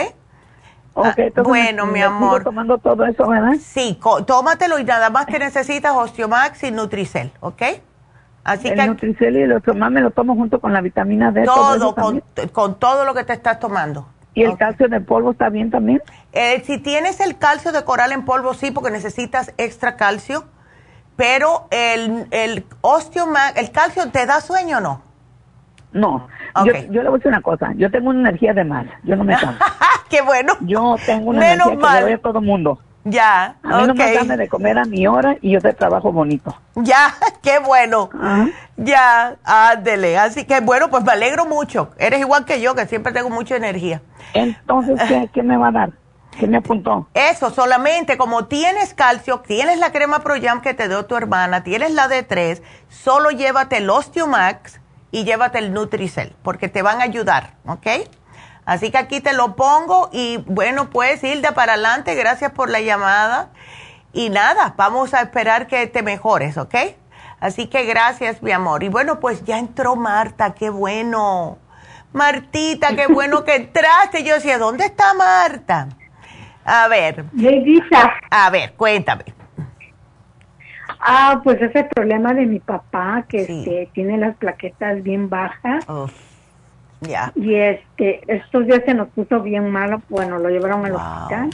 [0.95, 2.45] Ok, ah, bueno, mi amor.
[2.45, 3.55] tomando todo eso, ¿verdad?
[3.61, 7.63] Sí, tómatelo y nada más que necesitas Osteomax y Nutricel, ¿ok?
[8.45, 11.45] Así el que Nutricel y el Osteomax me lo tomo junto con la vitamina D.
[11.45, 11.97] Todo,
[12.53, 14.07] con, todo lo que te estás tomando.
[14.35, 16.01] ¿Y el calcio de polvo está bien también?
[16.33, 20.45] Eh, si tienes el calcio de coral en polvo, sí, porque necesitas extra calcio.
[21.17, 25.03] Pero el, el Osteomax, ¿el calcio te da sueño o no?
[25.95, 26.27] No,
[26.67, 29.15] yo, yo, le voy a decir una cosa, yo tengo una energía de más, yo
[29.15, 29.65] no me canso.
[30.11, 30.55] ¡Qué bueno!
[30.61, 32.81] Yo tengo una energía que le doy a todo el mundo.
[33.05, 36.57] Ya, A mí no me de comer a mi hora y yo te trabajo bonito.
[36.75, 38.09] Ya, qué bueno.
[38.77, 40.19] Ya, ándele.
[40.19, 41.91] Así que bueno, pues me alegro mucho.
[41.99, 44.01] Eres igual que yo, que siempre tengo mucha energía.
[44.33, 45.91] Entonces, ¿qué, qué me va a dar?
[46.39, 47.07] ¿Qué me apuntó?
[47.15, 51.93] Eso, solamente como tienes calcio, tienes la crema Proyam que te dio tu hermana, tienes
[51.93, 54.81] la D3, solo llévate el Osteomax
[55.15, 57.87] y llévate el Nutricel, porque te van a ayudar, ¿ok?
[58.65, 62.81] Así que aquí te lo pongo y bueno, pues Hilda, para adelante, gracias por la
[62.81, 63.51] llamada.
[64.13, 66.75] Y nada, vamos a esperar que te mejores, ¿ok?
[67.39, 68.83] Así que gracias, mi amor.
[68.83, 71.59] Y bueno, pues ya entró Marta, qué bueno.
[72.13, 74.25] Martita, qué bueno que entraste.
[74.25, 75.91] Yo decía, ¿dónde está Marta?
[76.65, 77.25] A ver.
[78.31, 79.44] A ver, cuéntame.
[81.07, 85.85] Ah, pues ese problema de mi papá que este, tiene las plaquetas bien bajas.
[87.03, 87.31] Ya.
[87.35, 90.01] Y este, estos días se nos puso bien malo.
[90.09, 91.51] Bueno, lo llevaron al hospital.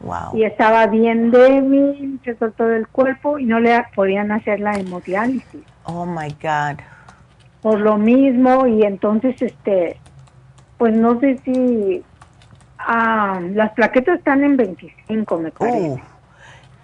[0.00, 0.34] Wow.
[0.34, 5.60] Y estaba bien débil, se soltó del cuerpo y no le podían hacer la hemodiálisis.
[5.84, 6.80] Oh my God.
[7.60, 9.98] Por lo mismo, y entonces, este,
[10.78, 12.02] pues no sé si.
[12.78, 16.02] Ah, las plaquetas están en 25, me parece.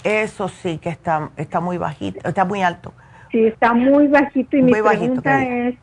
[0.05, 2.93] Eso sí que está, está muy bajito, está muy alto.
[3.31, 5.75] Sí, está muy bajito y mi pregunta es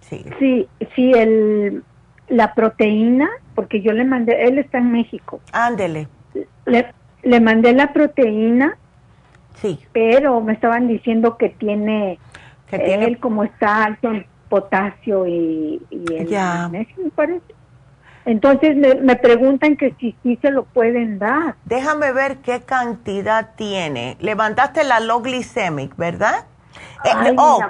[0.00, 0.24] sí.
[0.38, 1.84] si, si el,
[2.28, 5.40] la proteína, porque yo le mandé, él está en México.
[5.52, 6.08] Ándele.
[6.64, 6.92] Le,
[7.22, 8.76] le mandé la proteína,
[9.54, 9.78] sí.
[9.92, 12.18] pero me estaban diciendo que tiene,
[12.70, 16.68] que tiene él como está alto en potasio y, y el ya.
[16.68, 17.55] me parece.
[18.26, 21.54] Entonces me, preguntan que si sí se lo pueden dar.
[21.64, 24.16] Déjame ver qué cantidad tiene.
[24.20, 26.44] Levantaste la low glycemic, ¿verdad?
[27.04, 27.60] Eh, oh,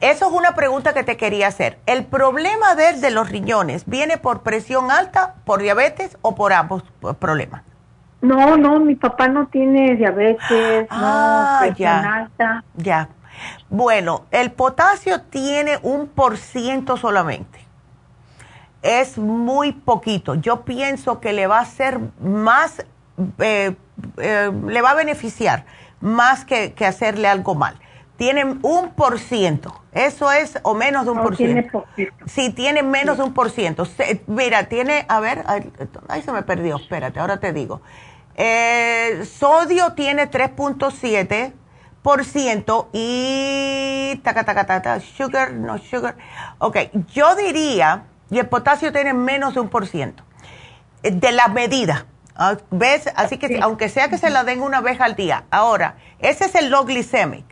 [0.00, 1.78] eso es una pregunta que te quería hacer.
[1.86, 6.84] ¿El problema de, de los riñones viene por presión alta, por diabetes o por ambos
[7.18, 7.62] problemas?
[8.22, 12.64] No, no, mi papá no tiene diabetes, ah, no, presión alta.
[12.76, 13.08] Ya.
[13.68, 17.69] Bueno, el potasio tiene un por ciento solamente
[18.82, 20.34] es muy poquito.
[20.34, 22.84] Yo pienso que le va a ser más,
[23.38, 23.74] eh,
[24.18, 25.64] eh, le va a beneficiar
[26.00, 27.78] más que, hacerle algo mal.
[28.16, 31.86] Tiene un por ciento, eso es, o menos de un por ciento.
[32.26, 33.86] Sí, tiene menos de un por ciento.
[34.26, 35.44] mira, tiene, a ver,
[36.08, 37.80] ay, se me perdió, espérate, ahora te digo.
[38.36, 41.52] Eh, sodio tiene 3.7
[42.02, 46.16] por ciento y taca, taca, taca, sugar, no sugar.
[46.58, 46.76] Ok,
[47.12, 50.22] yo diría y el potasio tiene menos de un por ciento
[51.02, 52.06] eh, de la medida.
[52.36, 53.10] Ah, ¿Ves?
[53.16, 55.44] Así que aunque sea que se la den una vez al día.
[55.50, 57.44] Ahora, ese es el low glycemic.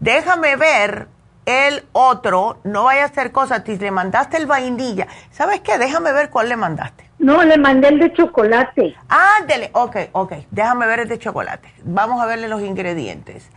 [0.00, 1.08] Déjame ver
[1.46, 5.06] el otro, no vaya a hacer cosas, si le mandaste el vainilla.
[5.30, 5.78] ¿Sabes qué?
[5.78, 7.08] Déjame ver cuál le mandaste.
[7.18, 8.96] No, le mandé el de chocolate.
[9.08, 11.72] Ándele, ok, ok, déjame ver el de chocolate.
[11.84, 13.48] Vamos a verle los ingredientes.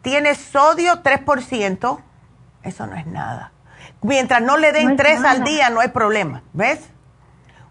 [0.00, 2.00] Tiene sodio 3%,
[2.62, 3.53] eso no es nada.
[4.04, 6.42] Mientras no le den tres al día, no hay problema.
[6.52, 6.90] ¿Ves?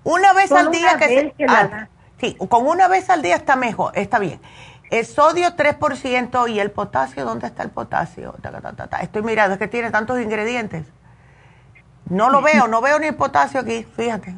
[0.03, 1.07] Una vez al día que,
[1.37, 1.87] se, ah,
[2.19, 4.41] Sí, con una vez al día está mejor, está bien.
[4.89, 8.33] El sodio 3% y el potasio, ¿dónde está el potasio?
[8.99, 10.87] Estoy mirando, es que tiene tantos ingredientes.
[12.09, 14.35] No lo veo, no veo ni el potasio aquí, fíjate.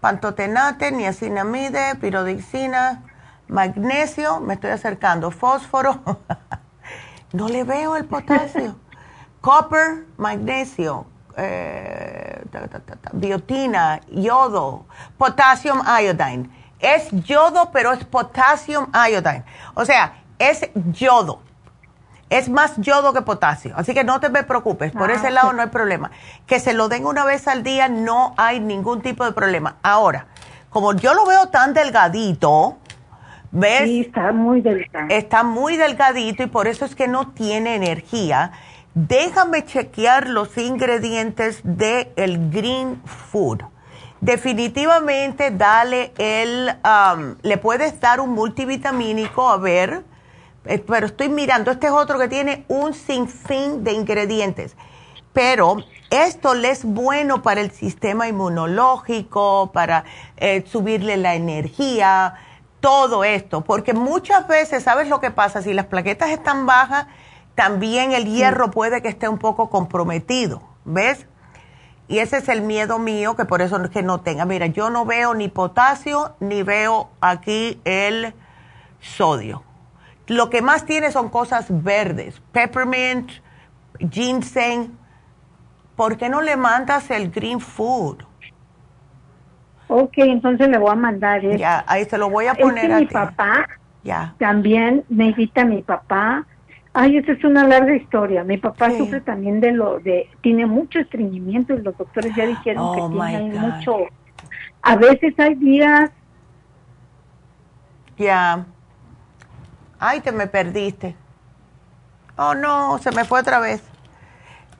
[0.00, 3.02] pantotenate, niacinamide, pirodixina,
[3.46, 6.00] magnesio, me estoy acercando, fósforo,
[7.34, 8.76] no le veo el potasio,
[9.42, 12.44] copper, magnesio, eh,
[13.12, 14.86] biotina, yodo,
[15.18, 16.48] potassium iodine.
[16.78, 19.44] Es yodo, pero es potassium iodine.
[19.74, 21.42] O sea, es yodo.
[22.30, 23.74] Es más yodo que potasio.
[23.76, 24.92] Así que no te me preocupes.
[24.92, 26.12] Por ese ah, lado no hay problema.
[26.46, 29.76] Que se lo den una vez al día no hay ningún tipo de problema.
[29.82, 30.26] Ahora,
[30.70, 32.78] como yo lo veo tan delgadito,
[33.50, 33.82] ¿ves?
[33.82, 35.08] Sí, está muy delgado.
[35.10, 38.52] Está muy delgadito y por eso es que no tiene energía.
[39.08, 43.62] Déjame chequear los ingredientes del el green food.
[44.20, 50.04] Definitivamente dale el, um, le puedes dar un multivitamínico a ver
[50.66, 54.76] eh, pero estoy mirando, este es otro que tiene un sinfín de ingredientes.
[55.32, 55.78] Pero
[56.10, 60.04] esto le es bueno para el sistema inmunológico, para
[60.36, 62.34] eh, subirle la energía,
[62.80, 65.62] todo esto, porque muchas veces, ¿sabes lo que pasa?
[65.62, 67.06] Si las plaquetas están bajas,
[67.60, 71.26] también el hierro puede que esté un poco comprometido, ¿ves?
[72.08, 74.46] Y ese es el miedo mío, que por eso es que no tenga.
[74.46, 78.32] Mira, yo no veo ni potasio, ni veo aquí el
[78.98, 79.62] sodio.
[80.26, 83.30] Lo que más tiene son cosas verdes, peppermint,
[84.10, 84.96] ginseng.
[85.96, 88.22] ¿Por qué no le mandas el green food?
[89.86, 91.58] Ok, entonces le voy a mandar eso.
[91.58, 93.66] Ya, ahí se lo voy a poner es que mi papá
[94.02, 94.34] ya.
[94.38, 96.46] también necesita mi papá.
[96.92, 98.42] Ay, esa es una larga historia.
[98.42, 102.94] Mi papá sufre también de lo de, tiene mucho estreñimiento y los doctores ya dijeron
[102.94, 103.96] que oh, tiene mucho.
[104.82, 106.10] A veces hay días.
[108.18, 108.66] Ya.
[110.00, 111.14] Ay, te me perdiste.
[112.36, 113.82] Oh, no, se me fue otra vez.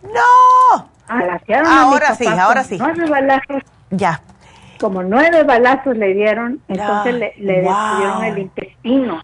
[0.03, 0.91] ¡No!
[1.07, 2.79] ahora sí, ahora sí.
[3.91, 4.21] Ya.
[4.81, 9.23] Como nueve balazos le dieron, entonces le, le destruyeron el intestino.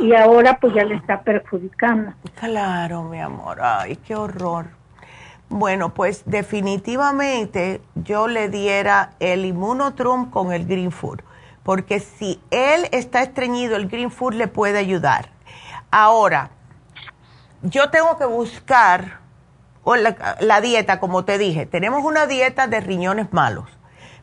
[0.00, 2.12] Y ahora pues ya le está perjudicando.
[2.40, 3.58] Claro, mi amor.
[3.60, 4.66] Ay, qué horror.
[5.48, 11.20] Bueno, pues definitivamente yo le diera el inmunotrum con el green food
[11.66, 15.30] porque si él está estreñido, el Green Food le puede ayudar.
[15.90, 16.50] Ahora,
[17.62, 19.18] yo tengo que buscar
[20.40, 23.68] la, dieta, como te dije, tenemos una dieta de riñones malos,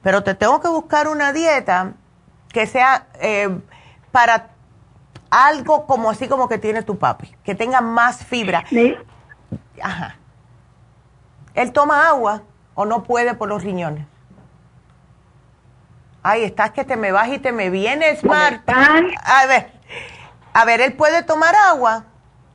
[0.04, 1.94] pero te tengo que buscar una dieta
[2.50, 3.58] que sea eh,
[4.12, 4.50] para
[5.32, 8.64] algo como así como que tiene tu papi, que tenga más fibra.
[9.82, 10.18] Ajá.
[11.56, 12.44] ¿Él toma agua
[12.76, 14.06] o no puede por los riñones?
[16.22, 18.74] Ay, estás que te me vas y te me vienes, Marta.
[19.24, 19.72] A ver,
[20.54, 22.06] a ver, ¿él puede tomar agua?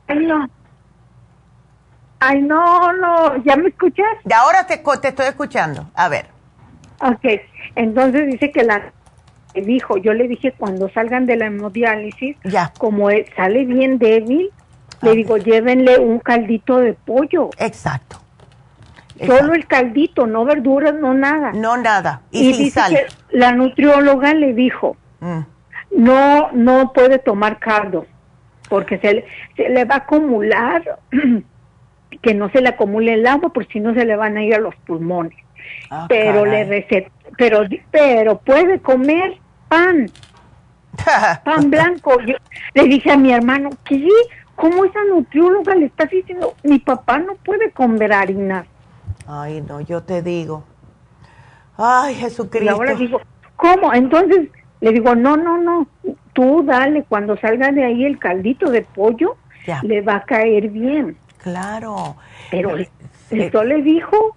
[0.07, 0.47] Ay, no.
[2.19, 4.05] Ay, no, no, ¿ya me escuchas?
[4.25, 5.89] Y ahora te, te estoy escuchando.
[5.93, 6.38] A ver.
[7.01, 7.25] Ok,
[7.75, 8.91] entonces dice que la
[9.55, 12.71] dijo, yo le dije cuando salgan de la hemodiálisis, ya.
[12.77, 14.49] como sale bien débil,
[15.01, 17.49] le digo, llévenle un caldito de pollo.
[17.57, 18.17] Exacto.
[19.25, 21.51] Solo el caldito, no verduras, no nada.
[21.53, 22.21] No nada.
[22.31, 22.97] Y, sin sal.
[23.31, 25.39] la nutrióloga le dijo, mm.
[25.97, 28.05] no, no puede tomar caldo,
[28.69, 29.25] porque se,
[29.57, 30.99] se le va a acumular,
[32.21, 34.55] que no se le acumule el agua, porque si no se le van a ir
[34.55, 35.37] a los pulmones.
[35.89, 37.61] Ah, pero le recet, pero,
[37.91, 39.37] pero puede comer
[39.67, 40.09] pan,
[41.45, 42.19] pan blanco.
[42.21, 42.35] Yo
[42.73, 44.07] le dije a mi hermano, ¿qué?
[44.55, 46.53] ¿Cómo esa nutrióloga le está diciendo?
[46.63, 48.67] Mi papá no puede comer harinas.
[49.25, 50.63] Ay, no, yo te digo.
[51.77, 52.65] Ay, Jesucristo.
[52.65, 53.21] Y ahora digo,
[53.55, 53.93] ¿cómo?
[53.93, 54.49] Entonces
[54.81, 55.87] le digo, no, no, no,
[56.33, 59.37] tú dale, cuando salga de ahí el caldito de pollo,
[59.83, 61.17] le va a caer bien.
[61.37, 62.15] Claro.
[62.51, 62.75] Pero
[63.29, 64.35] esto le dijo.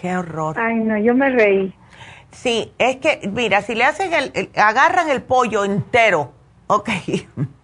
[0.00, 0.58] Qué horror.
[0.58, 1.74] Ay, no, yo me reí.
[2.30, 6.32] Sí, es que, mira, si le hacen el, agarran el pollo entero,
[6.66, 6.90] ok,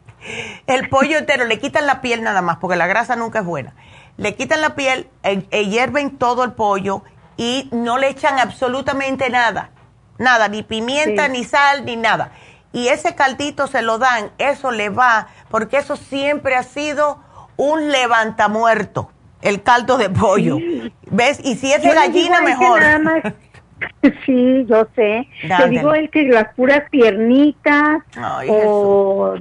[0.67, 3.75] el pollo entero, le quitan la piel nada más, porque la grasa nunca es buena
[4.17, 7.03] le quitan la piel, eh, eh, hierven todo el pollo
[7.37, 9.71] y no le echan absolutamente nada,
[10.19, 12.33] nada, ni pimienta, ni sal, ni nada.
[12.73, 17.23] Y ese caldito se lo dan, eso le va, porque eso siempre ha sido
[17.57, 19.11] un levantamuerto,
[19.43, 20.59] el caldo de pollo.
[21.11, 21.41] ¿Ves?
[21.45, 22.81] Y si es de gallina, mejor.
[24.27, 25.29] sí, yo sé.
[25.47, 28.03] Te digo el que las puras piernitas
[28.49, 29.35] o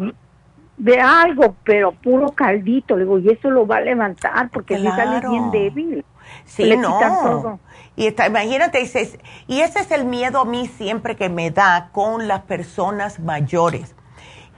[0.78, 4.90] de algo, pero puro caldito, le digo, y eso lo va a levantar porque le
[4.90, 6.03] sale bien débil.
[6.45, 7.60] Sí, no.
[7.95, 12.28] Y está, imagínate, y ese es el miedo a mí siempre que me da con
[12.28, 13.95] las personas mayores.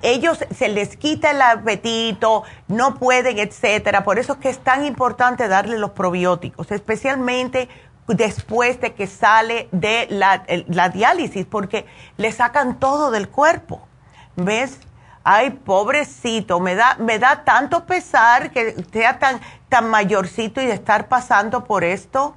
[0.03, 4.03] Ellos se les quita el apetito, no pueden, etcétera.
[4.03, 7.69] Por eso es que es tan importante darle los probióticos, especialmente
[8.07, 11.85] después de que sale de la, la diálisis, porque
[12.17, 13.87] le sacan todo del cuerpo.
[14.35, 14.77] ¿Ves?
[15.23, 19.39] Ay, pobrecito, me da, me da tanto pesar que sea tan,
[19.69, 22.35] tan mayorcito y de estar pasando por esto.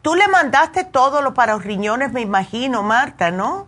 [0.00, 3.66] Tú le mandaste todo lo para los riñones, me imagino, Marta, ¿no?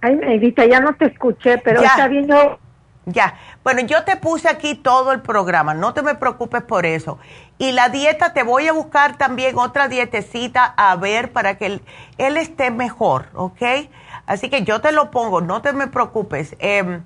[0.00, 2.58] Ay, Neidita, ya no te escuché, pero está bien yo.
[3.06, 7.18] Ya, bueno, yo te puse aquí todo el programa, no te me preocupes por eso.
[7.58, 11.82] Y la dieta, te voy a buscar también otra dietecita a ver para que él,
[12.18, 13.62] él esté mejor, ¿ok?
[14.26, 17.02] Así que yo te lo pongo, no te me preocupes, em,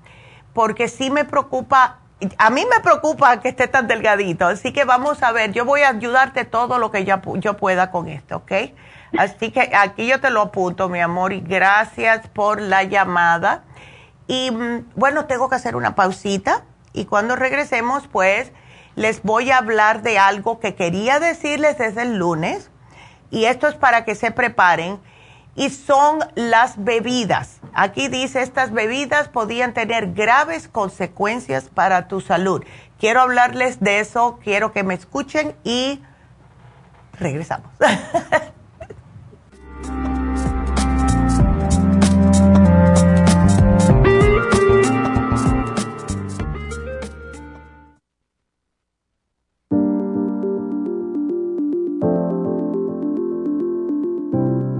[0.52, 1.98] porque sí me preocupa,
[2.38, 5.82] a mí me preocupa que esté tan delgadito, así que vamos a ver, yo voy
[5.82, 8.52] a ayudarte todo lo que yo, yo pueda con esto, ¿ok?
[9.19, 13.65] Así que aquí yo te lo apunto, mi amor, y gracias por la llamada.
[14.27, 18.53] Y mm, bueno, tengo que hacer una pausita y cuando regresemos, pues
[18.97, 22.70] les voy a hablar de algo que quería decirles desde el lunes
[23.31, 25.01] y esto es para que se preparen
[25.57, 27.61] y son las bebidas.
[27.74, 32.65] Aquí dice, estas bebidas podían tener graves consecuencias para tu salud.
[32.99, 36.03] Quiero hablarles de eso, quiero que me escuchen y
[37.19, 37.70] regresamos.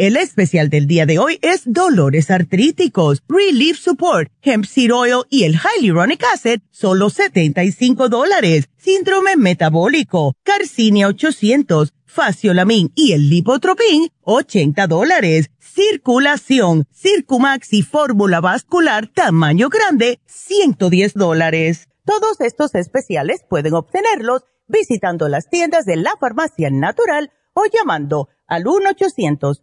[0.00, 5.44] El especial del día de hoy es dolores artríticos, Relief Support, Hemp Seed Oil y
[5.44, 8.70] el Hyaluronic Acid, solo 75 dólares.
[8.78, 15.50] Síndrome metabólico, Carcinia 800, Faciolamin y el Lipotropin, 80 dólares.
[15.58, 21.90] Circulación, Circumax y fórmula vascular tamaño grande, 110 dólares.
[22.06, 28.66] Todos estos especiales pueden obtenerlos visitando las tiendas de la farmacia natural o llamando al
[28.66, 29.62] 1 800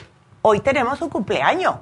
[0.41, 1.75] hoy tenemos un cumpleaños.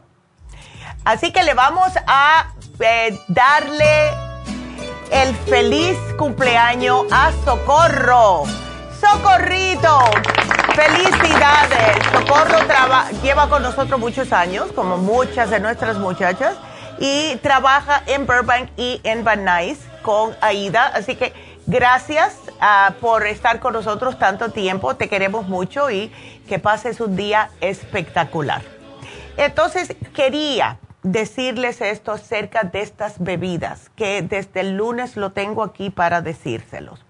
[1.06, 4.10] Así que le vamos a eh, darle
[5.12, 8.44] el feliz cumpleaños a Socorro.
[9.00, 10.00] Socorrito,
[10.76, 12.06] felicidades.
[12.12, 12.60] Socorro
[13.24, 16.56] lleva con nosotros muchos años, como muchas de nuestras muchachas,
[17.00, 20.88] y trabaja en Burbank y en Van Nuys con Aida.
[20.88, 21.34] Así que
[21.66, 24.96] gracias ah, por estar con nosotros tanto tiempo.
[24.96, 26.12] Te queremos mucho y
[26.50, 28.62] que pases un día espectacular.
[29.38, 35.90] Entonces, quería decirles esto acerca de estas bebidas, que desde el lunes lo tengo aquí
[35.90, 37.06] para decírselos.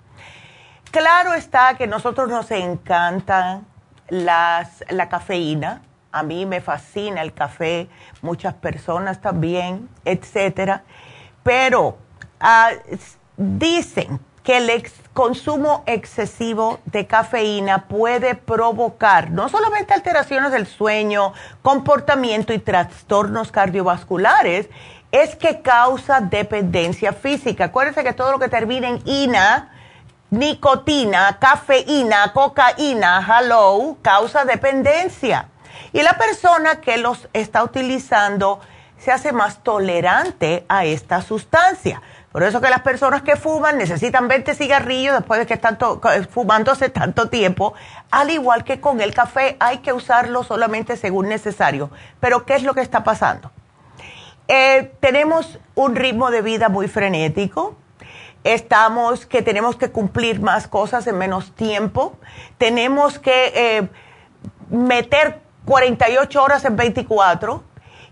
[0.92, 3.62] Claro está que nosotros nos encanta
[4.10, 7.88] las, la cafeína, A mí me fascina el café,
[8.24, 10.84] muchas personas también, etcétera.
[11.44, 12.00] Pero
[12.40, 12.72] ah,
[13.38, 22.54] dicen que el consumo excesivo de cafeína puede provocar no solamente alteraciones del sueño, comportamiento
[22.54, 24.70] y trastornos cardiovasculares,
[25.12, 27.66] es que causa dependencia física.
[27.66, 29.72] Acuérdense que todo lo que termina en ina,
[30.30, 35.50] nicotina, cafeína, cocaína, hello, causa dependencia.
[35.92, 38.60] Y la persona que los está utilizando
[38.98, 42.02] se hace más tolerante a esta sustancia.
[42.32, 45.80] Por eso que las personas que fuman necesitan 20 cigarrillos después de que están
[46.30, 47.74] fumándose tanto tiempo.
[48.12, 51.90] Al igual que con el café, hay que usarlo solamente según necesario.
[52.20, 53.52] Pero ¿qué es lo que está pasando?
[54.48, 57.76] Eh, tenemos un ritmo de vida muy frenético.
[58.44, 62.16] Estamos que tenemos que cumplir más cosas en menos tiempo.
[62.60, 63.90] Tenemos que eh,
[64.70, 67.64] meter 48 horas en 24.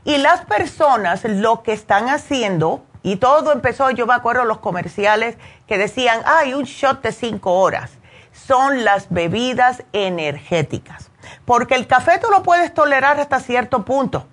[0.06, 5.38] Y las personas lo que están haciendo y todo empezó, yo me acuerdo los comerciales
[5.68, 7.92] que decían, hay un shot de cinco horas.
[8.32, 11.10] Son las bebidas energéticas.
[11.46, 14.28] Porque el café tú lo puedes tolerar hasta cierto punto.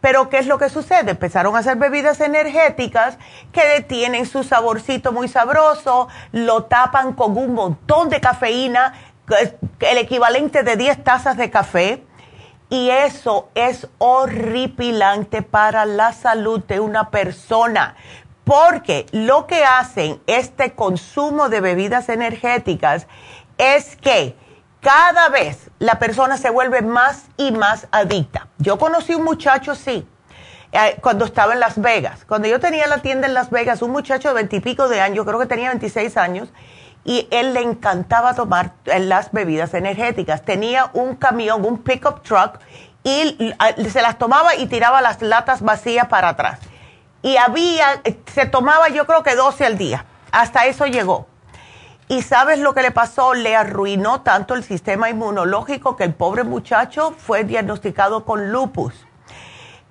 [0.00, 1.12] Pero ¿qué es lo que sucede?
[1.12, 3.16] Empezaron a hacer bebidas energéticas
[3.52, 8.92] que tienen su saborcito muy sabroso, lo tapan con un montón de cafeína,
[9.80, 12.04] el equivalente de 10 tazas de café
[12.70, 17.96] y eso es horripilante para la salud de una persona,
[18.44, 23.06] porque lo que hacen este consumo de bebidas energéticas
[23.58, 24.36] es que
[24.80, 28.48] cada vez la persona se vuelve más y más adicta.
[28.58, 30.06] Yo conocí un muchacho sí,
[30.72, 32.24] eh, cuando estaba en Las Vegas.
[32.26, 35.38] Cuando yo tenía la tienda en Las Vegas, un muchacho de veintipico de años, creo
[35.38, 36.48] que tenía 26 años,
[37.04, 40.42] y él le encantaba tomar las bebidas energéticas.
[40.42, 42.58] Tenía un camión, un pickup truck,
[43.02, 43.54] y
[43.90, 46.58] se las tomaba y tiraba las latas vacías para atrás.
[47.22, 48.02] Y había,
[48.32, 50.06] se tomaba yo creo que 12 al día.
[50.32, 51.26] Hasta eso llegó.
[52.08, 56.44] Y sabes lo que le pasó, le arruinó tanto el sistema inmunológico que el pobre
[56.44, 59.03] muchacho fue diagnosticado con lupus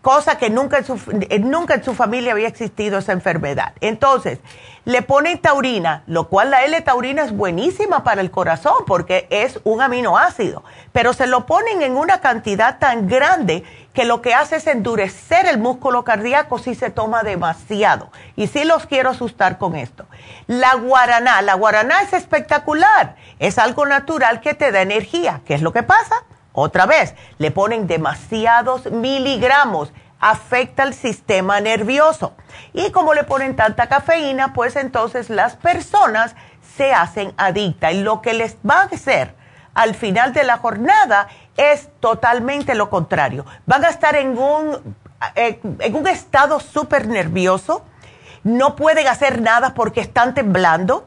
[0.04, 1.00] cosa que nunca en, su,
[1.30, 3.72] eh, nunca en su familia había existido esa enfermedad.
[3.80, 4.40] Entonces,
[4.84, 9.82] le ponen taurina, lo cual la L-taurina es buenísima para el corazón porque es un
[9.82, 10.62] aminoácido,
[10.92, 13.64] pero se lo ponen en una cantidad tan grande
[13.94, 18.12] que lo que hace es endurecer el músculo cardíaco si se toma demasiado.
[18.36, 20.06] Y sí los quiero asustar con esto.
[20.48, 25.40] La guaraná, la guaraná es espectacular, es algo natural que te da energía.
[25.46, 26.26] ¿Qué es lo que pasa?
[26.54, 32.34] Otra vez, le ponen demasiados miligramos, afecta el sistema nervioso.
[32.74, 36.36] Y como le ponen tanta cafeína, pues entonces las personas
[36.78, 37.94] se hacen adictas.
[37.94, 39.36] Y lo que les va a hacer
[39.74, 41.28] al final de la jornada
[41.58, 43.46] es totalmente lo contrario.
[43.66, 44.96] Van a estar en un,
[45.36, 47.84] eh, en un estado súper nervioso,
[48.44, 51.06] no pueden hacer nada porque están temblando.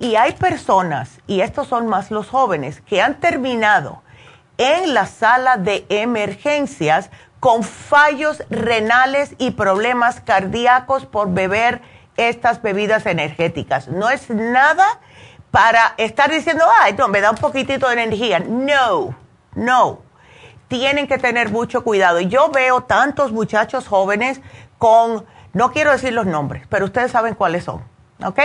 [0.00, 4.02] Y hay personas, y estos son más los jóvenes, que han terminado
[4.58, 7.10] en la sala de emergencias
[7.40, 11.80] con fallos renales y problemas cardíacos por beber
[12.16, 13.88] estas bebidas energéticas.
[13.88, 15.00] No es nada
[15.50, 18.40] para estar diciendo, ay, no, me da un poquitito de energía.
[18.40, 19.14] No,
[19.54, 20.00] no.
[20.66, 22.20] Tienen que tener mucho cuidado.
[22.20, 24.40] Yo veo tantos muchachos jóvenes
[24.76, 25.24] con,
[25.54, 27.82] no quiero decir los nombres, pero ustedes saben cuáles son,
[28.22, 28.38] ¿ok?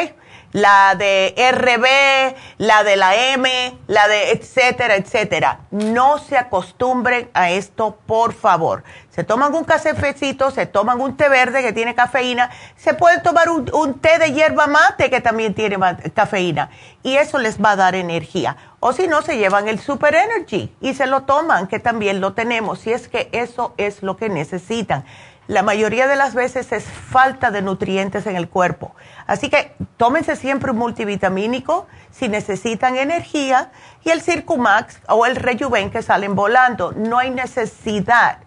[0.53, 5.59] La de RB, la de la M, la de etcétera, etcétera.
[5.71, 8.83] No se acostumbren a esto, por favor.
[9.09, 13.49] Se toman un cafecito, se toman un té verde que tiene cafeína, se pueden tomar
[13.49, 15.77] un, un té de hierba mate que también tiene
[16.13, 16.69] cafeína
[17.03, 18.55] y eso les va a dar energía.
[18.79, 22.33] O si no, se llevan el Super Energy y se lo toman, que también lo
[22.33, 25.05] tenemos, si es que eso es lo que necesitan
[25.47, 28.95] la mayoría de las veces es falta de nutrientes en el cuerpo.
[29.27, 33.71] Así que tómense siempre un multivitamínico si necesitan energía
[34.03, 36.93] y el Circumax o el Rejuven que salen volando.
[36.93, 38.39] No hay necesidad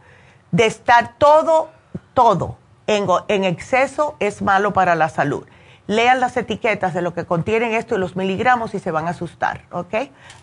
[0.50, 1.70] de estar todo,
[2.14, 2.56] todo
[2.86, 5.46] en, en exceso es malo para la salud
[5.86, 9.10] lean las etiquetas de lo que contienen esto y los miligramos y se van a
[9.10, 9.94] asustar, ¿ok?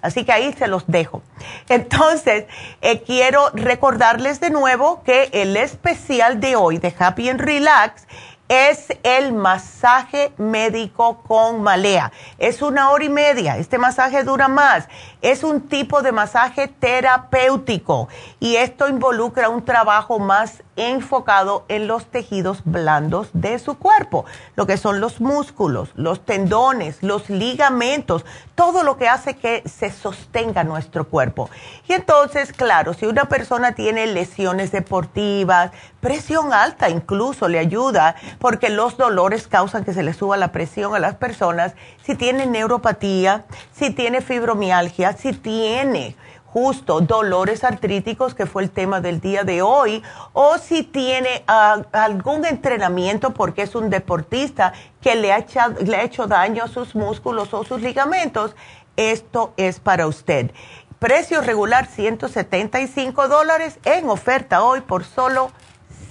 [0.02, 1.22] Así que ahí se los dejo.
[1.70, 2.46] Entonces,
[2.82, 8.08] eh, quiero recordarles de nuevo que el especial de hoy de Happy and Relax
[8.54, 12.12] es el masaje médico con malea.
[12.38, 13.58] Es una hora y media.
[13.58, 14.88] Este masaje dura más.
[15.24, 18.10] Es un tipo de masaje terapéutico
[18.40, 24.26] y esto involucra un trabajo más enfocado en los tejidos blandos de su cuerpo,
[24.56, 28.26] lo que son los músculos, los tendones, los ligamentos,
[28.56, 31.50] todo lo que hace que se sostenga nuestro cuerpo.
[31.88, 35.72] Y entonces, claro, si una persona tiene lesiones deportivas,
[36.02, 40.94] presión alta incluso le ayuda, porque los dolores causan que se le suba la presión
[40.94, 48.46] a las personas, si tiene neuropatía, si tiene fibromialgia, si tiene justo dolores artríticos, que
[48.46, 50.04] fue el tema del día de hoy,
[50.34, 55.46] o si tiene ah, algún entrenamiento porque es un deportista que le ha,
[55.80, 58.58] le ha hecho daño a sus músculos o sus ligamentos,
[58.98, 60.52] esto es para usted.
[61.00, 65.50] Precio regular 175 dólares, en oferta hoy por solo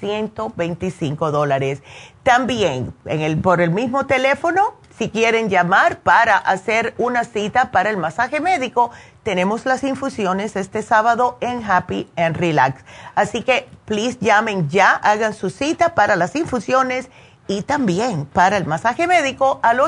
[0.02, 1.82] 125 dólares.
[2.22, 7.90] También en el, por el mismo teléfono, si quieren llamar para hacer una cita para
[7.90, 8.92] el masaje médico,
[9.24, 12.84] tenemos las infusiones este sábado en Happy and Relax.
[13.16, 17.10] Así que, please llamen ya, hagan su cita para las infusiones
[17.48, 19.80] y también para el masaje médico al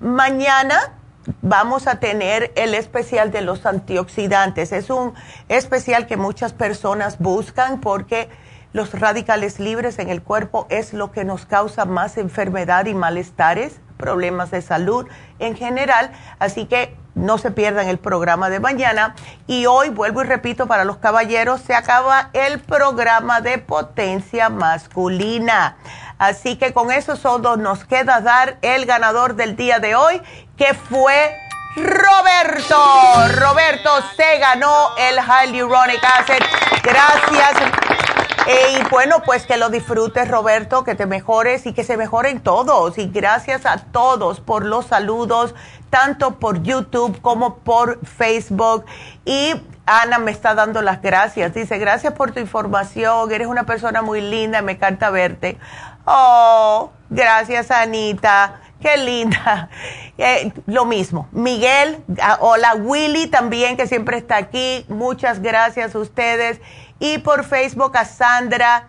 [0.00, 0.92] Mañana
[1.42, 4.72] vamos a tener el especial de los antioxidantes.
[4.72, 5.14] Es un
[5.48, 8.28] especial que muchas personas buscan porque
[8.72, 13.80] los radicales libres en el cuerpo es lo que nos causa más enfermedad y malestares,
[13.96, 15.06] problemas de salud
[15.38, 16.12] en general.
[16.38, 19.14] Así que no se pierdan el programa de mañana.
[19.46, 25.76] Y hoy, vuelvo y repito, para los caballeros se acaba el programa de potencia masculina.
[26.18, 30.20] Así que con eso solo nos queda dar el ganador del día de hoy,
[30.56, 31.36] que fue
[31.76, 32.76] Roberto.
[33.36, 36.42] Roberto se ganó el Hyaluronic Acid.
[36.82, 37.98] Gracias
[38.48, 42.96] y bueno, pues que lo disfrutes, Roberto, que te mejores y que se mejoren todos.
[42.96, 45.54] Y gracias a todos por los saludos,
[45.90, 48.86] tanto por YouTube como por Facebook.
[49.26, 49.52] Y
[49.84, 51.52] Ana me está dando las gracias.
[51.52, 53.30] Dice, gracias por tu información.
[53.30, 55.58] Eres una persona muy linda, me encanta verte.
[56.10, 58.60] Oh, gracias, Anita.
[58.80, 59.68] Qué linda.
[60.20, 61.28] Eh, lo mismo.
[61.30, 64.84] Miguel, ah, hola Willy también, que siempre está aquí.
[64.88, 66.60] Muchas gracias a ustedes.
[66.98, 68.88] Y por Facebook a Sandra.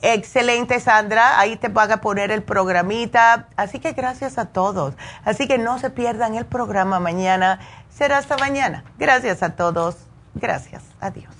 [0.00, 1.38] Excelente, Sandra.
[1.38, 3.48] Ahí te van a poner el programita.
[3.56, 4.94] Así que gracias a todos.
[5.22, 7.60] Así que no se pierdan el programa mañana.
[7.90, 8.82] Será hasta mañana.
[8.98, 9.96] Gracias a todos.
[10.34, 10.82] Gracias.
[10.98, 11.39] Adiós.